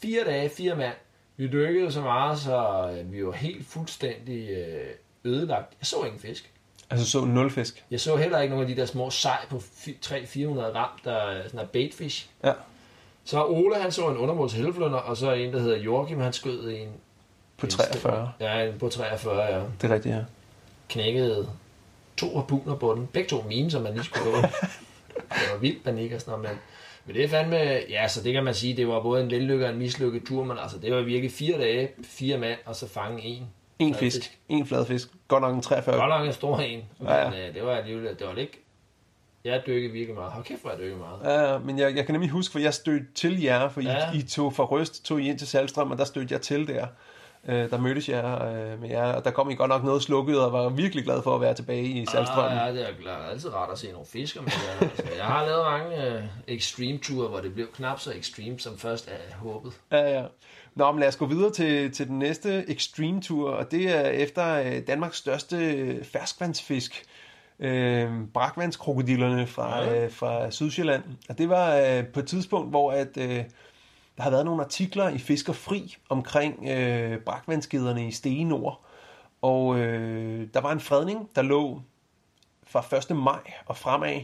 Fire 0.01 0.23
dage, 0.23 0.49
fire 0.49 0.75
mand. 0.75 0.95
Vi 1.37 1.47
dykkede 1.47 1.91
så 1.91 2.01
meget, 2.01 2.39
så 2.39 2.89
øh, 2.91 3.11
vi 3.11 3.25
var 3.25 3.31
helt 3.31 3.67
fuldstændig 3.67 4.49
øh, 4.49 4.89
ødelagt. 5.23 5.73
Jeg 5.79 5.87
så 5.87 6.03
ingen 6.03 6.19
fisk. 6.19 6.51
Altså 6.89 7.09
så 7.11 7.25
nul 7.25 7.51
fisk. 7.51 7.83
Jeg 7.91 7.99
så 7.99 8.15
heller 8.15 8.39
ikke 8.39 8.55
nogen 8.55 8.69
af 8.69 8.75
de 8.75 8.81
der 8.81 8.87
små 8.87 9.09
sej 9.09 9.37
på 9.49 9.57
300-400 9.57 10.43
gram, 10.71 10.89
der 11.03 11.11
er 11.13 11.43
sådan 11.43 11.59
er 11.59 11.65
baitfish. 11.65 12.27
Ja. 12.43 12.53
Så 13.25 13.45
Ole, 13.45 13.75
han 13.81 13.91
så 13.91 14.09
en 14.09 14.17
undermåls 14.17 14.53
helflunder, 14.53 14.97
og 14.99 15.17
så 15.17 15.31
en, 15.33 15.53
der 15.53 15.59
hedder 15.59 15.77
Joachim, 15.77 16.19
han 16.19 16.33
skød 16.33 16.69
en... 16.69 16.89
På 17.57 17.65
en 17.65 17.69
43. 17.69 17.99
stor- 17.99 18.45
Ja, 18.45 18.63
en 18.69 18.79
på 18.79 18.89
43, 18.89 19.41
ja. 19.43 19.59
Det 19.81 19.89
er 19.89 19.93
rigtigt, 19.93 20.15
ja. 20.15 20.21
Knækkede 20.89 21.49
to 22.17 22.35
harpuner 22.35 22.75
på 22.75 22.95
den. 22.95 23.07
Begge 23.07 23.29
to 23.29 23.41
mine, 23.47 23.71
som 23.71 23.81
man 23.81 23.93
lige 23.93 24.03
skulle 24.03 24.23
gå. 24.31 24.37
det 25.29 25.49
var 25.53 25.57
vildt 25.57 25.83
panik 25.83 26.11
og 26.11 26.21
sådan 26.21 26.31
noget, 26.39 26.49
men... 26.49 26.59
Men 27.05 27.15
det 27.15 27.23
er 27.23 27.29
fandme, 27.29 27.55
ja, 27.89 28.07
så 28.07 28.23
det 28.23 28.33
kan 28.33 28.43
man 28.43 28.53
sige, 28.53 28.77
det 28.77 28.87
var 28.87 29.01
både 29.01 29.23
en 29.23 29.31
vellykket 29.31 29.67
og 29.67 29.73
en 29.73 29.79
mislykket 29.79 30.23
tur, 30.27 30.43
men 30.43 30.57
altså, 30.61 30.77
det 30.77 30.93
var 30.95 31.01
virkelig 31.01 31.31
fire 31.31 31.57
dage, 31.57 31.89
fire 32.03 32.37
mand, 32.37 32.59
og 32.65 32.75
så 32.75 32.87
fange 32.87 33.23
en. 33.23 33.47
En 33.79 33.93
Fladfisk. 33.93 34.17
fisk. 34.17 34.39
En 34.49 34.65
fladfisk. 34.67 35.07
Godt 35.27 35.41
nok 35.41 35.55
en 35.55 35.61
43. 35.61 35.95
Godt 35.95 36.09
nok 36.09 36.25
en 36.27 36.33
stor 36.33 36.59
en, 36.59 36.83
men 36.99 37.07
Ja, 37.07 37.15
ja, 37.15 37.31
ja. 37.31 37.51
det 37.51 37.65
var 37.65 37.75
alligevel, 37.75 38.19
det 38.19 38.27
var 38.27 38.35
ikke... 38.35 38.63
Jeg 39.43 39.63
dykkede 39.67 39.93
virkelig 39.93 40.15
meget. 40.15 40.31
Hold 40.31 40.45
kæft, 40.45 40.61
hvor 40.61 40.69
jeg 40.71 40.79
dykkede 40.79 40.99
meget. 40.99 41.51
Ja, 41.51 41.57
men 41.57 41.79
jeg, 41.79 41.95
jeg 41.95 42.05
kan 42.05 42.13
nemlig 42.13 42.29
huske, 42.31 42.51
for 42.51 42.59
jeg 42.59 42.73
stødte 42.73 43.05
til 43.15 43.41
jer, 43.41 43.69
for 43.69 43.81
Ja. 43.81 44.11
I, 44.13 44.17
I 44.17 44.21
tog 44.21 44.53
fra 44.53 44.63
Røst, 44.63 45.05
tog 45.05 45.21
I 45.21 45.29
ind 45.29 45.39
til 45.39 45.47
Salstrøm, 45.47 45.91
og 45.91 45.97
der 45.97 46.05
stødte 46.05 46.33
jeg 46.33 46.41
til 46.41 46.67
der. 46.67 46.87
Øh, 47.47 47.69
der 47.69 47.77
mødtes 47.77 48.09
jeg 48.09 48.41
øh, 48.55 48.81
med 48.81 48.89
jer, 48.89 49.13
og 49.13 49.25
der 49.25 49.31
kom 49.31 49.49
I 49.49 49.55
godt 49.55 49.69
nok 49.69 49.83
noget 49.83 50.01
slukket, 50.01 50.39
og 50.45 50.53
var 50.53 50.69
virkelig 50.69 51.03
glad 51.03 51.21
for 51.21 51.35
at 51.35 51.41
være 51.41 51.53
tilbage 51.53 51.83
i 51.83 52.05
Salstrøm. 52.05 52.45
Ah, 52.45 52.67
ja, 52.67 52.73
det 52.73 52.89
er 52.89 53.11
er 53.11 53.29
altid 53.29 53.53
rart 53.53 53.69
at 53.71 53.79
se 53.79 53.91
nogle 53.91 54.07
fisker 54.07 54.41
med 54.41 54.51
jer. 54.51 54.87
Altså, 54.87 55.03
jeg 55.17 55.25
har 55.25 55.45
lavet 55.45 55.65
mange 55.65 56.17
uh, 56.17 56.23
extreme 56.47 56.97
ture, 56.97 57.27
hvor 57.27 57.39
det 57.39 57.53
blev 57.53 57.67
knap 57.73 57.99
så 57.99 58.11
extreme, 58.11 58.59
som 58.59 58.77
først 58.77 59.07
er 59.07 59.35
håbet. 59.35 59.73
Ja, 59.91 60.19
ja. 60.19 60.23
Nå, 60.77 60.91
men 60.91 60.99
lad 60.99 61.07
os 61.07 61.15
gå 61.15 61.25
videre 61.25 61.51
til, 61.51 61.91
til 61.91 62.07
den 62.07 62.19
næste 62.19 62.71
Extreme 62.71 63.21
Tour, 63.21 63.49
og 63.49 63.71
det 63.71 63.95
er 63.97 64.01
efter 64.01 64.53
øh, 64.53 64.87
Danmarks 64.87 65.17
største 65.17 65.55
øh, 65.57 66.05
ferskvandsfisk, 66.05 67.03
øh, 67.59 68.11
brakvandskrokodillerne 68.33 69.47
fra, 69.47 69.81
Ja. 69.83 70.03
øh, 70.03 70.11
fra 70.11 70.51
Sydsjælland. 70.51 71.03
Og 71.29 71.37
det 71.37 71.49
var 71.49 71.75
øh, 71.75 72.07
på 72.07 72.19
et 72.19 72.27
tidspunkt, 72.27 72.69
hvor 72.69 72.91
at, 72.91 73.17
øh, 73.17 73.43
der 74.17 74.23
har 74.23 74.29
været 74.29 74.45
nogle 74.45 74.63
artikler 74.63 75.09
i 75.09 75.17
Fisker 75.17 75.53
Fri 75.53 75.95
omkring 76.09 76.69
øh, 76.69 77.19
brakvandskederne 77.19 78.07
i 78.07 78.11
Stenord. 78.11 78.85
Og 79.41 79.79
øh, 79.79 80.47
der 80.53 80.61
var 80.61 80.71
en 80.71 80.79
fredning, 80.79 81.29
der 81.35 81.41
lå 81.41 81.81
fra 82.67 82.97
1. 83.11 83.17
maj 83.17 83.39
og 83.65 83.77
fremad, 83.77 84.21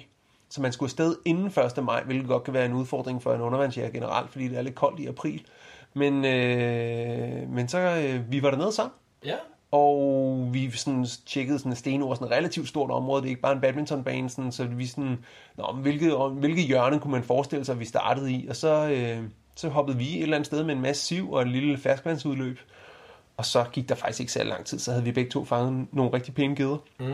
så 0.50 0.62
man 0.62 0.72
skulle 0.72 0.88
afsted 0.88 1.16
inden 1.26 1.46
1. 1.78 1.84
maj, 1.84 2.04
hvilket 2.04 2.28
godt 2.28 2.44
kan 2.44 2.54
være 2.54 2.66
en 2.66 2.74
udfordring 2.74 3.24
for 3.24 3.34
en 3.34 3.42
undervandsjæger 3.42 3.90
generelt, 3.90 4.30
fordi 4.32 4.48
det 4.48 4.58
er 4.58 4.62
lidt 4.62 4.76
koldt 4.76 5.00
i 5.00 5.06
april. 5.08 5.46
Men, 5.94 6.26
øh, 6.26 7.50
men 7.50 7.68
så 7.68 7.78
øh, 7.80 8.32
vi 8.32 8.44
var 8.44 8.50
dernede 8.50 8.72
sammen, 8.72 8.94
Ja, 9.26 9.36
og 9.72 10.50
vi 10.52 10.72
sådan 10.72 11.06
tjekkede 11.26 11.60
sådan 11.60 11.76
Stenord, 11.76 12.16
sådan 12.16 12.28
et 12.28 12.32
relativt 12.32 12.68
stort 12.68 12.92
område, 12.92 13.22
det 13.22 13.28
er 13.28 13.30
ikke 13.30 13.42
bare 13.42 13.54
en 13.54 13.62
badmintonbane, 13.62 14.30
sådan, 14.30 14.52
så 14.52 14.64
vi 14.64 14.86
sådan, 14.86 15.26
Nå, 15.58 15.72
men 15.74 15.82
hvilket, 15.82 16.32
hvilket 16.32 16.64
hjørne 16.64 17.00
kunne 17.00 17.12
man 17.12 17.24
forestille 17.24 17.66
sig, 17.66 17.74
at 17.74 17.80
vi 17.80 17.86
startede 17.86 18.32
i, 18.32 18.48
og 18.48 18.56
så, 18.56 18.90
øh, 18.90 19.24
så 19.56 19.70
hoppede 19.70 19.98
vi 19.98 20.18
et 20.18 20.24
eller 20.24 20.36
andet 20.36 20.46
sted 20.46 20.64
med 20.64 20.76
en 20.76 20.82
masse 20.82 21.06
siv 21.06 21.32
og 21.32 21.42
en 21.42 21.48
lille 21.48 21.78
ferskvandsudløb, 21.78 22.60
og 23.38 23.46
så 23.46 23.66
gik 23.72 23.90
der 23.90 23.96
faktisk 23.96 24.20
ikke 24.20 24.32
så 24.32 24.44
lang 24.44 24.66
tid, 24.66 24.80
så 24.80 24.92
havde 24.92 25.04
vi 25.04 25.12
begge 25.12 25.32
to 25.32 25.46
fanget 25.46 25.88
nogle 25.92 26.14
rigtig 26.14 26.34
pæne 26.34 26.56
geder. 26.56 26.78
mm. 27.00 27.14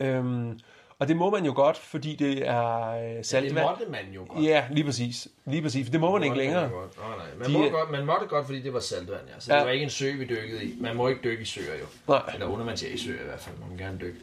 Øhm, 0.00 0.58
og 0.98 1.08
det 1.08 1.16
må 1.16 1.30
man 1.30 1.44
jo 1.44 1.52
godt, 1.56 1.76
fordi 1.76 2.16
det 2.16 2.48
er 2.48 2.88
øh, 2.88 3.16
det 3.16 3.26
saltvand. 3.26 3.66
måtte 3.66 3.84
man 3.90 4.00
jo 4.14 4.24
godt. 4.28 4.44
Ja, 4.44 4.64
lige 4.70 4.84
præcis. 4.84 5.28
Lige 5.44 5.62
præcis, 5.62 5.86
for 5.86 5.90
det 5.92 6.00
må 6.00 6.12
man 6.12 6.22
ikke 6.22 6.30
måtte 6.30 6.42
længere. 6.44 6.62
jo 6.64 6.68
godt. 6.80 6.98
Nej, 6.98 7.16
nej. 7.16 7.26
Man, 7.38 7.48
De 7.48 7.52
må 7.52 7.68
godt, 7.78 7.90
man 7.90 8.06
måtte 8.06 8.26
godt, 8.26 8.46
fordi 8.46 8.62
det 8.62 8.72
var 8.72 8.80
saltvand, 8.80 9.20
ja. 9.34 9.40
Så 9.40 9.52
Ja. 9.52 9.58
det 9.58 9.66
var 9.66 9.72
ikke 9.72 9.84
en 9.84 9.90
sø, 9.90 10.12
vi 10.12 10.24
dykkede 10.24 10.64
i. 10.64 10.74
Man 10.80 10.96
må 10.96 11.08
ikke 11.08 11.20
dykke 11.24 11.42
i 11.42 11.44
søer, 11.44 11.78
jo. 11.80 11.86
Nej. 12.08 12.22
Eller 12.34 12.46
undervandsjæger 12.46 12.94
i 12.94 12.98
søer 12.98 13.20
i 13.22 13.24
hvert 13.24 13.40
fald, 13.40 13.56
man 13.58 13.68
må 13.70 13.76
gerne 13.76 13.98
dykke. 14.00 14.18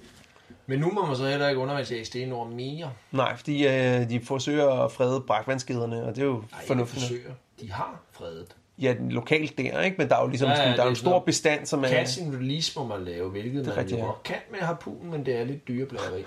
Men 0.65 0.79
nu 0.79 0.91
må 0.91 1.05
man 1.05 1.15
så 1.15 1.27
heller 1.27 1.49
ikke 1.49 1.61
undervandsjæge 1.61 2.01
i 2.01 2.05
Stenord 2.05 2.49
mere. 2.49 2.91
Nej, 3.11 3.35
fordi 3.37 3.67
øh, 3.67 4.09
de 4.09 4.21
forsøger 4.23 4.69
at 4.85 4.91
frede 4.91 5.21
brakvandskederne, 5.21 6.03
og 6.03 6.15
det 6.15 6.21
er 6.21 6.25
jo 6.25 6.37
ikke 6.37 6.67
fornuftigt. 6.67 7.01
forsøger. 7.01 7.31
De 7.61 7.71
har 7.71 7.99
fredet. 8.11 8.55
Ja, 8.81 8.95
lokalt 9.09 9.57
der, 9.57 9.81
ikke? 9.81 9.97
Men 9.97 10.09
der 10.09 10.15
er 10.15 10.21
jo 10.21 10.27
ligesom 10.27 10.49
Ja, 10.49 10.61
ja, 10.61 10.71
der 10.71 10.71
er 10.71 10.83
jo 10.83 10.83
en 10.83 10.91
er 10.91 10.93
stor 10.95 11.11
sådan- 11.11 11.25
bestand, 11.25 11.65
som 11.65 11.83
er... 11.83 11.87
Catch 11.87 12.21
and 12.21 12.35
release 12.35 12.79
må 12.79 12.85
man 12.85 13.05
lave, 13.05 13.29
hvilket 13.29 13.65
Det 13.65 13.71
er 13.71 13.75
man 13.75 13.87
jo 13.89 13.97
ja. 13.97 14.11
kan 14.25 14.35
med 14.51 14.59
harpunen, 14.59 15.11
men 15.11 15.25
det 15.25 15.35
er 15.39 15.43
lidt 15.43 15.67
dyreplageri. 15.67 16.23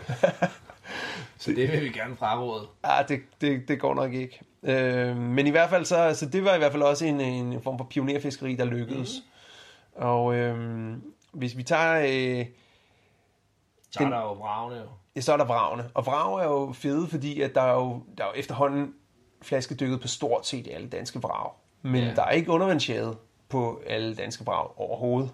så 1.39 1.51
det 1.51 1.73
vil 1.73 1.83
vi 1.83 1.89
gerne 1.89 2.17
fraråde. 2.17 2.67
Ah, 2.83 3.09
det, 3.09 3.21
det, 3.41 3.69
det 3.69 3.81
går 3.81 3.95
nok 3.95 4.13
ikke. 4.13 4.41
Øh, 4.63 5.17
men 5.17 5.47
i 5.47 5.51
hvert 5.51 5.71
fald, 5.71 5.85
så, 5.85 6.15
så 6.15 6.27
det 6.27 6.45
var 6.45 6.55
i 6.55 6.59
hvert 6.59 6.73
fald 6.73 6.83
også 6.83 7.05
en, 7.07 7.21
en 7.21 7.63
form 7.63 7.79
for 7.79 7.85
pionerfiskeri, 7.85 8.55
der 8.55 8.65
lykkedes. 8.65 9.23
Mm. 9.97 10.03
Og 10.03 10.35
øh, 10.35 10.93
hvis 11.33 11.57
vi 11.57 11.63
tager... 11.63 11.95
Øh, 12.41 12.47
Så 13.91 13.99
er 14.01 14.05
Den- 14.05 14.13
der 14.13 14.21
jo 14.21 14.33
vragene 14.33 14.77
jo. 14.81 14.87
Ja, 15.17 15.21
så 15.21 15.33
er 15.33 15.37
der 15.37 15.45
vragene. 15.45 15.91
Og 15.95 16.07
vrag 16.07 16.41
er 16.41 16.45
jo 16.45 16.73
fede, 16.73 17.09
fordi 17.09 17.41
at 17.41 17.55
der 17.55 17.61
er 17.63 17.73
jo, 17.75 18.03
der 18.19 18.25
er 18.25 18.29
jo 18.29 18.41
efterhånden 18.41 18.95
flaskedykket 19.43 20.01
på 20.01 20.09
stort 20.09 20.47
set 20.47 20.69
alle 20.73 20.89
danske 20.89 21.19
vrag. 21.23 21.51
Men 21.83 22.05
Ja. 22.05 22.13
der 22.15 22.23
er 22.23 22.31
ikke 22.31 22.51
undervandsjæget 22.51 23.17
på 23.49 23.83
alle 23.87 24.15
danske 24.15 24.45
vrag 24.45 24.69
overhovedet. 24.81 25.31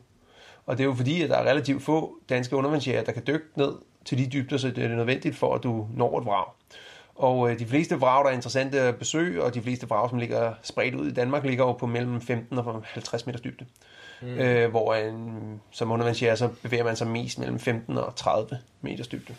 Og 0.66 0.78
det 0.78 0.84
er 0.84 0.88
jo 0.88 0.94
fordi, 0.94 1.22
at 1.22 1.30
der 1.30 1.36
er 1.36 1.50
relativt 1.50 1.82
få 1.82 2.14
danske 2.28 2.56
undervandsjæger, 2.56 3.04
der 3.04 3.12
kan 3.12 3.22
dykke 3.26 3.46
ned 3.56 3.72
til 4.04 4.18
de 4.18 4.26
dybder, 4.26 4.56
så 4.56 4.68
det 4.68 4.84
er 4.84 4.88
nødvendigt 4.88 5.36
for, 5.36 5.54
at 5.54 5.62
du 5.62 5.86
når 5.94 6.18
et 6.18 6.26
vrag. 6.26 6.44
Og 7.14 7.50
øh, 7.50 7.58
de 7.58 7.66
fleste 7.66 7.98
vrag, 8.00 8.24
der 8.24 8.30
er 8.30 8.34
interessante 8.34 8.80
at 8.80 8.96
besøge, 8.96 9.42
og 9.42 9.54
de 9.54 9.62
fleste 9.62 9.88
vrag, 9.88 10.08
som 10.10 10.18
ligger 10.18 10.54
spredt 10.62 10.94
ud 10.94 11.06
i 11.08 11.12
Danmark, 11.12 11.44
ligger 11.44 11.64
jo 11.64 11.72
på 11.72 11.86
mellem 11.86 12.20
15 12.20 12.58
og 12.58 12.82
50 12.84 13.26
meters 13.26 13.40
dybde. 13.40 13.66
Mm. 14.22 14.28
Øh, 14.28 14.70
hvor 14.70 14.94
en, 14.94 15.60
som 15.70 15.90
undervandsjæger, 15.90 16.34
så 16.34 16.48
bevæger 16.62 16.84
man 16.84 16.96
sig 16.96 17.06
mest 17.06 17.38
mellem 17.38 17.58
15 17.58 17.98
og 17.98 18.16
30 18.16 18.58
meters 18.80 19.08
dybde. 19.08 19.34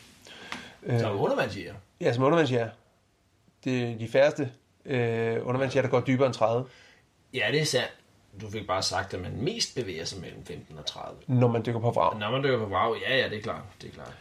Så 0.99 1.07
er 1.07 1.11
undervandsjæger. 1.11 1.73
Ja, 2.01 2.13
som 2.13 2.23
undervandsjæger. 2.23 2.69
Det 3.63 3.83
er 3.83 3.97
de 3.97 4.07
færreste 4.07 4.49
øh, 4.85 5.37
undervandsjæger, 5.47 5.81
der 5.81 5.89
går 5.89 5.99
dybere 5.99 6.25
end 6.25 6.33
30, 6.35 6.65
Ja, 7.33 7.47
det 7.51 7.61
er 7.61 7.65
sandt. 7.65 7.91
Du 8.41 8.49
fik 8.49 8.67
bare 8.67 8.81
sagt, 8.83 9.13
at 9.13 9.21
man 9.21 9.31
mest 9.37 9.75
bevæger 9.75 10.05
sig 10.05 10.21
mellem 10.21 10.45
15 10.45 10.77
og 10.77 10.85
30. 10.85 11.17
når 11.27 11.47
man 11.47 11.65
dykker 11.65 11.79
på 11.79 11.91
vrag. 11.91 12.19
Når 12.19 12.31
man 12.31 12.43
dykker 12.43 12.59
på 12.59 12.65
vrag, 12.65 12.95
ja, 13.09 13.17
ja, 13.17 13.29
det 13.29 13.37
er 13.37 13.41
klart. 13.41 13.61
Det 13.81 13.89
er 13.89 13.93
klart. 13.93 14.13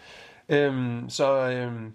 Øhm, 0.49 1.11
så, 1.11 1.51
øhm, 1.51 1.93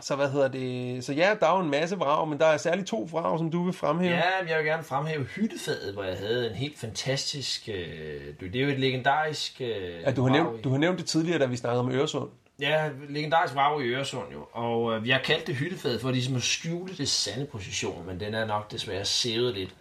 så 0.00 0.16
hvad 0.16 0.30
hedder 0.30 0.48
det? 0.48 1.04
Så 1.04 1.12
ja, 1.12 1.34
der 1.40 1.46
er 1.46 1.56
jo 1.56 1.64
en 1.64 1.70
masse 1.70 1.96
vrag, 1.96 2.28
men 2.28 2.38
der 2.38 2.46
er 2.46 2.56
særligt 2.56 2.88
to 2.88 3.08
vrag, 3.10 3.38
som 3.38 3.50
du 3.50 3.64
vil 3.64 3.72
fremhæve. 3.72 4.14
Ja, 4.14 4.22
jeg 4.48 4.58
vil 4.58 4.66
gerne 4.66 4.82
fremhæve 4.84 5.24
hyttefadet, 5.24 5.94
hvor 5.94 6.02
jeg 6.02 6.16
havde 6.18 6.50
en 6.50 6.54
helt 6.56 6.78
fantastisk... 6.78 7.68
Øh, 7.68 8.20
det 8.40 8.56
er 8.56 8.60
jo 8.60 8.68
et 8.68 8.78
legendarisk... 8.80 9.60
Øh, 9.60 10.02
Ja, 10.02 10.10
du, 10.12 10.22
har 10.22 10.30
nævnt, 10.30 10.64
du 10.64 10.70
har 10.70 10.78
nævnt 10.78 10.98
det 10.98 11.06
tidligere, 11.06 11.38
da 11.38 11.46
vi 11.46 11.56
snakkede 11.56 11.80
om 11.80 11.90
Øresund. 11.92 12.30
Ja, 12.60 12.90
legendarisk 13.08 13.54
vrag 13.54 13.82
i 13.82 13.84
Øresund 13.84 14.32
jo. 14.32 14.46
Og 14.52 14.94
øh, 14.94 15.04
vi 15.04 15.10
har 15.10 15.18
kaldt 15.18 15.46
det 15.46 15.54
hyttefadet 15.54 16.00
for 16.00 16.10
ligesom 16.10 16.36
at 16.36 16.42
skjule 16.42 16.94
det 16.96 17.08
sande 17.08 17.46
position, 17.46 18.06
men 18.06 18.20
den 18.20 18.34
er 18.34 18.44
nok 18.46 18.70
desværre 18.70 19.04
sævet 19.04 19.54
lidt. 19.54 19.74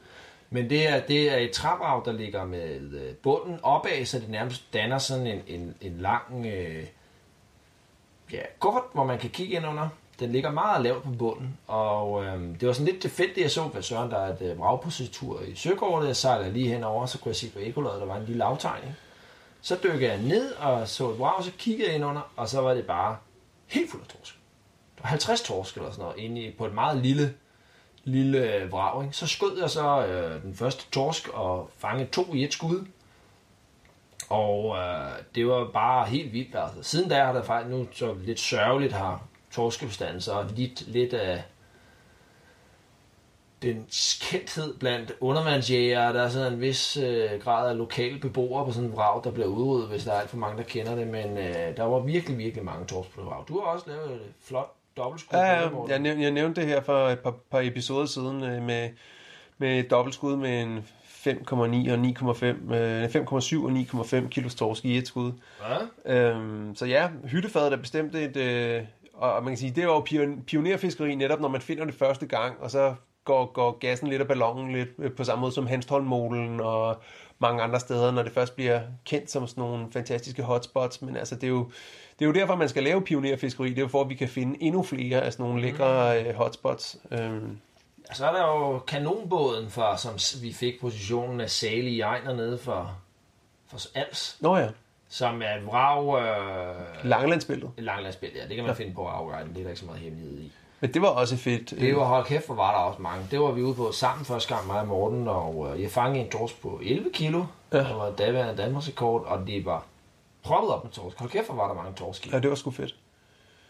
Men 0.50 0.70
det 0.70 0.90
er, 0.90 1.00
det 1.00 1.32
er 1.34 1.38
et 1.38 1.52
traprag, 1.52 2.06
der 2.06 2.12
ligger 2.12 2.46
med 2.46 2.94
øh, 2.94 3.16
bunden 3.16 3.60
opad, 3.64 4.06
så 4.06 4.20
det 4.20 4.30
nærmest 4.30 4.74
danner 4.74 4.98
sådan 4.98 5.28
en, 5.28 5.42
en, 5.48 5.76
en 5.82 5.98
lang 5.98 6.46
øh, 6.46 6.86
ja, 8.32 8.42
kuffert, 8.60 8.84
hvor 8.94 9.04
man 9.04 9.20
kan 9.20 9.30
kigge 9.30 9.56
ind 9.56 9.68
under. 9.68 9.90
Den 10.20 10.32
ligger 10.32 10.52
meget 10.52 10.84
lavt 10.84 11.04
på 11.04 11.10
bunden, 11.10 11.58
og 11.68 12.26
øh, 12.26 12.60
det 12.60 12.68
var 12.68 12.74
sådan 12.74 12.86
lidt 12.86 13.02
tilfældigt, 13.02 13.38
jeg 13.38 13.52
så, 13.52 13.64
hvad 13.64 13.82
Søren, 13.82 14.12
der 14.12 14.18
er 14.18 14.34
et 14.34 14.42
øh, 14.42 14.60
vragpositur 14.60 15.42
i 15.42 15.56
Søgården, 15.56 16.08
Jeg 16.08 16.16
sejlede 16.16 16.54
lige 16.54 16.68
henover, 16.68 17.06
så 17.06 17.20
kunne 17.20 17.30
jeg 17.30 17.36
se 17.36 17.50
på 17.50 17.60
ekoladet, 17.60 18.02
der 18.02 18.08
var 18.08 18.18
en 18.18 18.26
lille 18.26 18.44
aftegning. 18.44 18.96
Så 19.62 19.78
dykkede 19.84 20.12
jeg 20.12 20.22
ned 20.22 20.52
og 20.52 20.88
så 20.88 21.10
et 21.10 21.20
vrag, 21.20 21.44
så 21.44 21.52
kiggede 21.58 21.88
jeg 21.88 21.96
ind 21.96 22.06
under, 22.06 22.32
og 22.36 22.50
så 22.50 22.62
var 22.62 22.74
det 22.74 22.86
bare 22.86 23.18
helt 23.68 23.92
fuld 23.92 24.02
af 24.02 24.08
torsk. 24.08 24.40
Der 24.98 25.02
var 25.04 25.10
50 25.10 25.42
torsk 25.42 25.76
eller 25.76 25.92
sådan 25.92 26.04
noget, 26.04 26.18
inde 26.18 26.42
i, 26.42 26.52
på 26.52 26.66
et 26.66 26.74
meget 26.74 26.98
lille, 26.98 27.34
lille 28.08 28.54
øh, 28.54 28.72
vrag. 28.72 29.04
Ikke? 29.04 29.18
Så 29.18 29.28
skød 29.28 29.60
jeg 29.60 29.70
så 29.70 30.06
øh, 30.06 30.42
den 30.42 30.56
første 30.56 30.92
torsk 30.92 31.28
og 31.28 31.70
fangede 31.78 32.10
to 32.10 32.34
i 32.34 32.44
et 32.44 32.54
skud. 32.54 32.86
Og 34.30 34.78
øh, 34.78 35.12
det 35.36 35.48
var 35.48 35.70
bare 35.74 36.06
helt 36.06 36.34
vildt. 36.34 36.56
Altså. 36.56 36.84
Siden 36.84 37.10
da 37.10 37.24
har 37.24 37.34
der 37.34 37.44
faktisk 37.44 37.76
nu 37.76 37.88
så 37.92 38.14
lidt 38.14 38.40
sørgeligt 38.40 38.94
har 38.94 39.24
torskebestanden 39.52 40.22
så 40.22 40.46
lidt, 40.56 40.88
lidt 40.88 41.14
af 41.14 41.44
den 43.62 43.86
kendthed 44.22 44.78
blandt 44.78 45.14
undervandsjægere. 45.22 46.14
Der 46.14 46.22
er 46.22 46.30
sådan 46.30 46.54
en 46.54 46.62
vis 46.62 46.98
øh, 46.98 47.30
grad 47.42 47.70
af 47.70 47.78
lokale 47.78 48.20
beboere 48.20 48.66
på 48.66 48.72
sådan 48.72 48.90
en 48.90 48.96
vrag, 48.96 49.24
der 49.24 49.32
bliver 49.32 49.48
udryddet, 49.48 49.90
hvis 49.90 50.04
der 50.04 50.12
er 50.12 50.20
alt 50.20 50.30
for 50.30 50.38
mange, 50.38 50.58
der 50.58 50.64
kender 50.64 50.96
det. 50.96 51.08
Men 51.08 51.38
øh, 51.38 51.78
der 51.78 51.84
var 51.84 52.00
virkelig, 52.00 52.38
virkelig 52.38 52.66
mange 52.66 52.86
torsk 52.86 53.10
på 53.10 53.22
det 53.22 53.30
vrag. 53.30 53.44
Du 53.48 53.60
har 53.60 53.68
også 53.68 53.90
lavet 53.90 54.12
et 54.12 54.34
flot 54.42 54.77
dobbeltskud. 54.98 55.38
Ja, 55.38 55.46
ja, 55.46 55.70
jeg, 55.88 56.00
nævnte, 56.00 56.24
jeg 56.24 56.32
nævnte 56.32 56.62
det 56.62 56.70
her 56.70 56.82
for 56.82 57.08
et 57.08 57.20
par, 57.20 57.32
par 57.52 57.62
episoder 57.64 58.06
siden 58.06 58.44
øh, 58.44 58.62
med, 58.62 58.90
med 59.58 59.80
et 59.80 59.92
dobbeltskud 59.92 60.36
med 60.36 60.62
en 60.62 60.86
5,9 61.28 61.54
og 61.56 61.66
9,5, 61.66 62.74
øh, 62.74 63.06
5,7 63.06 63.66
og 63.66 63.72
9,5 64.06 64.28
kilos 64.28 64.56
torsk 64.56 64.86
i 64.86 64.98
et 64.98 65.08
skud. 65.08 65.32
Ja? 66.06 66.16
Øhm, 66.16 66.76
så 66.76 66.86
ja, 66.86 67.10
hyttefadet 67.24 67.74
er 67.74 67.78
bestemt 67.78 68.16
et... 68.16 68.38
Øh, 68.38 68.84
og 69.14 69.44
man 69.44 69.52
kan 69.52 69.58
sige, 69.58 69.72
det 69.72 69.82
er 69.82 69.88
jo 69.88 70.00
pion- 70.00 70.44
pionerfiskeri 70.44 71.16
netop, 71.16 71.40
når 71.40 71.48
man 71.48 71.62
finder 71.62 71.86
det 71.86 71.94
første 71.94 72.26
gang, 72.26 72.56
og 72.60 72.72
så 72.72 72.96
går, 73.26 73.46
går 73.46 73.78
gassen 73.80 74.08
lidt 74.08 74.22
af 74.22 74.28
ballonen 74.28 74.72
lidt 74.72 74.90
øh, 75.00 75.12
på 75.12 75.24
samme 75.24 75.42
måde 75.42 75.52
som 75.52 75.68
Hanstholm-molen 75.68 76.60
og 76.60 77.02
mange 77.40 77.64
andre 77.64 77.80
steder, 77.80 78.12
når 78.12 78.24
det 78.24 78.32
først 78.32 78.56
bliver 78.56 78.82
kendt 79.06 79.32
som 79.32 79.48
sådan 79.48 79.62
nogle 79.62 79.86
fantastiske 79.92 80.44
hotspots. 80.44 81.02
Men 81.02 81.16
altså, 81.16 81.36
det 81.36 81.44
er 81.44 81.48
jo, 81.48 81.64
det 82.20 82.26
er 82.26 82.28
jo 82.28 82.32
derfor, 82.32 82.56
man 82.56 82.70
skal 82.70 82.84
lave 82.84 83.02
pionerfiskeri. 83.02 83.70
Det 83.70 83.78
er 83.78 83.82
jo 83.82 83.88
for, 83.88 84.02
at 84.02 84.10
vi 84.10 84.16
kan 84.16 84.30
finde 84.30 84.58
endnu 84.64 84.84
flere 84.84 85.22
af 85.22 85.34
sådan 85.34 85.46
nogle 85.46 85.62
lækre 85.62 86.24
øh, 86.24 86.36
hotspots. 86.36 86.98
Øhm, 87.12 87.58
Ja, 88.10 88.14
så 88.14 88.28
er 88.28 88.32
der 88.32 88.48
jo 88.48 88.80
kanonbåden, 88.80 89.70
for, 89.70 89.96
som 89.96 90.42
vi 90.44 90.54
fik 90.54 90.82
positionen 90.82 91.42
af 91.42 91.50
Sali 91.50 91.90
i 91.90 92.02
Ejner 92.02 92.34
nede 92.36 92.58
for, 92.58 92.98
for 93.68 93.80
Als, 93.96 94.38
Nå 94.42 94.58
ja, 94.58 94.68
som 95.10 95.42
er 95.42 95.56
et 95.58 95.66
vrag... 95.66 96.22
Øh, 96.22 97.10
Langlandsbæltet. 97.10 97.72
et 97.78 97.84
langlandsspil, 97.84 98.30
ja. 98.36 98.48
Det 98.48 98.56
kan 98.56 98.66
man 98.66 98.76
finde 98.76 98.94
på 98.94 99.08
afguiden. 99.08 99.50
Det 99.50 99.58
er 99.58 99.62
der 99.64 99.70
ikke 99.70 99.80
så 99.80 99.86
meget 99.86 100.02
hemmelighed 100.02 100.40
i. 100.40 100.52
Men 100.80 100.94
det 100.94 101.02
var 101.02 101.08
også 101.08 101.38
fedt. 101.38 101.70
Det 101.70 101.96
var, 101.96 102.06
hold 102.06 102.26
kæft, 102.26 102.46
hvor 102.46 102.56
var 102.56 102.72
der 102.72 102.80
også 102.80 103.02
mange. 103.02 103.28
Det 103.32 103.40
var 103.40 103.52
vi 103.52 103.62
ude 103.62 103.74
på 103.74 103.92
sammen 103.92 104.26
første 104.26 104.56
gang, 104.56 104.68
mig 104.68 104.80
og 104.80 104.88
Morten, 104.88 105.28
og 105.28 105.74
øh, 105.74 105.82
jeg 105.82 105.92
fangede 105.92 106.26
en 106.26 106.32
torsk 106.32 106.62
på 106.62 106.82
11 106.84 107.10
kilo. 107.14 107.44
Ja. 107.74 107.78
Det 107.78 107.96
var 107.96 108.12
daværende 108.12 108.64
Danmarks 108.64 108.88
rekord, 108.88 109.26
og 109.26 109.48
det 109.48 109.66
var 109.66 109.86
proppet 110.44 110.72
op 110.72 110.84
med 110.84 110.92
torsk. 110.92 111.20
Hold 111.20 111.30
kæft, 111.30 111.46
hvor 111.46 111.56
var 111.56 111.68
der 111.68 111.76
mange 111.76 111.94
torsk 111.96 112.28
i. 112.28 112.30
Ja, 112.30 112.40
det 112.40 112.50
var 112.50 112.56
sgu 112.56 112.72
fedt. 112.72 112.96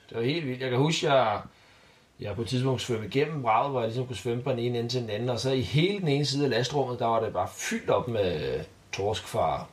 Det 0.09 0.17
var 0.17 0.23
helt 0.23 0.47
vildt. 0.47 0.61
Jeg 0.61 0.69
kan 0.69 0.79
huske, 0.79 1.13
jeg, 1.13 1.41
jeg 2.19 2.35
på 2.35 2.41
et 2.41 2.47
tidspunkt 2.47 2.81
svømme 2.81 3.05
igennem 3.05 3.41
braget, 3.41 3.71
hvor 3.71 3.79
jeg 3.79 3.87
ligesom 3.87 4.07
kunne 4.07 4.15
svømme 4.15 4.43
på 4.43 4.51
den 4.51 4.59
ene 4.59 4.79
ende 4.79 4.89
til 4.89 5.01
den 5.01 5.09
anden, 5.09 5.29
og 5.29 5.39
så 5.39 5.51
i 5.51 5.61
hele 5.61 5.99
den 5.99 6.07
ene 6.07 6.25
side 6.25 6.43
af 6.43 6.49
lastrummet, 6.49 6.99
der 6.99 7.05
var 7.05 7.19
det 7.19 7.33
bare 7.33 7.47
fyldt 7.51 7.89
op 7.89 8.07
med 8.07 8.59
torsk 8.91 9.27
fra 9.27 9.65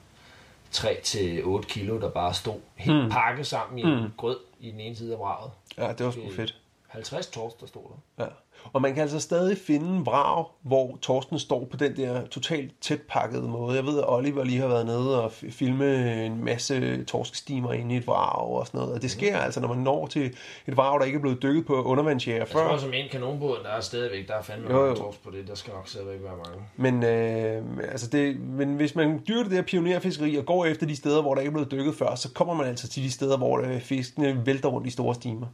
3 0.71 1.01
til 1.03 1.45
8 1.45 1.69
kilo, 1.69 2.01
der 2.01 2.11
bare 2.11 2.35
stod 2.35 2.61
helt 2.75 3.05
mm. 3.05 3.11
pakket 3.11 3.47
sammen 3.47 3.79
i 3.79 3.83
en 3.83 4.03
mm. 4.03 4.11
grød 4.17 4.37
i 4.61 4.71
den 4.71 4.81
ene 4.81 4.97
side 4.97 5.13
af 5.13 5.19
braget. 5.19 5.51
Ja, 5.79 5.93
det 5.93 6.07
var 6.07 6.13
sgu 6.13 6.21
fedt. 6.37 6.55
50 6.95 7.27
torsk, 7.27 7.61
der 7.61 7.67
stod 7.67 7.83
der. 8.19 8.25
Ja. 8.25 8.29
Og 8.73 8.83
man 8.83 8.95
kan 8.95 9.03
altså 9.03 9.21
stadig 9.21 9.59
finde 9.59 10.05
vrag, 10.05 10.45
hvor 10.63 10.99
Torsten 11.03 11.39
står 11.39 11.65
på 11.71 11.77
den 11.77 11.97
der 11.97 12.27
totalt 12.27 12.73
tæt 12.81 13.01
pakkede 13.09 13.43
måde. 13.43 13.77
Jeg 13.77 13.87
ved, 13.87 13.99
at 13.99 14.05
Oliver 14.09 14.45
lige 14.45 14.61
har 14.61 14.69
været 14.69 14.87
nede 14.87 15.23
og 15.25 15.33
filme 15.33 16.25
en 16.27 16.45
masse 16.45 17.05
torskestimer 17.05 17.73
inde 17.73 17.95
i 17.95 17.99
et 17.99 18.07
vrag 18.07 18.39
og 18.49 18.67
sådan 18.67 18.79
noget. 18.81 18.95
Og 18.95 19.03
det 19.03 19.11
sker 19.11 19.39
altså, 19.39 19.61
når 19.61 19.69
man 19.69 19.79
når 19.79 20.07
til 20.07 20.37
et 20.67 20.77
vrag, 20.77 21.01
der 21.01 21.07
ikke 21.07 21.17
er 21.17 21.21
blevet 21.21 21.43
dykket 21.43 21.67
på 21.67 21.83
undervandsjæger 21.83 22.39
Jeg 22.39 22.49
tror, 22.49 22.69
før. 22.69 22.77
som 22.77 22.93
en 22.93 23.09
kanonbåd, 23.11 23.59
der 23.63 23.69
er 23.69 23.81
stadigvæk, 23.81 24.29
der 24.29 24.35
er 24.35 24.43
fandme 24.43 24.71
Jo, 24.71 24.77
jo. 24.81 24.85
mange 24.85 24.97
torsk 25.01 25.23
på 25.23 25.31
det. 25.31 25.49
Der 25.49 25.55
skal 25.55 25.73
nok 25.75 25.89
stadigvæk 25.89 26.21
være 26.23 26.37
mange. 26.37 26.63
Men, 26.77 27.03
øh, 27.05 27.91
altså 27.93 28.09
det, 28.09 28.41
men 28.41 28.75
hvis 28.77 28.95
man 28.95 29.23
dyrker 29.29 29.43
det 29.43 29.53
der 29.53 29.63
pionerfiskeri 29.63 30.37
og 30.37 30.47
går 30.47 30.65
efter 30.65 30.87
de 30.87 30.97
steder, 30.97 31.23
hvor 31.23 31.35
der 31.35 31.41
ikke 31.41 31.49
er 31.51 31.53
blevet 31.53 31.71
dykket 31.71 31.95
før, 31.95 32.15
så 32.15 32.33
kommer 32.33 32.55
man 32.55 32.67
altså 32.67 32.89
til 32.89 33.03
de 33.03 33.11
steder, 33.11 33.37
hvor 33.37 33.59
øh, 33.61 33.81
fiskene 33.81 34.47
vælter 34.47 34.69
rundt 34.69 34.87
i 34.87 34.91
store 34.91 35.15
stimer. 35.15 35.47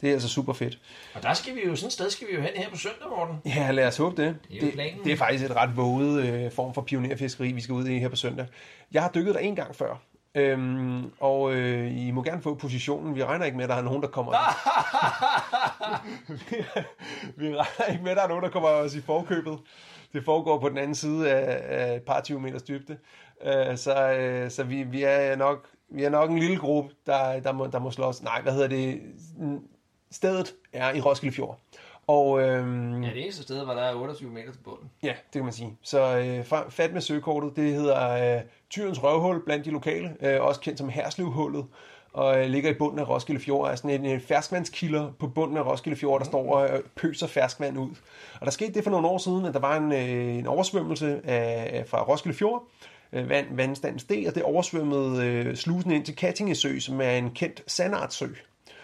Det 0.00 0.08
er 0.08 0.12
altså 0.12 0.28
super 0.28 0.52
fedt. 0.52 0.78
Og 1.14 1.22
der 1.22 1.34
skal 1.34 1.54
vi 1.54 1.60
jo, 1.66 1.76
sådan 1.76 1.86
et 1.86 1.92
sted 1.92 2.10
skal 2.10 2.28
vi 2.28 2.34
jo 2.34 2.40
hen 2.40 2.50
her 2.54 2.70
på 2.70 2.76
søndag, 2.76 3.08
Morten. 3.10 3.36
Ja, 3.44 3.70
lad 3.70 3.86
os 3.86 3.96
håbe 3.96 4.22
det. 4.22 4.36
Det 4.48 4.56
er 4.56 4.60
det, 4.60 4.72
planen. 4.72 5.04
det 5.04 5.12
er 5.12 5.16
faktisk 5.16 5.44
et 5.44 5.56
ret 5.56 5.76
våget 5.76 6.24
øh, 6.24 6.52
form 6.52 6.74
for 6.74 6.82
pionerfiskeri, 6.82 7.52
vi 7.52 7.60
skal 7.60 7.72
ud 7.72 7.86
i 7.86 7.98
her 7.98 8.08
på 8.08 8.16
søndag. 8.16 8.46
Jeg 8.92 9.02
har 9.02 9.10
dykket 9.10 9.34
der 9.34 9.40
en 9.40 9.56
gang 9.56 9.76
før. 9.76 10.02
Øhm, 10.34 11.10
og 11.20 11.52
øh, 11.52 12.06
I 12.06 12.10
må 12.10 12.22
gerne 12.22 12.42
få 12.42 12.54
positionen. 12.54 13.14
Vi 13.14 13.24
regner 13.24 13.44
ikke 13.44 13.56
med, 13.56 13.64
at 13.64 13.70
der 13.70 13.76
er 13.76 13.82
nogen, 13.82 14.02
der 14.02 14.08
kommer... 14.08 14.32
vi 17.40 17.56
regner 17.56 17.92
ikke 17.92 18.02
med, 18.02 18.10
at 18.10 18.16
der 18.16 18.22
er 18.22 18.28
nogen, 18.28 18.44
der 18.44 18.50
kommer 18.50 18.68
os 18.68 18.94
i 18.94 19.00
forkøbet. 19.00 19.58
Det 20.12 20.24
foregår 20.24 20.58
på 20.58 20.68
den 20.68 20.78
anden 20.78 20.94
side 20.94 21.30
af, 21.30 21.78
af 21.78 21.96
et 21.96 22.02
par 22.02 22.20
20 22.20 22.40
meters 22.40 22.62
dybde. 22.62 22.96
Øh, 23.44 23.76
så 23.76 24.12
øh, 24.12 24.50
så 24.50 24.64
vi, 24.64 24.82
vi, 24.82 25.02
er 25.02 25.36
nok, 25.36 25.68
vi 25.88 26.04
er 26.04 26.10
nok 26.10 26.30
en 26.30 26.38
lille 26.38 26.56
gruppe, 26.56 26.94
der, 27.06 27.40
der, 27.40 27.52
må, 27.52 27.66
der 27.66 27.78
må 27.78 27.90
slås. 27.90 28.22
Nej, 28.22 28.42
hvad 28.42 28.52
hedder 28.52 28.68
det? 28.68 29.00
Stedet 30.12 30.54
er 30.72 30.94
i 30.94 31.00
Roskilde 31.00 31.34
Fjord. 31.34 31.58
Og 32.06 32.40
øhm, 32.40 33.02
Ja, 33.02 33.10
det 33.10 33.22
eneste 33.22 33.42
sted, 33.42 33.64
hvor 33.64 33.74
der 33.74 33.82
er 33.82 33.94
28 33.94 34.30
meter 34.30 34.52
til 34.52 34.58
bunden. 34.58 34.90
Ja, 35.02 35.08
det 35.08 35.32
kan 35.32 35.44
man 35.44 35.52
sige. 35.52 35.78
Så 35.82 36.18
øh, 36.18 36.44
fat 36.70 36.92
med 36.92 37.00
søgekortet, 37.00 37.56
det 37.56 37.74
hedder 37.74 38.36
øh, 38.36 38.42
Tyrens 38.70 39.02
Røvhul 39.02 39.44
blandt 39.44 39.64
de 39.64 39.70
lokale, 39.70 40.16
øh, 40.20 40.42
også 40.42 40.60
kendt 40.60 40.78
som 40.78 40.88
Herslevhullet, 40.88 41.64
og 42.12 42.40
øh, 42.40 42.46
ligger 42.46 42.70
i 42.70 42.74
bunden 42.74 42.98
af 42.98 43.08
Roskilde 43.08 43.40
Fjord, 43.40 43.70
er 43.70 43.74
sådan 43.74 43.90
en, 43.90 44.06
en 44.06 44.20
ferskvandskilder 44.20 45.12
på 45.18 45.28
bunden 45.28 45.56
af 45.56 45.66
Roskilde 45.66 45.98
Fjord, 45.98 46.20
der 46.20 46.26
står 46.26 46.54
og 46.54 46.68
øh, 46.68 46.80
pøser 46.96 47.26
ferskvand 47.26 47.78
ud. 47.78 47.90
Og 48.40 48.46
der 48.46 48.50
skete 48.50 48.72
det 48.72 48.84
for 48.84 48.90
nogle 48.90 49.08
år 49.08 49.18
siden, 49.18 49.44
at 49.44 49.54
der 49.54 49.60
var 49.60 49.76
en, 49.76 49.92
øh, 49.92 50.38
en 50.38 50.46
oversvømmelse 50.46 51.20
af, 51.24 51.84
fra 51.86 52.02
Roskilde 52.02 52.36
Fjord, 52.36 52.68
øh, 53.12 53.28
vand, 53.28 53.46
vandstanden 53.56 53.98
steg, 53.98 54.24
og 54.28 54.34
det 54.34 54.42
oversvømmede 54.42 55.26
øh, 55.26 55.56
slusen 55.56 55.90
ind 55.90 56.04
til 56.04 56.16
Kattingesø, 56.16 56.78
som 56.78 57.00
er 57.00 57.10
en 57.10 57.30
kendt 57.30 57.62
sandartsø. 57.66 58.26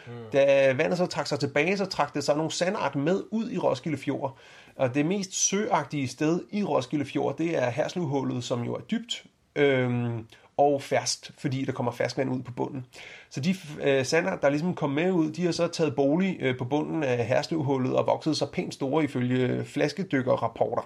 Mm. 0.06 0.12
Da 0.32 0.72
vandet 0.72 0.98
så 0.98 1.06
trak 1.06 1.26
sig 1.26 1.38
tilbage, 1.38 1.76
så 1.76 1.84
trak 1.84 2.14
det 2.14 2.24
så 2.24 2.34
nogle 2.34 2.50
sandart 2.50 2.96
med 2.96 3.22
ud 3.30 3.50
i 3.50 3.58
Roskilde 3.58 3.98
Fjord. 3.98 4.38
Og 4.76 4.94
det 4.94 5.06
mest 5.06 5.48
søagtige 5.48 6.08
sted 6.08 6.40
i 6.50 6.64
Roskilde 6.64 7.04
Fjord, 7.04 7.36
det 7.36 7.62
er 7.62 7.70
Herslevhullet, 7.70 8.44
som 8.44 8.62
jo 8.62 8.74
er 8.74 8.80
dybt 8.80 9.24
øhm, 9.56 10.26
og 10.56 10.82
fast, 10.82 11.32
fordi 11.38 11.64
der 11.64 11.72
kommer 11.72 11.92
ferskvand 11.92 12.30
ud 12.30 12.42
på 12.42 12.52
bunden. 12.52 12.86
Så 13.30 13.40
de 13.40 13.54
øh, 13.82 14.04
sandart, 14.04 14.42
der 14.42 14.48
ligesom 14.48 14.74
kom 14.74 14.90
med 14.90 15.10
ud, 15.10 15.30
de 15.30 15.44
har 15.44 15.52
så 15.52 15.68
taget 15.68 15.96
bolig 15.96 16.36
øh, 16.40 16.58
på 16.58 16.64
bunden 16.64 17.02
af 17.02 17.26
Herslevhullet 17.26 17.96
og 17.96 18.06
vokset 18.06 18.36
sig 18.36 18.48
pænt 18.52 18.74
store 18.74 19.04
ifølge 19.04 19.64
flaskedykkerrapporter. 19.64 20.82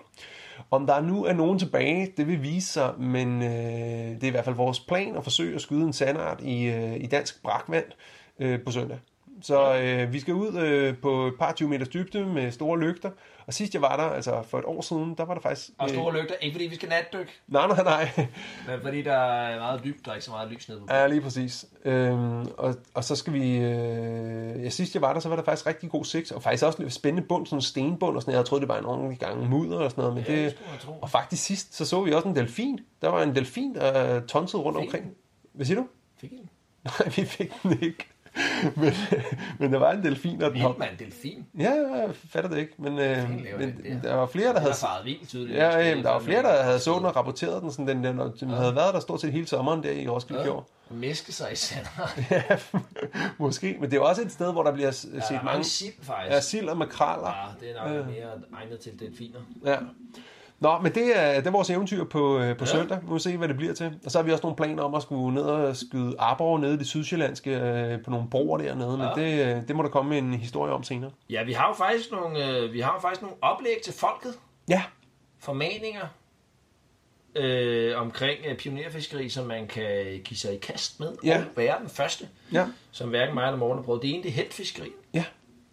Om 0.70 0.86
der 0.86 1.00
nu 1.00 1.24
er 1.24 1.32
nogen 1.32 1.58
tilbage, 1.58 2.12
det 2.16 2.26
vil 2.26 2.42
vise 2.42 2.72
sig, 2.72 2.94
men 2.98 3.42
øh, 3.42 3.48
det 4.14 4.22
er 4.22 4.26
i 4.26 4.30
hvert 4.30 4.44
fald 4.44 4.56
vores 4.56 4.80
plan 4.80 5.16
at 5.16 5.22
forsøge 5.24 5.54
at 5.54 5.60
skyde 5.60 5.82
en 5.82 5.92
sandart 5.92 6.40
i, 6.40 6.64
øh, 6.64 6.96
i 6.96 7.06
dansk 7.06 7.42
brakvand 7.42 7.84
øh, 8.38 8.64
på 8.64 8.70
søndag. 8.70 8.98
Så 9.42 9.76
øh, 9.76 10.12
vi 10.12 10.20
skal 10.20 10.34
ud 10.34 10.58
øh, 10.58 10.98
på 10.98 11.26
et 11.26 11.34
par 11.38 11.52
20 11.52 11.68
meters 11.68 11.88
dybde 11.88 12.26
med 12.26 12.52
store 12.52 12.80
lygter. 12.80 13.10
Og 13.46 13.54
sidst 13.54 13.74
jeg 13.74 13.82
var 13.82 13.96
der, 13.96 14.02
altså 14.02 14.42
for 14.42 14.58
et 14.58 14.64
år 14.64 14.80
siden, 14.80 15.14
der 15.18 15.24
var 15.24 15.34
der 15.34 15.40
faktisk... 15.40 15.70
Og 15.78 15.90
store 15.90 16.14
lygter, 16.20 16.34
ikke 16.40 16.54
fordi 16.54 16.66
vi 16.66 16.74
skal 16.74 16.88
natdykke, 16.88 17.32
Nej, 17.48 17.66
nej, 17.66 17.82
nej. 17.84 18.26
men 18.68 18.80
fordi 18.82 19.02
der 19.02 19.12
er 19.16 19.58
meget 19.58 19.84
dybt, 19.84 20.04
der 20.04 20.10
er 20.10 20.14
ikke 20.14 20.24
så 20.24 20.30
meget 20.30 20.50
lys 20.50 20.68
nede 20.68 20.80
på. 20.80 20.86
Ja, 20.90 21.06
lige 21.06 21.20
præcis. 21.20 21.64
Øhm, 21.84 22.46
og, 22.58 22.74
og 22.94 23.04
så 23.04 23.16
skal 23.16 23.32
vi... 23.32 23.56
Øh, 23.56 24.64
ja, 24.64 24.68
sidst 24.68 24.94
jeg 24.94 25.02
var 25.02 25.12
der, 25.12 25.20
så 25.20 25.28
var 25.28 25.36
der 25.36 25.42
faktisk 25.42 25.66
rigtig 25.66 25.90
god 25.90 26.04
sigt, 26.04 26.32
og 26.32 26.42
faktisk 26.42 26.64
også 26.64 26.82
lidt 26.82 26.92
spændende 26.92 27.28
bund, 27.28 27.46
sådan 27.46 27.58
en 27.58 27.62
stenbund 27.62 28.16
og 28.16 28.22
sådan 28.22 28.32
noget. 28.32 28.38
Jeg 28.38 28.46
troede, 28.46 28.60
det 28.60 28.68
var 28.68 28.78
en 28.78 28.84
ordentlig 28.84 29.18
gang 29.18 29.48
mudder 29.48 29.78
og 29.78 29.90
sådan 29.90 30.02
noget, 30.02 30.14
men 30.14 30.24
Ja, 30.28 30.42
det 30.44 30.58
det... 30.80 30.98
Og 31.02 31.10
faktisk 31.10 31.44
sidst, 31.44 31.74
så 31.74 31.84
så 31.84 32.02
vi 32.02 32.12
også 32.12 32.28
en 32.28 32.36
delfin. 32.36 32.80
Der 33.02 33.08
var 33.08 33.22
en 33.22 33.34
delfin, 33.34 33.74
der 33.74 34.20
tonsede 34.20 34.62
rundt 34.62 34.78
Fik 34.78 34.86
omkring. 34.86 35.14
Hvad 35.52 35.66
siger 35.66 35.80
du? 35.80 35.86
Fik 36.20 36.30
den? 36.30 36.38
Nej, 36.84 37.08
vi 37.16 37.24
fik 37.24 37.52
den 37.62 37.78
ikke. 37.82 38.08
Men, 38.76 38.92
men 39.58 39.72
der 39.72 39.78
var 39.78 39.92
en 39.92 40.02
delfin, 40.02 40.42
og 40.42 40.50
den 40.52 40.60
hop. 40.60 40.70
Vild 40.70 40.78
mand, 40.88 40.98
delfin. 40.98 41.46
Ja, 41.58 41.70
jeg 41.70 42.10
fatter 42.30 42.50
det 42.50 42.58
ikke, 42.58 42.72
men, 42.78 42.98
øh, 42.98 43.30
men 43.30 43.44
den 43.58 44.02
der. 44.02 44.08
der 44.08 44.14
var 44.14 44.26
flere, 44.26 44.46
der 44.46 44.52
Den 44.52 44.62
havde... 44.62 44.74
faret 44.74 45.04
vildt 45.04 45.28
tydeligt. 45.28 45.58
Ja, 45.58 45.78
jamen, 45.88 46.04
der 46.04 46.10
var 46.10 46.18
flere, 46.20 46.42
der 46.42 46.62
havde 46.62 46.78
så 46.80 46.94
den 46.96 47.04
og 47.04 47.16
rapporteret 47.16 47.62
den, 47.62 47.72
sådan 47.72 47.88
den, 47.88 48.04
den, 48.04 48.32
den 48.40 48.50
havde 48.50 48.74
været 48.74 48.94
der 48.94 49.00
stort 49.00 49.20
set 49.20 49.32
hele 49.32 49.46
sommeren 49.46 49.82
der 49.82 49.90
i 49.90 50.08
Roskilde 50.08 50.42
Fjord. 50.44 50.66
Og 50.90 50.96
Mæske 50.96 51.32
sig 51.32 51.52
i 51.52 51.56
sander. 51.56 52.10
Ja, 52.30 52.42
måske. 53.38 53.76
Men 53.80 53.90
det 53.90 53.96
er 53.96 54.00
også 54.00 54.22
et 54.22 54.32
sted, 54.32 54.52
hvor 54.52 54.62
der 54.62 54.72
bliver 54.72 54.90
s- 54.90 55.06
Ja, 55.12 55.16
der 55.18 55.22
set 55.22 55.28
er 55.30 55.32
mange... 55.32 55.44
mange 55.46 55.64
sild, 55.64 55.92
faktisk. 56.02 56.34
Ja, 56.34 56.40
sild 56.40 56.68
og 56.68 56.76
makraller. 56.76 57.28
Ja, 57.28 57.66
det 57.66 57.76
er 57.76 57.94
nok 57.96 58.06
mere 58.06 58.30
egnet 58.62 58.80
til 58.80 59.00
delfiner. 59.00 59.40
Ja. 59.64 59.76
Nå, 60.60 60.78
men 60.78 60.94
det 60.94 61.18
er, 61.20 61.34
det 61.36 61.46
er 61.46 61.50
vores 61.50 61.70
eventyr 61.70 62.04
på, 62.04 62.38
øh, 62.38 62.56
på 62.56 62.64
Ja. 62.64 62.70
søndag. 62.70 62.98
Nu 63.02 63.08
må 63.08 63.14
vi 63.14 63.20
se, 63.20 63.36
hvad 63.36 63.48
det 63.48 63.56
bliver 63.56 63.74
til. 63.74 63.98
Og 64.04 64.10
så 64.10 64.18
har 64.18 64.22
vi 64.22 64.32
også 64.32 64.42
nogle 64.42 64.56
planer 64.56 64.82
om 64.82 64.94
at 64.94 65.02
skulle 65.02 65.34
ned 65.34 65.42
og 65.42 65.76
skyde 65.76 66.14
arbor 66.18 66.58
nede 66.58 66.74
i 66.74 66.76
det 66.76 66.86
sydsjællandske 66.86 67.50
øh, 67.60 68.04
på 68.04 68.10
nogle 68.10 68.26
broer 68.30 68.58
dernede. 68.58 68.96
Men 68.98 69.06
Ja. 69.16 69.22
det, 69.22 69.56
øh, 69.56 69.68
det 69.68 69.76
må 69.76 69.82
der 69.82 69.88
komme 69.88 70.18
en 70.18 70.34
historie 70.34 70.72
om 70.72 70.82
senere. 70.82 71.10
Ja, 71.30 71.42
vi 71.42 71.52
har 71.52 71.68
jo 71.68 71.74
faktisk 71.74 72.10
nogle, 72.12 72.48
øh, 72.58 72.72
vi 72.72 72.80
har 72.80 72.92
jo 72.94 73.00
faktisk 73.00 73.22
nogle 73.22 73.36
oplæg 73.42 73.76
til 73.84 73.92
folket. 73.92 74.34
Ja, 74.68 74.82
Formaninger 75.38 76.06
øh, 77.34 78.00
omkring 78.00 78.38
øh, 78.48 78.56
pionerfiskeri, 78.56 79.28
som 79.28 79.46
man 79.46 79.66
kan 79.66 80.20
give 80.24 80.38
sig 80.38 80.54
i 80.54 80.58
kast 80.58 81.00
med. 81.00 81.12
Ja. 81.24 81.38
Og 81.38 81.44
være 81.56 81.78
den 81.80 81.88
første, 81.88 82.28
ja, 82.52 82.66
som 82.90 83.08
hverken 83.08 83.34
mig 83.34 83.46
eller 83.46 83.58
Morten 83.58 83.78
har 83.78 83.84
prøvet. 83.84 84.02
Det 84.02 84.10
ene, 84.14 84.22
det 84.22 84.28
er 84.28 84.32
heltfiskeri. 84.32 84.88
ja. 85.14 85.24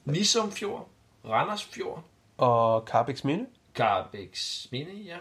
Nisum 0.06 0.52
Fjord, 0.52 0.88
Randers 1.30 1.63
Fjord, 1.63 2.04
Og 2.38 2.82
Carbex 2.88 3.23
Minde, 3.23 3.45
Carbæks 3.78 4.68
Minde, 4.72 4.92
ja. 5.06 5.18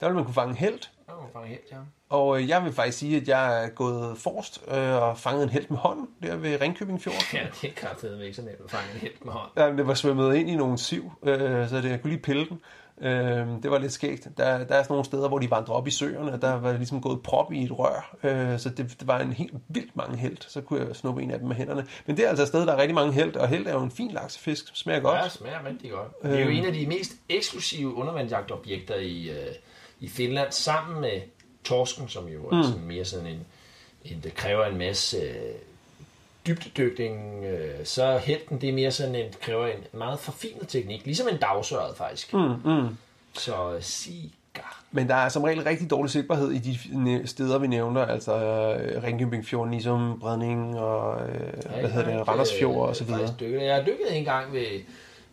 der 0.00 0.06
vil 0.06 0.14
man 0.14 0.24
kunne 0.24 0.34
fange 0.34 0.54
held. 0.54 0.80
Der 1.06 1.12
var 1.12 1.28
fange 1.32 1.48
helt, 1.48 1.60
ja. 1.72 1.76
Og 2.08 2.40
øh, 2.40 2.48
jeg 2.48 2.64
vil 2.64 2.72
faktisk 2.72 2.98
sige, 2.98 3.16
at 3.16 3.28
jeg 3.28 3.64
er 3.64 3.68
gået 3.68 4.18
forrest 4.18 4.64
øh, 4.68 5.02
og 5.02 5.18
fanget 5.18 5.42
en 5.42 5.48
held 5.48 5.66
med 5.68 5.78
hånden 5.78 6.08
der 6.22 6.36
ved 6.36 6.60
Ringkøbing 6.60 7.02
Fjord. 7.02 7.14
Ja, 7.34 7.46
det 7.62 7.70
er 7.70 7.74
kraftedeme 7.74 8.24
ikke 8.24 8.36
så 8.36 8.42
nemt 8.42 8.60
at 8.64 8.70
fange 8.70 8.94
en 8.94 9.00
helt 9.00 9.24
med 9.24 9.32
hånd. 9.32 9.50
Ja, 9.56 9.70
det 9.72 9.86
var 9.86 9.94
svømmet 9.94 10.34
ind 10.34 10.50
i 10.50 10.54
nogle 10.54 10.78
siv, 10.78 11.12
øh, 11.22 11.68
så 11.68 11.76
det, 11.76 11.90
jeg 11.90 12.00
kunne 12.02 12.10
lige 12.10 12.22
pille 12.22 12.48
den. 12.48 12.60
Øh, 13.00 13.46
det 13.62 13.70
var 13.70 13.78
lidt 13.78 13.92
skægt. 13.92 14.28
Der, 14.36 14.64
der 14.64 14.74
er 14.74 14.82
sådan 14.82 14.84
nogle 14.88 15.04
steder, 15.04 15.28
hvor 15.28 15.38
de 15.38 15.50
vandrer 15.50 15.74
op 15.74 15.86
i 15.86 15.90
søerne, 15.90 16.32
og 16.32 16.42
der 16.42 16.52
var 16.54 16.72
ligesom 16.72 17.00
gået 17.00 17.22
prop 17.22 17.52
i 17.52 17.64
et 17.64 17.78
rør. 17.78 18.16
Øh, 18.22 18.58
så 18.58 18.68
det, 18.68 18.96
det 18.98 19.06
var 19.06 19.18
en 19.18 19.32
helt 19.32 19.54
vildt 19.68 19.96
mange 19.96 20.16
held. 20.16 20.36
Så 20.40 20.60
kunne 20.60 20.86
jeg 20.86 20.96
snuppe 20.96 21.22
en 21.22 21.30
af 21.30 21.38
dem 21.38 21.48
med 21.48 21.56
hænderne. 21.56 21.86
Men 22.06 22.16
det 22.16 22.24
er 22.24 22.28
altså 22.28 22.42
et 22.42 22.48
sted, 22.48 22.66
der 22.66 22.72
er 22.72 22.76
rigtig 22.76 22.94
mange 22.94 23.12
held, 23.12 23.36
og 23.36 23.48
held 23.48 23.66
er 23.66 23.72
jo 23.72 23.82
en 23.82 23.90
fin 23.90 24.10
laksefisk, 24.10 24.66
som 24.66 24.74
smager 24.74 25.00
godt. 25.00 25.22
Ja, 25.22 25.28
smager 25.28 25.66
rigtig 25.66 25.90
godt. 25.90 26.22
Det 26.22 26.40
er 26.40 26.44
jo 26.44 26.50
en 26.50 26.64
af 26.64 26.72
de 26.72 26.86
mest 26.86 27.12
eksklusive 27.28 27.94
undervandsjagtobjekter 27.94 28.96
i, 28.96 29.30
øh, 29.30 29.54
i 30.00 30.08
Finland, 30.08 30.52
sammen 30.52 31.00
med 31.00 31.20
torsken, 31.64 32.08
som 32.08 32.28
jo 32.28 32.48
er 32.48 32.62
sådan 32.62 32.86
mere 32.86 33.04
sådan 33.04 33.26
en, 33.26 33.46
en, 34.04 34.20
det 34.22 34.34
kræver 34.34 34.64
en 34.64 34.78
masse 34.78 35.16
øh, 35.16 35.54
dybdedykning, 36.48 37.44
øh, 37.44 37.84
så 37.84 38.18
helten, 38.18 38.60
det 38.60 38.68
er 38.68 38.72
mere 38.72 38.90
sådan 38.90 39.14
en, 39.14 39.32
kræver 39.40 39.66
en 39.66 39.84
meget 39.92 40.18
forfinet 40.18 40.68
teknik, 40.68 41.04
ligesom 41.04 41.28
en 41.28 41.36
dagsøret 41.36 41.96
faktisk. 41.96 42.34
Mm, 42.34 42.40
mm. 42.64 42.96
Så 43.32 43.72
øh, 43.74 43.82
sigar. 43.82 44.82
Men 44.90 45.08
der 45.08 45.14
er 45.14 45.28
som 45.28 45.42
regel 45.42 45.62
rigtig 45.62 45.90
dårlig 45.90 46.10
sigtbarhed 46.10 46.50
i 46.50 46.58
de 46.58 47.26
steder, 47.26 47.58
vi 47.58 47.66
nævner, 47.66 48.06
altså 48.06 48.34
øh, 48.34 49.02
Ringkøbing 49.02 49.46
Fjord, 49.46 49.68
Nisum, 49.68 50.18
Bredning 50.20 50.78
og, 50.78 51.28
øh, 51.28 51.52
ja, 51.64 51.80
hvad 51.80 51.90
hedder 51.90 52.18
det, 52.18 52.28
Randers 52.28 52.52
Fjord 52.60 52.88
og 52.88 52.96
så 52.96 53.04
videre. 53.04 53.34
Dykket. 53.40 53.62
Jeg 53.62 53.74
har 53.74 53.82
dykket 53.82 54.16
en 54.18 54.24
gang 54.24 54.52
ved, 54.52 54.80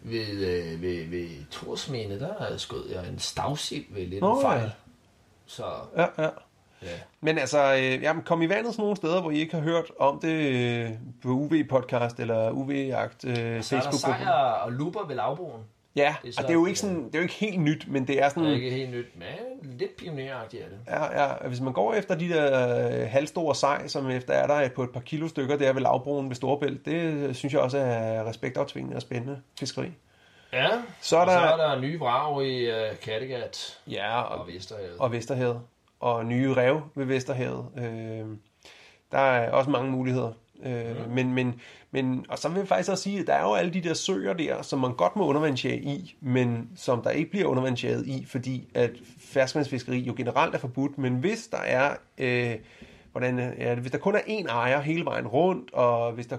ved, 0.04 0.30
øh, 0.30 0.82
ved, 0.82 1.10
ved 1.10 1.30
Torsmene, 1.52 2.20
der 2.20 2.58
skød 2.58 2.90
jeg 2.90 3.08
en 3.10 3.20
stavsild 3.20 3.86
ved 3.90 4.06
lidt 4.08 4.24
en 4.24 4.42
fejl. 4.42 4.62
ja. 4.62 4.70
Så 5.46 5.64
Ja, 5.98 6.06
ja. 6.18 6.30
Ja. 6.86 6.90
Men 7.22 7.38
altså, 7.38 7.74
øh, 7.76 8.02
jamen, 8.04 8.24
kom 8.24 8.42
i 8.42 8.50
vandet 8.50 8.74
sådan 8.74 8.82
nogle 8.84 8.96
steder, 8.96 9.22
hvor 9.22 9.32
I 9.32 9.36
ikke 9.38 9.56
har 9.56 9.62
hørt 9.64 9.86
om 10.00 10.20
det 10.20 10.30
øh, 10.30 10.90
på 11.24 11.30
UV-podcast 11.30 12.20
eller 12.20 12.52
UV-jagt 12.52 13.26
øh, 13.26 13.64
Så 13.64 13.76
er 13.78 13.82
der 13.82 13.92
sejr 13.92 14.30
og 14.32 14.72
luper 14.72 15.08
ved 15.08 15.16
lavbroen. 15.16 15.62
Ja, 15.96 16.16
Det 16.22 16.28
er 16.28 16.32
og 16.32 16.34
så- 16.34 16.42
det 16.42 16.50
er 16.50 16.54
jo 16.54 16.66
ikke 16.66 16.80
sådan, 16.80 17.06
det 17.06 17.16
er 17.16 17.20
jo 17.20 17.24
ikke 17.24 17.34
helt 17.34 17.60
nyt, 17.60 17.86
men 17.88 18.08
det 18.08 18.20
er 18.20 18.24
Det 18.24 18.32
sådan, 18.32 18.50
er 18.50 18.54
ikke 18.54 18.70
helt 18.72 18.90
nyt, 18.92 19.06
men 19.16 19.70
lidt 19.80 19.98
pioneragtigt 19.98 20.64
er 20.64 20.68
det. 20.70 20.78
Ja, 20.88 21.24
ja. 21.24 21.48
Hvis 21.48 21.62
man 21.62 21.74
går 21.74 21.94
efter 21.94 22.16
de 22.16 22.30
der 22.30 22.78
øh, 23.02 23.08
halvstore 23.10 23.56
sej, 23.56 23.88
som 23.88 24.10
efter 24.10 24.34
er 24.34 24.48
der 24.48 24.70
på 24.70 24.84
et 24.84 24.90
par 24.90 25.00
kilo 25.00 25.28
stykker 25.28 25.58
der 25.58 25.74
ved 25.74 25.82
lavbroen 25.82 26.30
ved 26.30 26.36
Storebælt, 26.36 26.86
det 26.86 26.94
øh, 26.94 27.34
synes 27.36 27.54
jeg 27.54 27.62
også 27.62 27.78
er 27.78 28.30
respektaftvingende 28.30 28.96
og 28.96 29.02
spændende 29.02 29.42
fiskeri. 29.60 29.88
Ja, 30.54 30.68
Så 31.02 31.18
er 31.18 31.22
og 31.22 31.28
så 31.28 31.34
der- 31.34 31.40
er 31.40 31.58
der 31.58 31.80
nye 31.82 32.00
vrag 32.00 32.46
i 32.46 32.70
uh, 32.70 32.76
Kattegat 33.04 33.78
Ja, 33.88 34.22
og 34.22 34.40
og, 34.40 34.48
Vesterhavet. 34.48 34.98
og 35.00 35.12
Vesterhavet. 35.12 35.62
Og 36.00 36.26
nye 36.26 36.54
rev 36.54 36.82
ved 36.96 37.06
Vesterhavet. 37.06 37.66
Øh, 37.78 38.26
der 39.12 39.18
er 39.18 39.52
også 39.52 39.70
mange 39.70 39.92
muligheder. 39.92 40.32
Øh, 40.66 41.12
men, 41.12 41.34
men, 41.34 41.62
men, 41.92 42.26
og 42.30 42.40
så 42.40 42.50
vil 42.50 42.58
jeg 42.58 42.68
faktisk 42.68 42.92
også 42.92 43.04
sige, 43.04 43.20
at 43.20 43.28
der 43.28 43.34
er 43.34 43.42
jo 43.42 43.54
alle 43.54 43.74
de 43.74 43.82
der 43.82 43.94
søer 43.94 44.34
der, 44.34 44.62
som 44.62 44.80
man 44.80 44.96
godt 44.96 45.16
må 45.16 45.28
undervandsjage 45.28 45.82
i, 45.82 46.18
men 46.22 46.70
som 46.76 47.02
der 47.02 47.10
ikke 47.10 47.32
bliver 47.32 47.46
undervandsjaget 47.46 48.08
i, 48.08 48.26
fordi 48.26 48.68
at 48.74 48.92
ferskvandsfiskeri 49.20 50.00
jo 50.00 50.14
generelt 50.18 50.56
er 50.56 50.60
forbudt. 50.60 50.98
Men 50.98 51.16
hvis 51.16 51.48
der 51.48 51.58
er, 51.58 51.96
øh, 52.18 52.56
hvordan, 53.12 53.38
det, 53.38 53.78
hvis 53.78 53.92
der 53.92 53.98
kun 53.98 54.16
er 54.16 54.20
én 54.20 54.48
ejer 54.48 54.82
hele 54.82 55.06
vejen 55.06 55.28
rundt, 55.28 55.74
og 55.74 56.12
hvis 56.12 56.28
der 56.28 56.38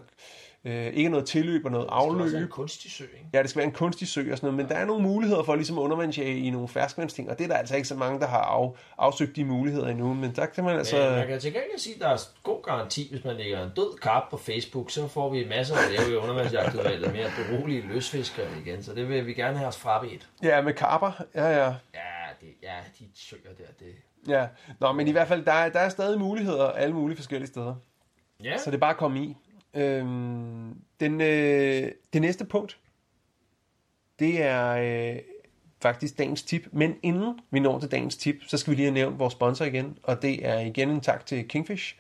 øh, 0.67 0.87
ikke 0.87 1.11
noget 1.11 1.27
tilløb 1.27 1.64
og 1.64 1.71
noget 1.71 1.87
Det 1.87 1.93
er 1.93 1.97
også 1.97 2.19
en 2.19 2.35
afløb, 2.35 2.51
kunstig 2.51 2.91
sø, 2.91 3.05
ikke? 3.05 3.27
Ja, 3.33 3.43
det 3.43 3.51
skal 3.51 3.59
være 3.59 3.67
en 3.67 3.73
kunstig 3.73 4.09
sø 4.09 4.21
og 4.33 4.39
sådan 4.39 4.47
noget, 4.47 4.57
men 4.57 4.69
der 4.69 4.75
er 4.75 4.85
nogle 4.85 5.03
muligheder 5.03 5.43
for 5.43 5.55
ligesom 5.55 5.79
at 5.79 5.83
undervandsjage 5.83 6.39
i 6.39 6.51
nogle 6.51 6.69
ferskvandsting, 6.69 7.31
og 7.31 7.39
det 7.39 7.45
er 7.45 7.49
der 7.49 7.57
altså 7.57 7.77
ikke 7.77 7.89
så 7.89 7.95
mange, 7.95 8.21
der 8.21 8.27
har 8.27 8.39
af, 8.39 8.71
afsøgt 8.99 9.37
de 9.37 9.45
muligheder 9.45 9.89
endnu, 9.89 10.14
men 10.14 10.33
der 10.37 10.47
kan 10.47 10.64
man 10.64 10.79
altså... 10.79 10.97
Men 10.97 11.12
man 11.12 11.27
kan 11.27 11.41
til 11.41 11.53
gengæld 11.53 11.79
sige, 11.79 11.95
at 11.95 12.01
der 12.01 12.09
er 12.09 12.19
god 12.43 12.62
garanti, 12.62 13.09
hvis 13.11 13.25
man 13.25 13.37
lægger 13.37 13.64
en 13.64 13.71
død 13.77 13.99
karp 14.03 14.31
på 14.31 14.37
Facebook, 14.37 14.91
så 14.91 15.09
får 15.09 15.31
vi 15.31 15.47
masser 15.49 15.75
at 15.75 15.99
lave 15.99 16.12
i 16.12 16.17
undervandsjagtudvalget 16.17 17.12
med 17.12 17.21
at 17.21 17.33
berolige 17.51 17.81
løsfiskere 17.89 18.47
igen, 18.67 18.83
så 18.83 18.95
det 18.95 19.09
vil 19.09 19.27
vi 19.27 19.35
gerne 19.35 19.59
have 19.59 19.69
os 19.69 19.79
frabedt. 19.79 20.29
Ja, 20.43 20.61
med 20.61 20.73
karper, 20.73 21.12
ja, 21.35 21.49
ja. 21.49 21.67
Ja, 21.95 22.11
det, 22.41 22.49
ja, 22.62 22.75
de 22.99 23.05
søger 23.14 23.43
der, 23.59 23.85
det... 23.85 23.95
Ja, 24.29 24.47
nå, 24.81 24.93
men 24.93 25.09
i 25.09 25.12
hvert 25.12 25.29
fald, 25.29 25.45
der 25.45 25.53
er, 25.53 25.69
der 25.69 25.81
er 25.81 25.89
stadig 25.89 26.19
muligheder 26.19 26.71
alle 26.71 26.95
mulige 26.95 27.17
forskellige 27.17 27.49
steder, 27.49 27.75
Ja, 28.45 28.59
så 28.59 28.71
det 28.71 28.77
er 28.77 28.81
bare 28.81 28.91
at 28.91 28.97
komme 28.97 29.21
i. 29.23 29.37
Øhm, 29.77 30.77
den, 31.01 31.20
øh, 31.20 31.93
det 32.12 32.22
næste 32.22 32.45
punkt, 32.45 32.79
det 34.18 34.43
er 34.43 34.70
øh, 34.70 35.18
faktisk 35.83 36.18
dagens 36.18 36.43
tip, 36.43 36.68
men 36.72 36.95
inden 37.03 37.39
vi 37.51 37.61
når 37.61 37.81
til 37.81 37.91
dagens 37.91 38.16
tip, 38.16 38.37
så 38.47 38.59
skal 38.59 38.70
vi 38.70 38.77
lige 38.77 38.87
have 38.87 38.95
nævnt 38.95 39.18
vores 39.18 39.33
sponsor 39.33 39.64
igen, 39.64 39.99
og 40.03 40.22
det 40.22 40.47
er 40.47 40.61
igen 40.61 40.91
en 40.91 41.01
tak 41.01 41.27
til 41.27 41.49
Kingfish, 41.49 41.97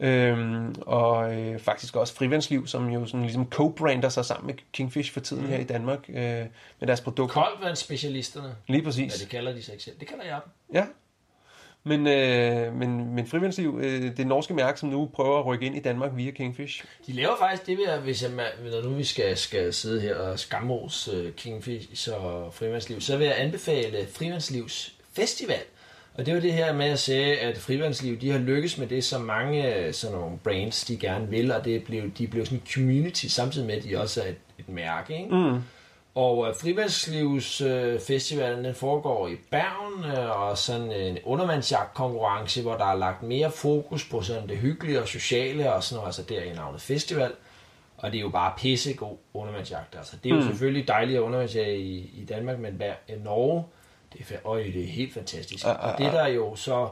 øhm, 0.00 0.74
og 0.80 1.34
øh, 1.34 1.58
faktisk 1.58 1.96
også 1.96 2.14
Frivandsliv, 2.14 2.66
som 2.66 2.88
jo 2.88 3.06
sådan 3.06 3.22
ligesom 3.22 3.48
co-brander 3.54 4.08
sig 4.08 4.24
sammen 4.24 4.46
med 4.46 4.54
Kingfish 4.72 5.12
for 5.12 5.20
tiden 5.20 5.42
mm. 5.42 5.48
her 5.48 5.58
i 5.58 5.64
Danmark 5.64 6.08
øh, 6.08 6.14
med 6.14 6.86
deres 6.86 7.00
produkter. 7.00 7.42
koldvandsspecialisterne, 7.42 8.56
Lige 8.66 8.78
ja, 8.78 8.84
præcis. 8.84 9.14
det 9.14 9.28
kalder 9.28 9.52
de 9.52 9.62
sig 9.62 9.72
ikke 9.72 9.84
selv. 9.84 10.00
Det 10.00 10.08
kalder 10.08 10.24
jeg 10.24 10.40
dem. 10.44 10.52
Ja. 10.74 10.86
Men, 11.84 12.06
øh, 12.06 12.74
men, 12.74 13.14
men 13.14 13.26
Frivandsliv, 13.26 13.80
øh, 13.82 14.16
det 14.16 14.26
norske 14.26 14.54
mærke, 14.54 14.80
som 14.80 14.88
nu 14.88 15.10
prøver 15.14 15.38
at 15.38 15.46
rykke 15.46 15.66
ind 15.66 15.76
i 15.76 15.80
Danmark 15.80 16.10
via 16.14 16.30
Kingfish. 16.30 16.84
De 17.06 17.12
laver 17.12 17.36
faktisk 17.40 17.66
det, 17.66 17.78
ved, 17.78 17.98
hvis 17.98 18.22
jeg, 18.22 18.30
når 18.72 18.82
nu 18.82 18.94
vi 18.94 19.04
skal, 19.04 19.36
skal 19.36 19.72
sidde 19.72 20.00
her 20.00 20.14
og 20.14 20.38
skamros 20.38 21.08
uh, 21.08 21.30
Kingfish 21.36 22.08
og 22.16 22.54
Frivandsliv, 22.54 23.00
så 23.00 23.16
vil 23.16 23.26
jeg 23.26 23.34
anbefale 23.38 24.06
Frivandslivs 24.12 24.94
Festival. 25.12 25.60
Og 26.14 26.26
det 26.26 26.34
var 26.34 26.40
det 26.40 26.52
her 26.52 26.72
med 26.72 26.86
at 26.86 26.98
sige, 26.98 27.40
at 27.40 27.58
Frivandsliv, 27.58 28.20
de 28.20 28.30
har 28.30 28.38
lykkes 28.38 28.78
med 28.78 28.86
det, 28.86 29.04
som 29.04 29.20
mange 29.20 29.76
øh, 29.76 29.92
sådan 29.94 30.16
nogle 30.16 30.38
brands, 30.38 30.84
de 30.84 30.96
gerne 30.96 31.28
vil, 31.28 31.52
og 31.52 31.64
det 31.64 31.84
blev, 31.84 32.10
de 32.10 32.26
blev 32.26 32.46
sådan 32.46 32.58
en 32.58 32.72
community, 32.74 33.26
samtidig 33.26 33.66
med, 33.66 33.74
at 33.74 33.84
de 33.84 34.00
også 34.00 34.22
er 34.22 34.26
et, 34.28 34.36
et 34.58 34.68
mærke. 34.68 35.16
Ikke? 35.16 35.34
Mm. 35.34 35.58
Og 36.14 36.38
uh, 36.38 36.54
Frivalgslivs 36.54 37.60
uh, 37.60 38.00
festivalen 38.00 38.64
den 38.64 38.74
foregår 38.74 39.28
i 39.28 39.36
Bergen, 39.50 40.04
uh, 40.04 40.40
og 40.40 40.58
sådan 40.58 40.92
en 40.92 41.18
undervandsjagtkonkurrence, 41.24 42.62
hvor 42.62 42.76
der 42.76 42.84
er 42.84 42.96
lagt 42.96 43.22
mere 43.22 43.50
fokus 43.50 44.08
på 44.08 44.22
sådan 44.22 44.48
det 44.48 44.56
hyggelige 44.58 45.00
og 45.02 45.08
sociale, 45.08 45.72
og 45.72 45.82
sådan 45.82 45.96
noget, 45.96 46.08
altså 46.08 46.22
der 46.22 46.42
i 46.42 46.52
navnet 46.52 46.80
festival. 46.80 47.32
Og 47.96 48.12
det 48.12 48.18
er 48.18 48.22
jo 48.22 48.28
bare 48.28 48.52
pissegod 48.56 49.16
undervandsjagt. 49.34 49.96
Altså, 49.96 50.16
det 50.24 50.30
er 50.30 50.34
jo 50.34 50.40
mm. 50.40 50.46
selvfølgelig 50.46 50.88
dejligt 50.88 51.16
at 51.16 51.22
undervandsjage 51.22 51.78
i, 51.78 52.20
i 52.22 52.24
Danmark, 52.24 52.58
men 52.58 52.72
hvad, 52.72 52.92
i 53.08 53.12
Norge, 53.24 53.64
det 54.12 54.30
er, 54.30 54.36
øj, 54.44 54.62
det 54.62 54.82
er 54.82 54.86
helt 54.86 55.14
fantastisk. 55.14 55.66
Ah, 55.66 55.76
ah, 55.84 55.92
Og 55.92 55.98
det 55.98 56.12
der 56.12 56.26
jo 56.26 56.56
så 56.56 56.88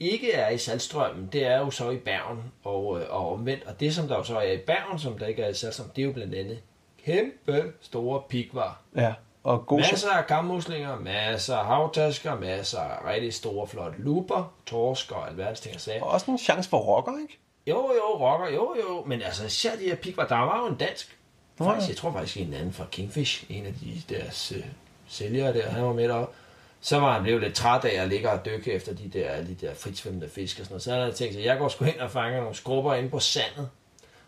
ikke 0.00 0.32
er 0.32 0.50
i 0.50 0.58
Saltstrømmen, 0.58 1.28
det 1.32 1.46
er 1.46 1.58
jo 1.58 1.70
så 1.70 1.90
i 1.90 1.96
Bergen 1.96 2.52
og, 2.64 3.00
øh, 3.00 3.06
og 3.10 3.32
omvendt. 3.32 3.64
Og 3.66 3.80
det, 3.80 3.94
som 3.94 4.08
der 4.08 4.16
jo 4.16 4.22
så 4.22 4.38
er 4.38 4.52
i 4.52 4.58
Bergen, 4.58 4.98
som 4.98 5.18
der 5.18 5.26
ikke 5.26 5.42
er 5.42 5.48
i 5.48 5.54
Saltstrømmen, 5.54 5.92
det 5.96 6.02
er 6.02 6.06
jo 6.06 6.12
blandt 6.12 6.34
andet 6.34 6.58
kæmpe 7.04 7.72
store 7.80 8.22
pikvar. 8.28 8.80
Ja, 8.96 9.14
og 9.44 9.66
god 9.66 9.78
Masser 9.78 10.10
af 10.10 10.26
gammuslinger, 10.26 10.98
masser 10.98 11.56
af 11.56 11.66
havtasker, 11.66 12.34
masser 12.38 12.80
af 12.80 13.12
rigtig 13.12 13.34
store, 13.34 13.66
flotte 13.66 14.02
luper, 14.02 14.52
torsk 14.66 15.12
og 15.12 15.28
alverdens 15.30 15.60
ting 15.60 15.80
sige. 15.80 16.02
Og 16.02 16.10
også 16.10 16.30
en 16.30 16.38
chance 16.38 16.70
for 16.70 16.78
rocker, 16.78 17.12
ikke? 17.22 17.38
Jo, 17.66 17.76
jo, 17.76 18.28
rocker, 18.28 18.54
jo, 18.54 18.74
jo. 18.88 19.04
Men 19.06 19.22
altså, 19.22 19.46
især 19.46 19.76
de 19.76 19.84
her 19.84 19.94
pikvar, 19.94 20.26
der 20.26 20.36
var 20.36 20.60
jo 20.60 20.66
en 20.66 20.76
dansk. 20.76 21.18
Nå, 21.58 21.64
Faktisk, 21.64 21.88
jeg 21.88 21.96
tror 21.96 22.12
faktisk 22.12 22.36
en 22.36 22.54
anden 22.54 22.72
fra 22.72 22.84
Kingfish, 22.92 23.44
en 23.48 23.66
af 23.66 23.74
de 23.74 24.14
deres 24.14 24.52
øh, 24.56 24.64
sælgere 25.08 25.52
der, 25.52 25.70
han 25.70 25.84
var 25.84 25.92
med 25.92 26.08
deroppe. 26.08 26.34
Så 26.80 27.00
var 27.00 27.12
han 27.12 27.22
blevet 27.22 27.42
lidt 27.42 27.54
træt 27.54 27.84
af 27.84 28.02
at 28.02 28.08
ligge 28.08 28.30
og 28.30 28.44
dykke 28.44 28.72
efter 28.72 28.94
de 28.94 29.08
der, 29.08 29.42
de 29.44 29.54
der 29.60 29.74
fritsvømmende 29.74 30.28
fisk 30.28 30.58
og 30.58 30.64
sådan 30.64 30.72
noget. 30.72 30.82
Så 30.82 30.90
han 30.90 31.00
havde 31.00 31.14
tænkt 31.14 31.34
sig, 31.34 31.42
at 31.42 31.46
jeg 31.46 31.58
går 31.58 31.68
sgu 31.68 31.84
hen 31.84 32.00
og 32.00 32.10
fanger 32.10 32.40
nogle 32.40 32.54
skrubber 32.54 32.94
inde 32.94 33.10
på 33.10 33.18
sandet. 33.18 33.68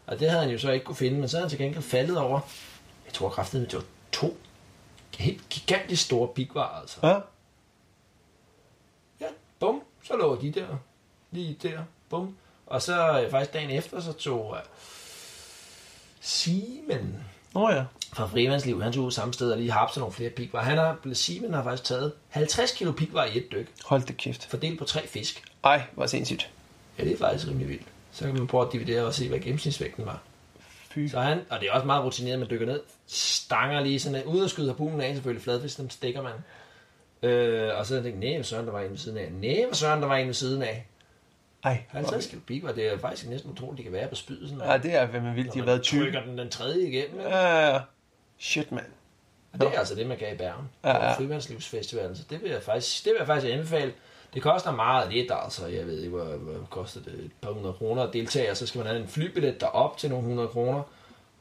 Og 0.06 0.20
det 0.20 0.30
havde 0.30 0.42
han 0.42 0.52
jo 0.52 0.58
så 0.58 0.70
ikke 0.70 0.84
kunne 0.84 0.96
finde, 0.96 1.18
men 1.18 1.28
så 1.28 1.36
havde 1.36 1.44
han 1.44 1.50
til 1.50 1.58
gengæld 1.58 1.82
faldet 1.82 2.18
over, 2.18 2.40
jeg 3.06 3.12
tror 3.12 3.28
kraftigt, 3.28 3.70
det 3.70 3.78
var 3.78 3.84
to 4.12 4.36
helt 5.18 5.48
gigantisk 5.48 6.04
store 6.04 6.28
pikvar, 6.28 6.80
altså. 6.80 7.06
Ja. 7.06 7.18
Ja, 9.20 9.26
bum, 9.60 9.82
så 10.04 10.16
lå 10.16 10.40
de 10.40 10.50
der, 10.52 10.66
lige 11.30 11.58
der, 11.62 11.78
bum. 12.10 12.36
Og 12.66 12.82
så 12.82 13.20
øh, 13.20 13.30
faktisk 13.30 13.52
dagen 13.52 13.70
efter, 13.70 14.00
så 14.00 14.12
tog 14.12 14.50
uh, 14.50 14.56
Simon 16.20 17.24
Nå 17.54 17.70
ja. 17.70 17.84
fra 18.12 18.26
Frivandsliv, 18.26 18.82
han 18.82 18.92
tog 18.92 19.12
samme 19.12 19.34
sted 19.34 19.50
og 19.50 19.58
lige 19.58 19.70
hapset 19.70 20.00
nogle 20.00 20.12
flere 20.12 20.30
pikvar. 20.30 20.62
Han 20.62 20.78
har, 20.78 20.96
Simon 21.12 21.54
har 21.54 21.62
faktisk 21.62 21.84
taget 21.84 22.12
50 22.28 22.72
kilo 22.72 22.92
pikvar 22.92 23.24
i 23.24 23.38
et 23.38 23.52
dyk, 23.52 23.72
Hold 23.84 24.02
det 24.02 24.16
kæft. 24.16 24.46
fordelt 24.50 24.78
på 24.78 24.84
tre 24.84 25.06
fisk. 25.06 25.44
Ej, 25.64 25.82
hvor 25.94 26.06
sindssygt. 26.06 26.50
Ja, 26.98 27.04
det 27.04 27.12
er 27.12 27.18
faktisk 27.18 27.48
rimelig 27.48 27.68
vildt. 27.68 27.86
Så 28.12 28.24
kan 28.24 28.34
man 28.34 28.46
prøve 28.46 28.66
at 28.66 28.72
dividere 28.72 29.04
og 29.04 29.14
se, 29.14 29.28
hvad 29.28 29.38
gennemsnitsvægten 29.38 30.06
var. 30.06 30.22
Fy. 30.96 31.08
Så 31.08 31.20
han, 31.20 31.40
og 31.50 31.60
det 31.60 31.68
er 31.68 31.72
også 31.72 31.86
meget 31.86 32.04
rutineret, 32.04 32.38
man 32.38 32.50
dykker 32.50 32.66
ned, 32.66 32.80
stanger 33.06 33.80
lige 33.80 34.00
sådan, 34.00 34.24
uden 34.24 34.44
at 34.44 34.50
skyde 34.50 34.66
harpunen 34.66 35.00
af, 35.00 35.14
selvfølgelig 35.14 35.42
fladfisk, 35.44 35.78
dem 35.78 35.90
stikker 35.90 36.22
man. 36.22 36.32
Øh, 37.22 37.78
og 37.78 37.86
så 37.86 37.94
tænkte 37.94 38.10
jeg, 38.10 38.18
nej, 38.18 38.34
hvad 38.36 38.44
søren, 38.44 38.66
der 38.66 38.72
var 38.72 38.80
en 38.80 38.90
ved 38.90 38.98
siden 38.98 39.18
af. 39.18 39.32
Nej, 39.32 39.64
hvad 39.66 39.74
søren, 39.74 40.02
der 40.02 40.08
var 40.08 40.16
en 40.16 40.26
ved 40.26 40.34
siden 40.34 40.62
af. 40.62 40.86
Ej, 41.64 41.82
50 41.88 42.26
kilo 42.26 42.40
pikvar, 42.46 42.72
det 42.72 42.86
er 42.86 42.98
faktisk 42.98 43.28
næsten 43.28 43.50
utroligt, 43.50 43.76
det 43.76 43.84
kan 43.84 43.92
være 43.92 44.08
på 44.08 44.14
spydet. 44.14 44.48
Sådan, 44.48 44.64
Ja, 44.64 44.78
det 44.78 44.94
er 44.94 45.10
fandme 45.10 45.34
vildt. 45.34 45.54
De 45.54 45.58
har 45.58 45.66
været 45.66 45.82
20. 45.82 46.02
trykker 46.02 46.22
den 46.24 46.38
den 46.38 46.50
tredje 46.50 46.88
igennem. 46.88 47.20
Ja. 47.20 47.38
Ja, 47.38 47.74
ja. 47.74 47.80
Shit, 48.38 48.72
mand. 48.72 48.86
Og 49.52 49.60
det 49.60 49.68
er 49.74 49.78
altså 49.78 49.94
det, 49.94 50.06
man 50.06 50.18
kan 50.18 50.34
i 50.34 50.36
Bergen. 50.36 50.64
Ja, 50.84 50.90
Ja, 50.90 50.96
ja. 50.96 51.04
ja. 51.10 51.16
Frivandslivsfestivalen. 51.18 52.16
Så 52.16 52.22
det 52.30 52.42
vil 52.42 52.50
jeg 52.50 52.62
faktisk, 52.62 53.04
det 53.04 53.12
vil 53.12 53.18
jeg 53.18 53.26
faktisk 53.26 53.52
anbefale. 53.52 53.92
Det 54.36 54.44
koster 54.44 54.72
meget 54.72 55.12
lidt, 55.12 55.32
altså. 55.44 55.66
Jeg 55.66 55.86
ved 55.86 55.98
ikke, 55.98 56.16
hvor, 56.16 56.24
hvor 56.24 56.66
koster 56.70 57.00
det? 57.00 57.14
Et 57.14 57.30
par 57.42 57.52
hundrede 57.52 57.74
kroner 57.74 58.02
at 58.02 58.12
deltage, 58.12 58.50
og 58.50 58.56
så 58.56 58.66
skal 58.66 58.78
man 58.78 58.86
have 58.86 59.00
en 59.00 59.08
flybillet 59.08 59.60
derop 59.60 59.96
til 59.98 60.10
nogle 60.10 60.26
hundrede 60.26 60.48
kroner. 60.48 60.82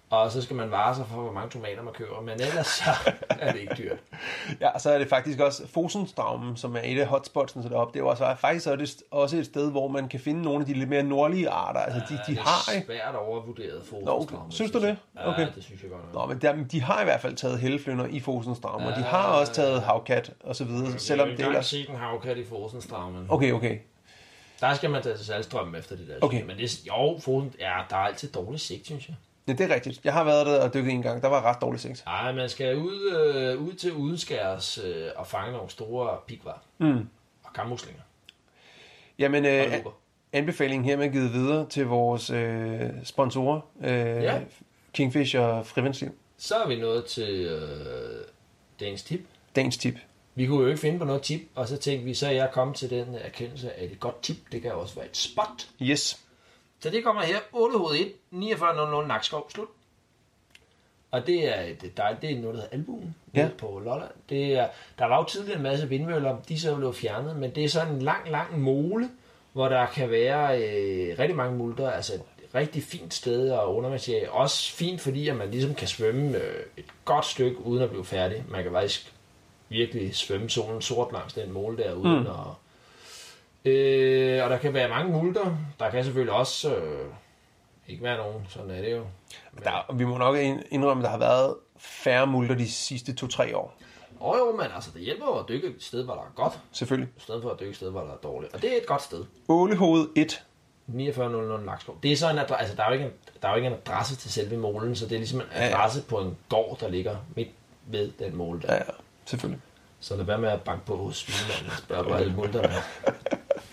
Og 0.10 0.32
så 0.32 0.42
skal 0.42 0.56
man 0.56 0.72
vare 0.72 0.96
sig 0.96 1.06
for, 1.08 1.22
hvor 1.22 1.32
mange 1.32 1.50
tomater 1.50 1.82
man 1.84 1.94
køber. 1.94 2.22
Men 2.22 2.42
ellers 2.42 2.68
så 2.68 2.90
er 3.30 3.52
det 3.52 3.60
ikke 3.60 3.76
dyrt. 3.78 3.98
Ja, 4.62 4.70
og 4.70 4.82
så 4.82 4.90
er 4.92 4.98
det 4.98 5.10
faktisk 5.10 5.40
også 5.40 5.68
Fosenstraumen, 5.68 6.58
som 6.58 6.76
er 6.76 6.80
et 6.84 7.00
af 7.00 7.08
hotspotsene 7.08 7.64
så 7.64 7.70
deroppe. 7.70 7.94
Det 7.94 8.00
er 8.00 8.04
jo 8.04 8.10
også, 8.10 8.36
faktisk 8.40 8.64
så 8.64 8.72
er 8.72 8.76
det 8.76 8.96
også 9.12 9.38
et 9.38 9.46
sted, 9.46 9.72
hvor 9.72 9.88
man 9.88 10.10
kan 10.10 10.20
finde 10.20 10.42
nogle 10.42 10.60
af 10.60 10.66
de 10.66 10.74
lidt 10.74 10.90
mere 10.90 11.04
nordlige 11.04 11.50
arter. 11.50 11.80
Altså, 11.80 12.02
de, 12.10 12.14
de 12.28 12.36
det 12.36 12.38
har... 12.38 12.72
er 12.76 12.82
svært 12.86 13.16
overvurderet 13.16 13.84
Nå, 14.06 14.12
okay. 14.22 14.36
Synes 14.50 14.72
du 14.72 14.82
det? 14.82 14.98
Ja, 15.16 15.30
Okay. 15.30 15.48
det 15.56 15.64
synes 15.64 15.82
jeg 15.82 15.92
godt 15.92 16.14
nok. 16.14 16.28
Nå, 16.28 16.34
men 16.34 16.42
der, 16.42 16.68
de 16.72 16.82
har 16.82 17.02
i 17.02 17.04
hvert 17.04 17.22
fald 17.22 17.36
taget 17.36 17.60
helleflynder 17.60 18.06
i 18.06 18.20
Fosenstraumen, 18.20 18.88
og 18.88 18.98
de 18.98 19.04
har 19.04 19.28
også 19.40 19.54
taget 19.54 19.82
havkat 19.82 20.32
og 20.44 20.56
så 20.56 20.64
videre, 20.64 21.00
selvom 21.00 21.28
jeg 21.30 21.38
det 21.38 21.46
har 21.46 21.52
ellers... 21.52 21.66
set 21.66 21.90
en 21.90 21.96
havkat 21.96 22.38
i 22.38 22.46
Fosenstraumen. 22.46 23.26
Okay, 23.30 23.52
okay. 23.52 23.80
Der 24.60 24.74
skal 24.74 24.90
man 24.90 25.04
tage 25.04 25.18
til 25.18 25.26
Salstrøm 25.26 25.76
efter 25.76 25.96
det 25.96 26.08
der. 26.08 26.14
Okay. 26.22 26.44
Men 26.44 26.58
det, 26.58 26.88
jo, 26.88 27.20
foden, 27.22 27.54
ja, 27.60 27.74
der 27.90 27.96
er 27.96 28.00
altid 28.00 28.32
dårlig 28.32 28.60
sigt, 28.60 28.86
synes 28.86 29.08
jeg. 29.08 29.16
Ja, 29.48 29.54
det 29.54 29.62
er 29.72 29.76
rigtigt. 29.76 30.02
Jeg 30.04 30.14
har 30.14 30.24
været 30.24 30.46
der 30.46 30.62
og 30.62 30.74
dykket 30.74 30.92
en 30.94 31.02
gang. 31.02 31.22
Der 31.22 31.28
var 31.28 31.42
ret 31.42 31.58
dårlig 31.62 31.80
sigt. 31.82 32.04
Nej, 32.06 32.32
man 32.32 32.50
skal 32.50 32.76
ud, 32.78 33.12
øh, 33.36 33.62
ud 33.68 33.74
til 33.74 33.94
udenskærs 33.94 34.78
øh, 34.78 35.08
og 35.16 35.28
fange 35.28 35.52
nogle 35.52 35.70
store 35.70 36.18
pikvar. 36.28 36.62
Mm. 36.78 37.08
Og 37.44 37.54
kammuslinger. 37.56 38.02
Jamen, 39.20 39.46
Og 39.46 39.52
øh, 39.52 39.72
lukker. 39.72 39.92
anbefalingen 40.34 40.86
her 40.86 40.98
er 40.98 41.08
givet 41.08 41.34
videre 41.34 41.70
til 41.70 41.86
vores 41.86 42.30
øh, 42.30 42.80
sponsorer. 43.04 43.62
Øh, 43.84 43.90
Ja. 44.24 44.40
Kingfish 44.94 45.40
og 45.40 45.66
Frivandsliv. 45.68 46.10
Så 46.38 46.56
er 46.56 46.68
vi 46.68 46.76
nået 46.76 47.06
til 47.06 47.46
øh, 47.46 48.26
dagens 48.80 49.04
tip. 49.04 49.22
Dagens 49.56 49.78
tip. 49.78 49.96
Vi 50.36 50.46
kunne 50.48 50.62
jo 50.62 50.68
ikke 50.68 50.80
finde 50.82 51.00
på 51.00 51.06
noget 51.06 51.22
tip, 51.22 51.42
og 51.56 51.68
så 51.68 51.78
tænkte 51.78 52.06
vi, 52.06 52.14
så 52.14 52.28
er 52.28 52.32
jeg 52.32 52.50
kommet 52.54 52.78
til 52.78 52.90
den 52.90 53.16
erkendelse, 53.16 53.72
at 53.74 53.92
et 53.92 54.00
godt 54.00 54.22
tip, 54.24 54.38
det 54.52 54.62
kan 54.62 54.72
også 54.72 54.96
være 54.96 55.06
et 55.06 55.18
spot. 55.18 55.68
Yes. 55.82 56.22
Så 56.86 56.92
det 56.92 57.04
kommer 57.04 57.22
her, 57.22 57.38
8 57.54 57.78
hoved 57.78 57.96
1, 57.96 58.12
4900 58.32 59.08
Nakskov, 59.08 59.50
slut. 59.52 59.68
Og 61.12 61.28
det 61.28 61.58
er, 61.58 61.62
et, 61.62 61.98
der, 61.98 62.04
er- 62.04 62.16
det 62.20 62.32
er 62.32 62.36
noget, 62.40 62.56
der 62.56 62.62
hedder 62.62 62.76
albuen 62.78 63.16
Ja. 63.36 63.50
på 63.58 63.82
Lolland. 63.86 64.12
Det 64.30 64.54
er, 64.54 64.68
der 65.00 65.06
var 65.06 65.18
jo 65.18 65.24
tidligere 65.24 65.58
en 65.58 65.64
masse 65.64 65.90
vindmøller, 65.90 66.38
de 66.50 66.60
så 66.60 66.76
blevet 66.76 66.96
fjernet, 66.96 67.36
men 67.36 67.56
det 67.56 67.64
er 67.64 67.70
sådan 67.70 67.94
en 67.94 68.02
lang, 68.02 68.30
lang 68.32 68.60
mole, 68.60 69.10
hvor 69.54 69.70
der 69.70 69.86
kan 69.86 70.12
være 70.12 70.62
øh, 70.64 71.20
rigtig 71.20 71.36
mange 71.36 71.58
multer, 71.58 71.92
altså 71.92 72.14
et 72.14 72.22
rigtig 72.56 72.84
fint 72.84 73.14
sted 73.14 73.52
at 73.52 73.64
undervandsjage. 73.64 74.32
Også 74.32 74.74
fint, 74.74 75.02
fordi 75.02 75.28
at 75.28 75.36
man 75.36 75.52
ligesom 75.52 75.76
kan 75.76 75.88
svømme 75.88 76.38
øh, 76.38 76.64
et 76.78 76.86
godt 77.06 77.26
stykke 77.26 77.62
uden 77.66 77.84
at 77.84 77.90
blive 77.90 78.06
færdig. 78.06 78.44
Man 78.50 78.64
kan 78.64 78.72
faktisk 78.72 79.14
virkelig 79.70 80.16
svømme 80.16 80.50
solen 80.50 80.82
sort 80.82 81.12
langs 81.14 81.34
den 81.34 81.52
måle 81.52 81.78
der, 81.78 81.94
uden 81.94 82.20
mm. 82.20 82.28
at... 82.28 82.36
Øh, 83.66 84.44
og 84.44 84.50
der 84.50 84.58
kan 84.58 84.74
være 84.74 84.90
mange 84.90 85.12
multer. 85.12 85.58
Der 85.80 85.90
kan 85.90 86.04
selvfølgelig 86.04 86.34
også 86.34 86.76
øh, 86.76 87.06
ikke 87.88 88.04
være 88.04 88.18
nogen, 88.18 88.46
sådan 88.50 88.72
er 88.72 88.82
det 88.82 88.92
jo. 88.92 89.04
Der, 89.64 89.94
vi 89.94 90.06
må 90.06 90.18
nok 90.18 90.38
ind- 90.38 90.64
indrømme, 90.72 91.02
at 91.02 91.06
der 91.06 91.10
har 91.12 91.18
været 91.18 91.56
færre 91.78 92.28
multer 92.28 92.56
de 92.56 92.72
sidste 92.72 93.14
to-tre 93.16 93.58
år. 93.58 93.78
Og 94.20 94.38
jo, 94.40 94.52
men 94.58 94.66
altså, 94.76 94.90
det 94.94 95.02
hjælper 95.02 95.26
jo 95.26 95.34
at 95.40 95.46
dykke 95.50 95.68
et 95.68 95.76
sted, 95.84 96.04
hvor 96.04 96.14
der 96.14 96.22
er 96.22 96.32
godt, 96.36 96.60
Selvfølgelig. 96.72 97.10
i 97.18 97.20
stedet 97.22 97.42
for 97.42 97.50
at 97.50 97.60
dykke 97.60 97.70
et 97.70 97.76
sted, 97.76 97.92
hvor 97.92 98.02
der 98.02 98.12
er 98.12 98.18
dårligt. 98.24 98.54
Og 98.54 98.62
det 98.62 98.74
er 98.74 98.78
et 98.78 98.86
godt 98.86 99.02
sted. 99.02 99.26
Ålehoved 99.50 100.08
1. 100.16 100.44
4900 100.92 101.66
Lakskov. 101.66 101.98
Det 102.04 102.12
er 102.12 102.16
så 102.18 102.30
en 102.30 102.38
adresse, 102.38 102.56
altså 102.60 102.76
der 102.76 102.84
er 102.84 102.88
jo 102.88 102.94
ikke 102.94 103.06
en, 103.06 103.12
der 103.42 103.48
er 103.48 103.52
jo 103.52 103.56
ikke 103.56 103.68
en 103.68 103.74
adresse 103.74 104.16
til 104.16 104.32
selve 104.32 104.58
målen, 104.58 104.96
så 104.96 105.06
det 105.06 105.12
er 105.16 105.18
ligesom 105.20 105.40
en 105.40 105.46
Ja, 105.56 105.66
ja. 105.66 105.72
adresse 105.78 106.04
på 106.04 106.20
en 106.20 106.38
gård, 106.50 106.80
der 106.80 106.90
ligger 106.90 107.16
midt 107.36 107.50
ved 107.86 108.12
den 108.20 108.36
mål 108.36 108.62
der. 108.62 108.74
Ja, 108.74 108.80
ja, 108.80 108.92
selvfølgelig. 109.26 109.62
Så 110.00 110.16
lad 110.16 110.26
være 110.26 110.38
med 110.38 110.50
at 110.50 110.62
banke 110.62 110.86
på 110.86 110.98
hos 110.98 111.28
og 111.28 111.78
spørge 111.78 112.04
på 112.04 112.14
alle 112.14 112.34
multerne. 112.36 112.74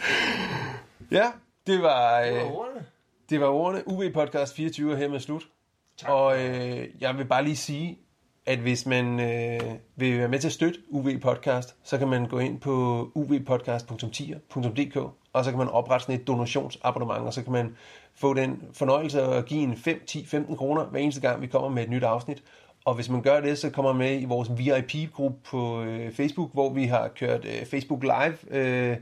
Ja, 1.10 1.26
det 1.66 1.82
var, 1.82 2.20
Det 2.22 2.34
var 2.34 2.44
øh, 2.44 2.52
ordene. 2.52 2.84
det 3.30 3.40
var 3.40 3.46
ordene. 3.46 3.88
UV 3.88 4.02
Podcast 4.14 4.56
24 4.56 4.92
er 4.92 4.96
her 4.96 5.08
med 5.08 5.20
slut. 5.20 5.48
Tak. 5.96 6.10
Og 6.10 6.44
øh, 6.44 6.88
jeg 7.00 7.18
vil 7.18 7.24
bare 7.24 7.44
lige 7.44 7.56
sige, 7.56 7.98
at 8.46 8.58
hvis 8.58 8.86
man 8.86 9.20
øh, 9.20 9.60
vil 9.96 10.18
være 10.18 10.28
med 10.28 10.38
til 10.38 10.48
at 10.48 10.52
støtte 10.52 10.78
UV 10.88 11.18
Podcast, 11.20 11.76
så 11.84 11.98
kan 11.98 12.08
man 12.08 12.26
gå 12.28 12.38
ind 12.38 12.60
på 12.60 13.08
uvpodcast.10.dk, 13.14 14.96
og 15.32 15.44
så 15.44 15.50
kan 15.50 15.58
man 15.58 15.68
oprette 15.68 16.06
sådan 16.06 16.20
et 16.20 16.26
donationsabonnement, 16.26 17.26
og 17.26 17.32
så 17.34 17.42
kan 17.42 17.52
man 17.52 17.76
få 18.14 18.34
den 18.34 18.62
fornøjelse 18.72 19.22
at 19.22 19.46
give 19.46 19.62
en 19.62 19.76
5, 19.76 20.02
10, 20.06 20.26
15 20.26 20.56
kroner 20.56 20.84
hver 20.84 21.00
eneste 21.00 21.20
gang, 21.20 21.42
vi 21.42 21.46
kommer 21.46 21.68
med 21.68 21.82
et 21.82 21.90
nyt 21.90 22.02
afsnit. 22.04 22.42
Og 22.84 22.94
hvis 22.94 23.08
man 23.08 23.22
gør 23.22 23.40
det, 23.40 23.58
så 23.58 23.70
kommer 23.70 23.92
man 23.92 23.98
med 23.98 24.20
i 24.20 24.24
vores 24.24 24.48
VIP-gruppe 24.58 25.38
på 25.44 25.82
øh, 25.82 26.12
Facebook, 26.12 26.52
hvor 26.52 26.70
vi 26.72 26.84
har 26.84 27.08
kørt 27.08 27.44
øh, 27.44 27.66
Facebook 27.66 28.02
Live, 28.02 28.36
øh, 28.50 28.96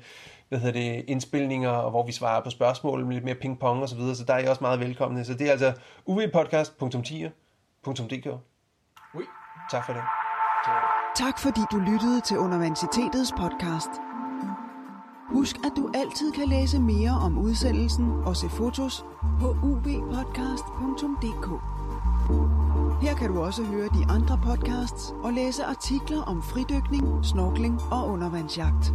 hvad 0.51 0.59
hedder 0.59 0.81
det, 0.81 1.05
indspilninger, 1.09 1.71
og 1.71 1.91
hvor 1.91 2.07
vi 2.07 2.13
svarer 2.13 2.45
på 2.45 2.51
spørgsmål 2.51 3.07
med 3.07 3.15
lidt 3.15 3.25
mere 3.25 3.35
ping-pong 3.35 3.83
og 3.83 3.89
så 3.89 3.97
videre, 3.97 4.15
så 4.15 4.25
der 4.25 4.35
er 4.35 4.39
I 4.39 4.47
også 4.47 4.65
meget 4.65 4.81
velkomne. 4.81 5.25
Så 5.25 5.35
det 5.35 5.47
er 5.47 5.51
altså 5.51 5.73
uvpodcast.10.dk. 6.07 8.27
Ui. 9.15 9.25
Tak 9.71 9.87
for 9.87 9.93
det. 9.93 10.03
Tak 11.17 11.39
fordi 11.39 11.61
du 11.73 11.79
lyttede 11.79 12.21
til 12.21 12.39
Universitetets 12.39 13.33
podcast. 13.39 13.91
Husk, 15.29 15.57
at 15.57 15.73
du 15.77 15.91
altid 15.95 16.33
kan 16.33 16.49
læse 16.49 16.81
mere 16.81 17.11
om 17.11 17.39
udsendelsen 17.39 18.11
og 18.25 18.37
se 18.37 18.49
fotos 18.49 19.05
på 19.41 19.57
uvpodcast.dk. 19.63 21.47
Her 23.03 23.15
kan 23.15 23.33
du 23.33 23.43
også 23.43 23.65
høre 23.65 23.89
de 23.89 24.07
andre 24.09 24.41
podcasts 24.45 25.15
og 25.23 25.33
læse 25.33 25.65
artikler 25.65 26.23
om 26.23 26.43
fridykning, 26.43 27.25
snorkling 27.25 27.81
og 27.93 28.09
undervandsjagt. 28.09 28.93